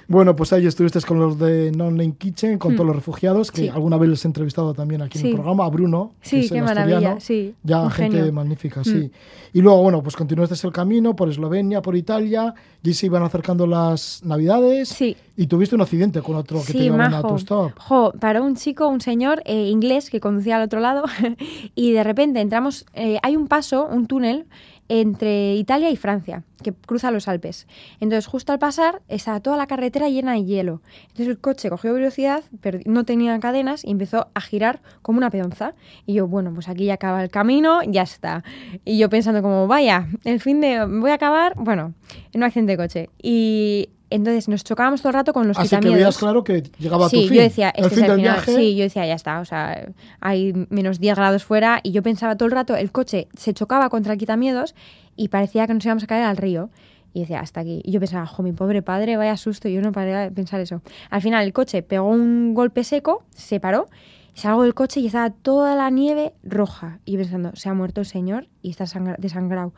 Bueno, 0.09 0.37
pues 0.37 0.53
ahí 0.53 0.65
estuviste 0.65 1.01
con 1.01 1.19
los 1.19 1.37
de 1.37 1.69
No 1.75 1.91
Name 1.91 2.13
Kitchen, 2.17 2.57
con 2.57 2.75
todos 2.75 2.87
los 2.87 2.95
refugiados, 2.95 3.51
que 3.51 3.63
Hmm. 3.63 3.65
Sí. 3.65 3.69
alguna 3.69 3.97
vez 3.97 4.09
les 4.09 4.23
he 4.23 4.27
entrevistado 4.29 4.73
también 4.73 5.01
aquí 5.01 5.19
en 5.19 5.25
el 5.27 5.33
programa, 5.33 5.65
a 5.65 5.69
Bruno, 5.69 6.13
que 6.21 6.29
Sí, 6.29 6.39
es 6.45 6.51
qué 6.51 6.59
el 6.59 6.63
maravilla, 6.63 7.19
sí, 7.19 7.53
Ya 7.63 7.81
un 7.81 7.91
gente 7.91 8.17
genio. 8.17 8.31
magnífica, 8.31 8.79
Mm. 8.81 8.83
sí. 8.85 9.11
Y 9.53 9.61
luego, 9.61 9.81
bueno, 9.83 10.01
pues 10.01 10.15
continuaste 10.15 10.55
el 10.65 10.71
camino 10.73 11.13
por 11.15 11.27
Eslovenia, 11.29 11.81
por 11.81 11.95
Italia, 11.97 12.53
y 12.83 12.93
se 12.93 13.07
iban 13.07 13.23
acercando 13.23 13.67
las 13.67 14.21
navidades. 14.23 14.87
Sí. 14.89 15.17
Y 15.35 15.47
tuviste 15.47 15.75
un 15.75 15.81
accidente 15.81 16.21
con 16.21 16.35
otro 16.35 16.59
que 16.61 16.67
te 16.67 16.71
Sí, 16.73 16.79
llevaba 16.85 17.05
en 17.05 17.11
majo. 17.11 17.27
autostop. 17.27 17.71
Jo, 17.77 18.13
paró 18.17 18.45
un 18.45 18.55
chico, 18.55 18.87
un 18.87 19.01
señor 19.01 19.41
eh, 19.45 19.67
inglés 19.67 20.09
que 20.09 20.21
conducía 20.21 20.55
al 20.55 20.63
otro 20.63 20.79
lado 20.79 21.03
y 21.75 21.91
de 21.91 22.03
repente 22.05 22.39
entramos, 22.39 22.85
eh, 22.93 23.17
hay 23.23 23.35
un 23.35 23.47
paso, 23.47 23.85
un 23.91 24.07
túnel 24.07 24.45
entre 24.89 25.55
Italia 25.55 25.89
y 25.89 25.95
Francia, 25.95 26.43
que 26.63 26.73
cruza 26.73 27.11
los 27.11 27.27
Alpes. 27.27 27.67
Entonces, 27.99 28.25
justo 28.27 28.53
al 28.53 28.59
pasar, 28.59 29.01
estaba 29.07 29.39
toda 29.39 29.57
la 29.57 29.67
carretera 29.67 30.09
llena 30.09 30.33
de 30.33 30.45
hielo. 30.45 30.81
Entonces, 31.03 31.27
el 31.27 31.39
coche 31.39 31.69
cogió 31.69 31.93
velocidad, 31.93 32.43
no 32.85 33.03
tenía 33.03 33.39
cadenas 33.39 33.83
y 33.83 33.91
empezó 33.91 34.27
a 34.33 34.41
girar 34.41 34.81
como 35.01 35.17
una 35.17 35.29
peonza. 35.29 35.75
Y 36.05 36.13
yo, 36.15 36.27
bueno, 36.27 36.53
pues 36.53 36.69
aquí 36.69 36.85
ya 36.85 36.95
acaba 36.95 37.23
el 37.23 37.29
camino, 37.29 37.81
ya 37.83 38.03
está. 38.03 38.43
Y 38.85 38.97
yo 38.97 39.09
pensando 39.09 39.41
como, 39.41 39.67
vaya, 39.67 40.07
el 40.23 40.39
fin 40.39 40.61
de... 40.61 40.85
voy 40.85 41.11
a 41.11 41.15
acabar, 41.15 41.53
bueno, 41.57 41.93
en 42.33 42.41
un 42.41 42.43
accidente 42.43 42.73
de 42.73 42.77
coche. 42.77 43.09
Y 43.21 43.89
entonces 44.09 44.47
nos 44.47 44.63
chocábamos 44.63 45.01
todo 45.01 45.09
el 45.09 45.15
rato 45.15 45.33
con 45.33 45.47
los 45.47 45.57
Así 45.57 45.77
que 45.77 45.89
veías 45.89 46.17
claro 46.17 46.43
que 46.43 46.63
llegaba 46.79 47.07
a 47.07 47.09
tu 47.09 47.17
fin. 47.17 47.33
Yo 47.33 47.41
decía, 47.41 47.69
este 47.69 47.95
es 47.95 48.01
el 48.01 48.15
final. 48.15 48.41
Sí, 48.45 48.75
yo 48.75 48.83
decía, 48.83 49.05
ya 49.05 49.15
está. 49.15 49.39
O 49.39 49.45
sea, 49.45 49.89
hay 50.21 50.53
menos 50.69 50.99
10 50.99 51.15
grados 51.15 51.43
fuera 51.43 51.79
y 51.83 51.91
yo 51.91 52.01
pensaba 52.03 52.35
todo 52.35 52.47
el 52.47 52.53
rato, 52.53 52.75
el 52.75 52.91
coche 52.91 53.27
se 53.37 53.53
chocaba 53.53 53.89
contra 53.89 54.13
el 54.13 54.19
quitamiedos 54.19 54.75
y 55.15 55.27
parecía 55.27 55.67
que 55.67 55.73
nos 55.73 55.85
íbamos 55.85 56.03
a 56.03 56.07
caer 56.07 56.23
al 56.23 56.37
río. 56.37 56.69
Y 57.13 57.21
decía, 57.21 57.39
hasta 57.39 57.61
aquí. 57.61 57.81
Y 57.83 57.91
yo 57.91 57.99
pensaba, 57.99 58.27
jo, 58.27 58.43
mi 58.43 58.51
pobre 58.51 58.83
padre, 58.83 59.17
vaya 59.17 59.35
susto. 59.37 59.67
Y 59.67 59.73
yo 59.73 59.81
no 59.81 59.91
paré 59.91 60.13
de 60.13 60.31
pensar 60.31 60.59
eso. 60.59 60.81
Al 61.09 61.21
final 61.21 61.43
el 61.45 61.51
coche 61.51 61.81
pegó 61.81 62.07
un 62.07 62.53
golpe 62.53 62.83
seco, 62.83 63.23
se 63.33 63.59
paró 63.59 63.87
salgo 64.37 64.63
del 64.63 64.73
coche 64.73 64.99
y 64.99 65.07
estaba 65.07 65.29
toda 65.31 65.75
la 65.75 65.89
nieve 65.89 66.33
roja. 66.43 66.99
Y 67.05 67.17
pensando, 67.17 67.51
se 67.55 67.69
ha 67.69 67.73
muerto 67.73 68.01
el 68.01 68.05
señor 68.05 68.47
y 68.61 68.69
está 68.69 68.85
desangrado. 69.17 69.73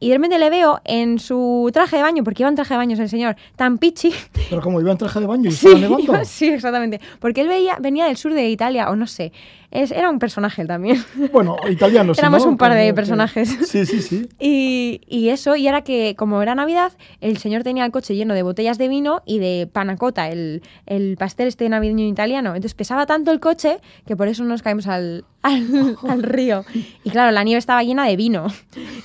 Y 0.00 0.08
de 0.08 0.16
repente 0.16 0.38
le 0.38 0.50
veo 0.50 0.80
en 0.84 1.18
su 1.18 1.70
traje 1.72 1.96
de 1.96 2.02
baño, 2.02 2.24
porque 2.24 2.42
iba 2.42 2.48
en 2.50 2.56
traje 2.56 2.74
de 2.74 2.78
baño 2.78 2.96
el 3.00 3.08
señor, 3.08 3.36
tan 3.56 3.78
pichi. 3.78 4.12
Pero 4.50 4.60
como 4.60 4.80
iba 4.80 4.92
en 4.92 4.98
traje 4.98 5.20
de 5.20 5.26
baño 5.26 5.50
y 5.50 5.52
estaba 5.54 5.78
nevando. 5.78 6.12
sí, 6.24 6.48
exactamente. 6.48 7.00
Porque 7.20 7.40
él 7.40 7.48
veía, 7.48 7.78
venía 7.80 8.06
del 8.06 8.16
sur 8.16 8.34
de 8.34 8.48
Italia, 8.48 8.90
o 8.90 8.96
no 8.96 9.06
sé. 9.06 9.32
Es, 9.70 9.90
era 9.90 10.08
un 10.10 10.18
personaje 10.20 10.64
también. 10.66 11.02
Bueno, 11.32 11.56
italiano. 11.68 12.12
Éramos 12.16 12.44
un 12.44 12.56
par 12.56 12.74
de 12.74 12.94
personajes. 12.94 13.48
Sí, 13.66 13.86
sí, 13.86 14.02
sí. 14.02 14.28
Y, 14.38 15.00
y, 15.08 15.30
eso, 15.30 15.56
y 15.56 15.66
era 15.66 15.82
que 15.82 16.14
como 16.16 16.40
era 16.42 16.54
Navidad, 16.54 16.92
el 17.20 17.38
señor 17.38 17.62
tenía 17.62 17.84
el 17.84 17.90
coche 17.90 18.14
lleno 18.14 18.34
de 18.34 18.42
botellas 18.42 18.78
de 18.78 18.88
vino 18.88 19.22
y 19.24 19.38
de 19.38 19.68
panacota, 19.72 20.28
el, 20.28 20.62
el 20.86 21.16
pastel 21.16 21.48
este 21.48 21.68
navideño 21.68 22.04
italiano. 22.06 22.50
Entonces 22.50 22.74
pesaba 22.74 23.06
tanto 23.06 23.32
el 23.32 23.40
coche 23.40 23.78
que 24.06 24.16
por 24.16 24.28
eso 24.28 24.44
nos 24.44 24.62
caímos 24.62 24.86
al, 24.86 25.24
al, 25.42 26.22
río. 26.22 26.64
Y 27.02 27.10
claro, 27.10 27.30
la 27.32 27.44
nieve 27.44 27.58
estaba 27.58 27.82
llena 27.82 28.06
de 28.06 28.16
vino. 28.16 28.46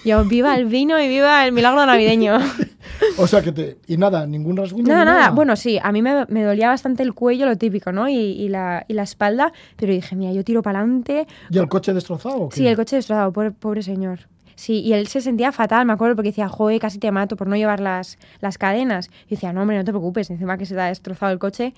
Yo, 0.05 0.25
viva 0.25 0.55
el 0.55 0.65
vino 0.65 0.99
y 0.99 1.07
viva 1.07 1.45
el 1.45 1.51
milagro 1.51 1.85
navideño. 1.85 2.37
o 3.17 3.27
sea 3.27 3.41
que 3.41 3.51
te. 3.51 3.77
Y 3.87 3.97
nada, 3.97 4.25
ningún 4.25 4.57
rasguño. 4.57 4.87
Nada, 4.87 5.05
nada. 5.05 5.29
Bueno, 5.31 5.55
sí, 5.55 5.79
a 5.81 5.91
mí 5.91 6.01
me, 6.01 6.25
me, 6.27 6.43
dolía 6.43 6.69
bastante 6.69 7.03
el 7.03 7.13
cuello, 7.13 7.45
lo 7.45 7.57
típico, 7.57 7.91
¿no? 7.91 8.09
Y, 8.09 8.15
y, 8.15 8.49
la, 8.49 8.85
y 8.87 8.93
la 8.93 9.03
espalda. 9.03 9.53
Pero 9.75 9.93
dije, 9.93 10.15
mira, 10.15 10.31
yo 10.33 10.43
tiro 10.43 10.61
para 10.61 10.79
adelante. 10.79 11.27
¿Y 11.49 11.57
el 11.57 11.67
coche 11.67 11.93
destrozado? 11.93 12.49
Sí, 12.51 12.67
el 12.67 12.75
coche 12.75 12.97
destrozado, 12.97 13.31
pobre, 13.31 13.51
pobre 13.51 13.83
señor. 13.83 14.19
Sí, 14.59 14.81
y 14.81 14.91
él 14.91 15.07
se 15.07 15.21
sentía 15.21 15.53
fatal, 15.53 15.85
me 15.85 15.93
acuerdo, 15.93 16.17
porque 16.17 16.31
decía, 16.31 16.49
joder, 16.49 16.81
casi 16.81 16.99
te 16.99 17.09
mato 17.11 17.37
por 17.37 17.47
no 17.47 17.55
llevar 17.55 17.79
las, 17.79 18.17
las 18.41 18.57
cadenas. 18.57 19.09
Y 19.27 19.35
decía, 19.35 19.53
no, 19.53 19.61
hombre, 19.61 19.77
no 19.77 19.85
te 19.85 19.91
preocupes, 19.93 20.29
encima 20.29 20.57
que 20.57 20.65
se 20.65 20.75
te 20.75 20.81
ha 20.81 20.87
destrozado 20.87 21.31
el 21.31 21.39
coche. 21.39 21.73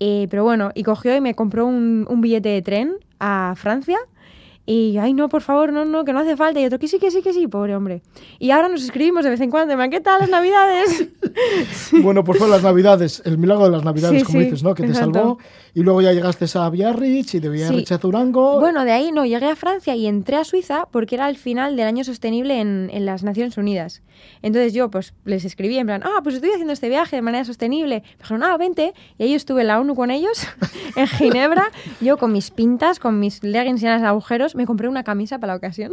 Eh, 0.00 0.26
pero 0.28 0.44
bueno, 0.44 0.70
y 0.74 0.82
cogió 0.82 1.16
y 1.16 1.22
me 1.22 1.34
compró 1.34 1.64
un, 1.64 2.06
un 2.10 2.20
billete 2.20 2.50
de 2.50 2.60
tren 2.60 2.92
a 3.20 3.54
Francia 3.56 3.96
y, 4.66 4.98
ay, 4.98 5.14
no, 5.14 5.28
por 5.28 5.42
favor, 5.42 5.72
no, 5.72 5.84
no, 5.84 6.04
que 6.04 6.12
no 6.12 6.18
hace 6.18 6.36
falta. 6.36 6.60
Y 6.60 6.66
otro, 6.66 6.80
que 6.80 6.88
sí, 6.88 6.98
que 6.98 7.12
sí, 7.12 7.22
que 7.22 7.32
sí, 7.32 7.46
pobre 7.46 7.76
hombre. 7.76 8.02
Y 8.40 8.50
ahora 8.50 8.68
nos 8.68 8.82
escribimos 8.82 9.22
de 9.22 9.30
vez 9.30 9.40
en 9.40 9.50
cuando, 9.50 9.76
¿qué 9.88 10.00
tal 10.00 10.20
las 10.20 10.30
navidades? 10.30 11.08
Bueno, 12.02 12.24
pues 12.24 12.38
fue 12.38 12.48
las 12.48 12.62
navidades, 12.62 13.20
el 13.24 13.36
milagro 13.36 13.66
de 13.66 13.70
las 13.70 13.84
navidades, 13.84 14.24
como 14.24 14.40
dices, 14.40 14.62
¿no? 14.62 14.74
Que 14.74 14.86
te 14.86 14.94
salvó. 14.94 15.38
Y 15.74 15.82
luego 15.82 16.00
ya 16.00 16.12
llegaste 16.12 16.46
a 16.58 16.70
Biarritz 16.70 17.34
y 17.34 17.40
de 17.40 17.50
Biarritz 17.50 17.92
a 17.92 17.98
Durango. 17.98 18.58
Bueno, 18.58 18.84
de 18.84 18.92
ahí 18.92 19.12
no, 19.12 19.26
llegué 19.26 19.46
a 19.46 19.56
Francia 19.56 19.94
y 19.94 20.06
entré 20.06 20.36
a 20.36 20.44
Suiza 20.44 20.88
porque 20.90 21.16
era 21.16 21.28
el 21.28 21.36
final 21.36 21.76
del 21.76 21.86
año 21.86 22.04
sostenible 22.04 22.60
en, 22.60 22.88
en 22.92 23.04
las 23.04 23.22
Naciones 23.22 23.58
Unidas. 23.58 24.02
Entonces 24.42 24.72
yo, 24.72 24.90
pues, 24.90 25.14
les 25.24 25.44
escribí 25.44 25.76
en 25.78 25.86
plan, 25.86 26.02
ah, 26.04 26.20
pues 26.22 26.36
estoy 26.36 26.50
haciendo 26.50 26.72
este 26.72 26.88
viaje 26.88 27.16
de 27.16 27.22
manera 27.22 27.44
sostenible. 27.44 28.02
Me 28.02 28.16
dijeron, 28.18 28.42
ah, 28.42 28.56
vente. 28.56 28.94
Y 29.18 29.24
ahí 29.24 29.34
estuve 29.34 29.62
en 29.62 29.66
la 29.68 29.80
ONU 29.80 29.94
con 29.94 30.10
ellos, 30.10 30.46
en 30.96 31.06
Ginebra, 31.06 31.70
yo 32.00 32.16
con 32.16 32.32
mis 32.32 32.50
pintas, 32.50 32.98
con 32.98 33.20
mis 33.20 33.42
leggings 33.42 33.80
llenas 33.80 34.00
de 34.00 34.08
agujeros 34.08 34.55
me 34.56 34.66
compré 34.66 34.88
una 34.88 35.04
camisa 35.04 35.38
para 35.38 35.52
la 35.52 35.58
ocasión. 35.58 35.92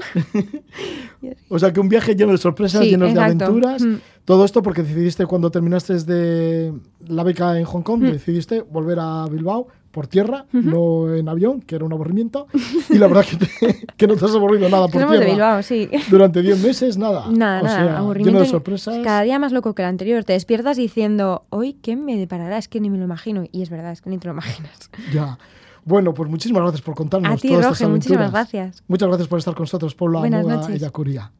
o 1.49 1.59
sea 1.59 1.73
que 1.73 1.79
un 1.79 1.89
viaje 1.89 2.15
lleno 2.15 2.31
de 2.31 2.37
sorpresas, 2.37 2.83
lleno 2.83 3.05
de 3.05 3.19
aventuras. 3.19 3.81
Mm. 3.83 3.95
Todo 4.25 4.45
esto 4.45 4.63
porque 4.63 4.83
decidiste 4.83 5.25
cuando 5.25 5.51
terminaste 5.51 5.99
de 5.99 6.73
la 7.07 7.23
beca 7.23 7.59
en 7.59 7.65
Hong 7.65 7.81
Kong, 7.81 8.01
mm. 8.01 8.11
decidiste 8.11 8.61
volver 8.61 8.99
a 9.01 9.27
Bilbao 9.29 9.67
por 9.91 10.07
tierra, 10.07 10.45
no 10.51 11.13
en 11.13 11.29
avión, 11.29 11.61
que 11.61 11.75
era 11.75 11.85
un 11.85 11.93
aburrimiento. 11.93 12.47
Y 12.89 12.97
la 12.97 13.07
verdad 13.07 13.25
que, 13.25 13.85
que 13.97 14.07
no 14.07 14.15
te 14.15 14.25
has 14.25 14.33
aburrido 14.33 14.67
nada 14.67 14.87
por 14.87 15.05
tierra. 15.05 15.19
De 15.19 15.25
Bilbao, 15.25 15.61
sí. 15.61 15.87
Durante 16.09 16.41
10 16.41 16.63
meses, 16.63 16.97
nada. 16.97 17.25
Nada, 17.29 17.61
nada. 17.61 17.97
aburrimiento 17.99 18.39
lleno 18.39 18.39
de 18.39 18.49
sorpresas. 18.49 18.97
Cada 19.03 19.21
día 19.21 19.37
más 19.37 19.51
loco 19.51 19.75
que 19.75 19.83
el 19.83 19.89
anterior. 19.89 20.23
Te 20.23 20.33
despiertas 20.33 20.77
diciendo, 20.77 21.43
hoy, 21.49 21.73
¿qué 21.73 21.95
me 21.95 22.17
deparará? 22.17 22.57
Es 22.57 22.67
que 22.67 22.79
ni 22.79 22.89
me 22.89 22.97
lo 22.97 23.03
imagino. 23.03 23.43
Y 23.51 23.61
es 23.61 23.69
verdad, 23.69 23.91
es 23.91 24.01
que 24.01 24.09
ni 24.09 24.17
te 24.17 24.27
lo 24.27 24.33
imaginas. 24.33 24.89
Ya. 25.13 25.37
Bueno, 25.85 26.13
pues 26.13 26.29
muchísimas 26.29 26.61
gracias 26.61 26.81
por 26.81 26.95
contarnos 26.95 27.31
A 27.31 27.37
ti, 27.37 27.49
todas 27.49 27.73
estas 27.73 27.89
muchísimas 27.89 28.31
gracias. 28.31 28.83
Muchas 28.87 29.07
gracias 29.07 29.27
por 29.27 29.39
estar 29.39 29.53
con 29.53 29.63
nosotros, 29.63 29.95
Paula 29.95 30.19
Buenas 30.19 30.45
noches. 30.45 30.75
y 30.75 30.79
Yacuría. 30.79 31.31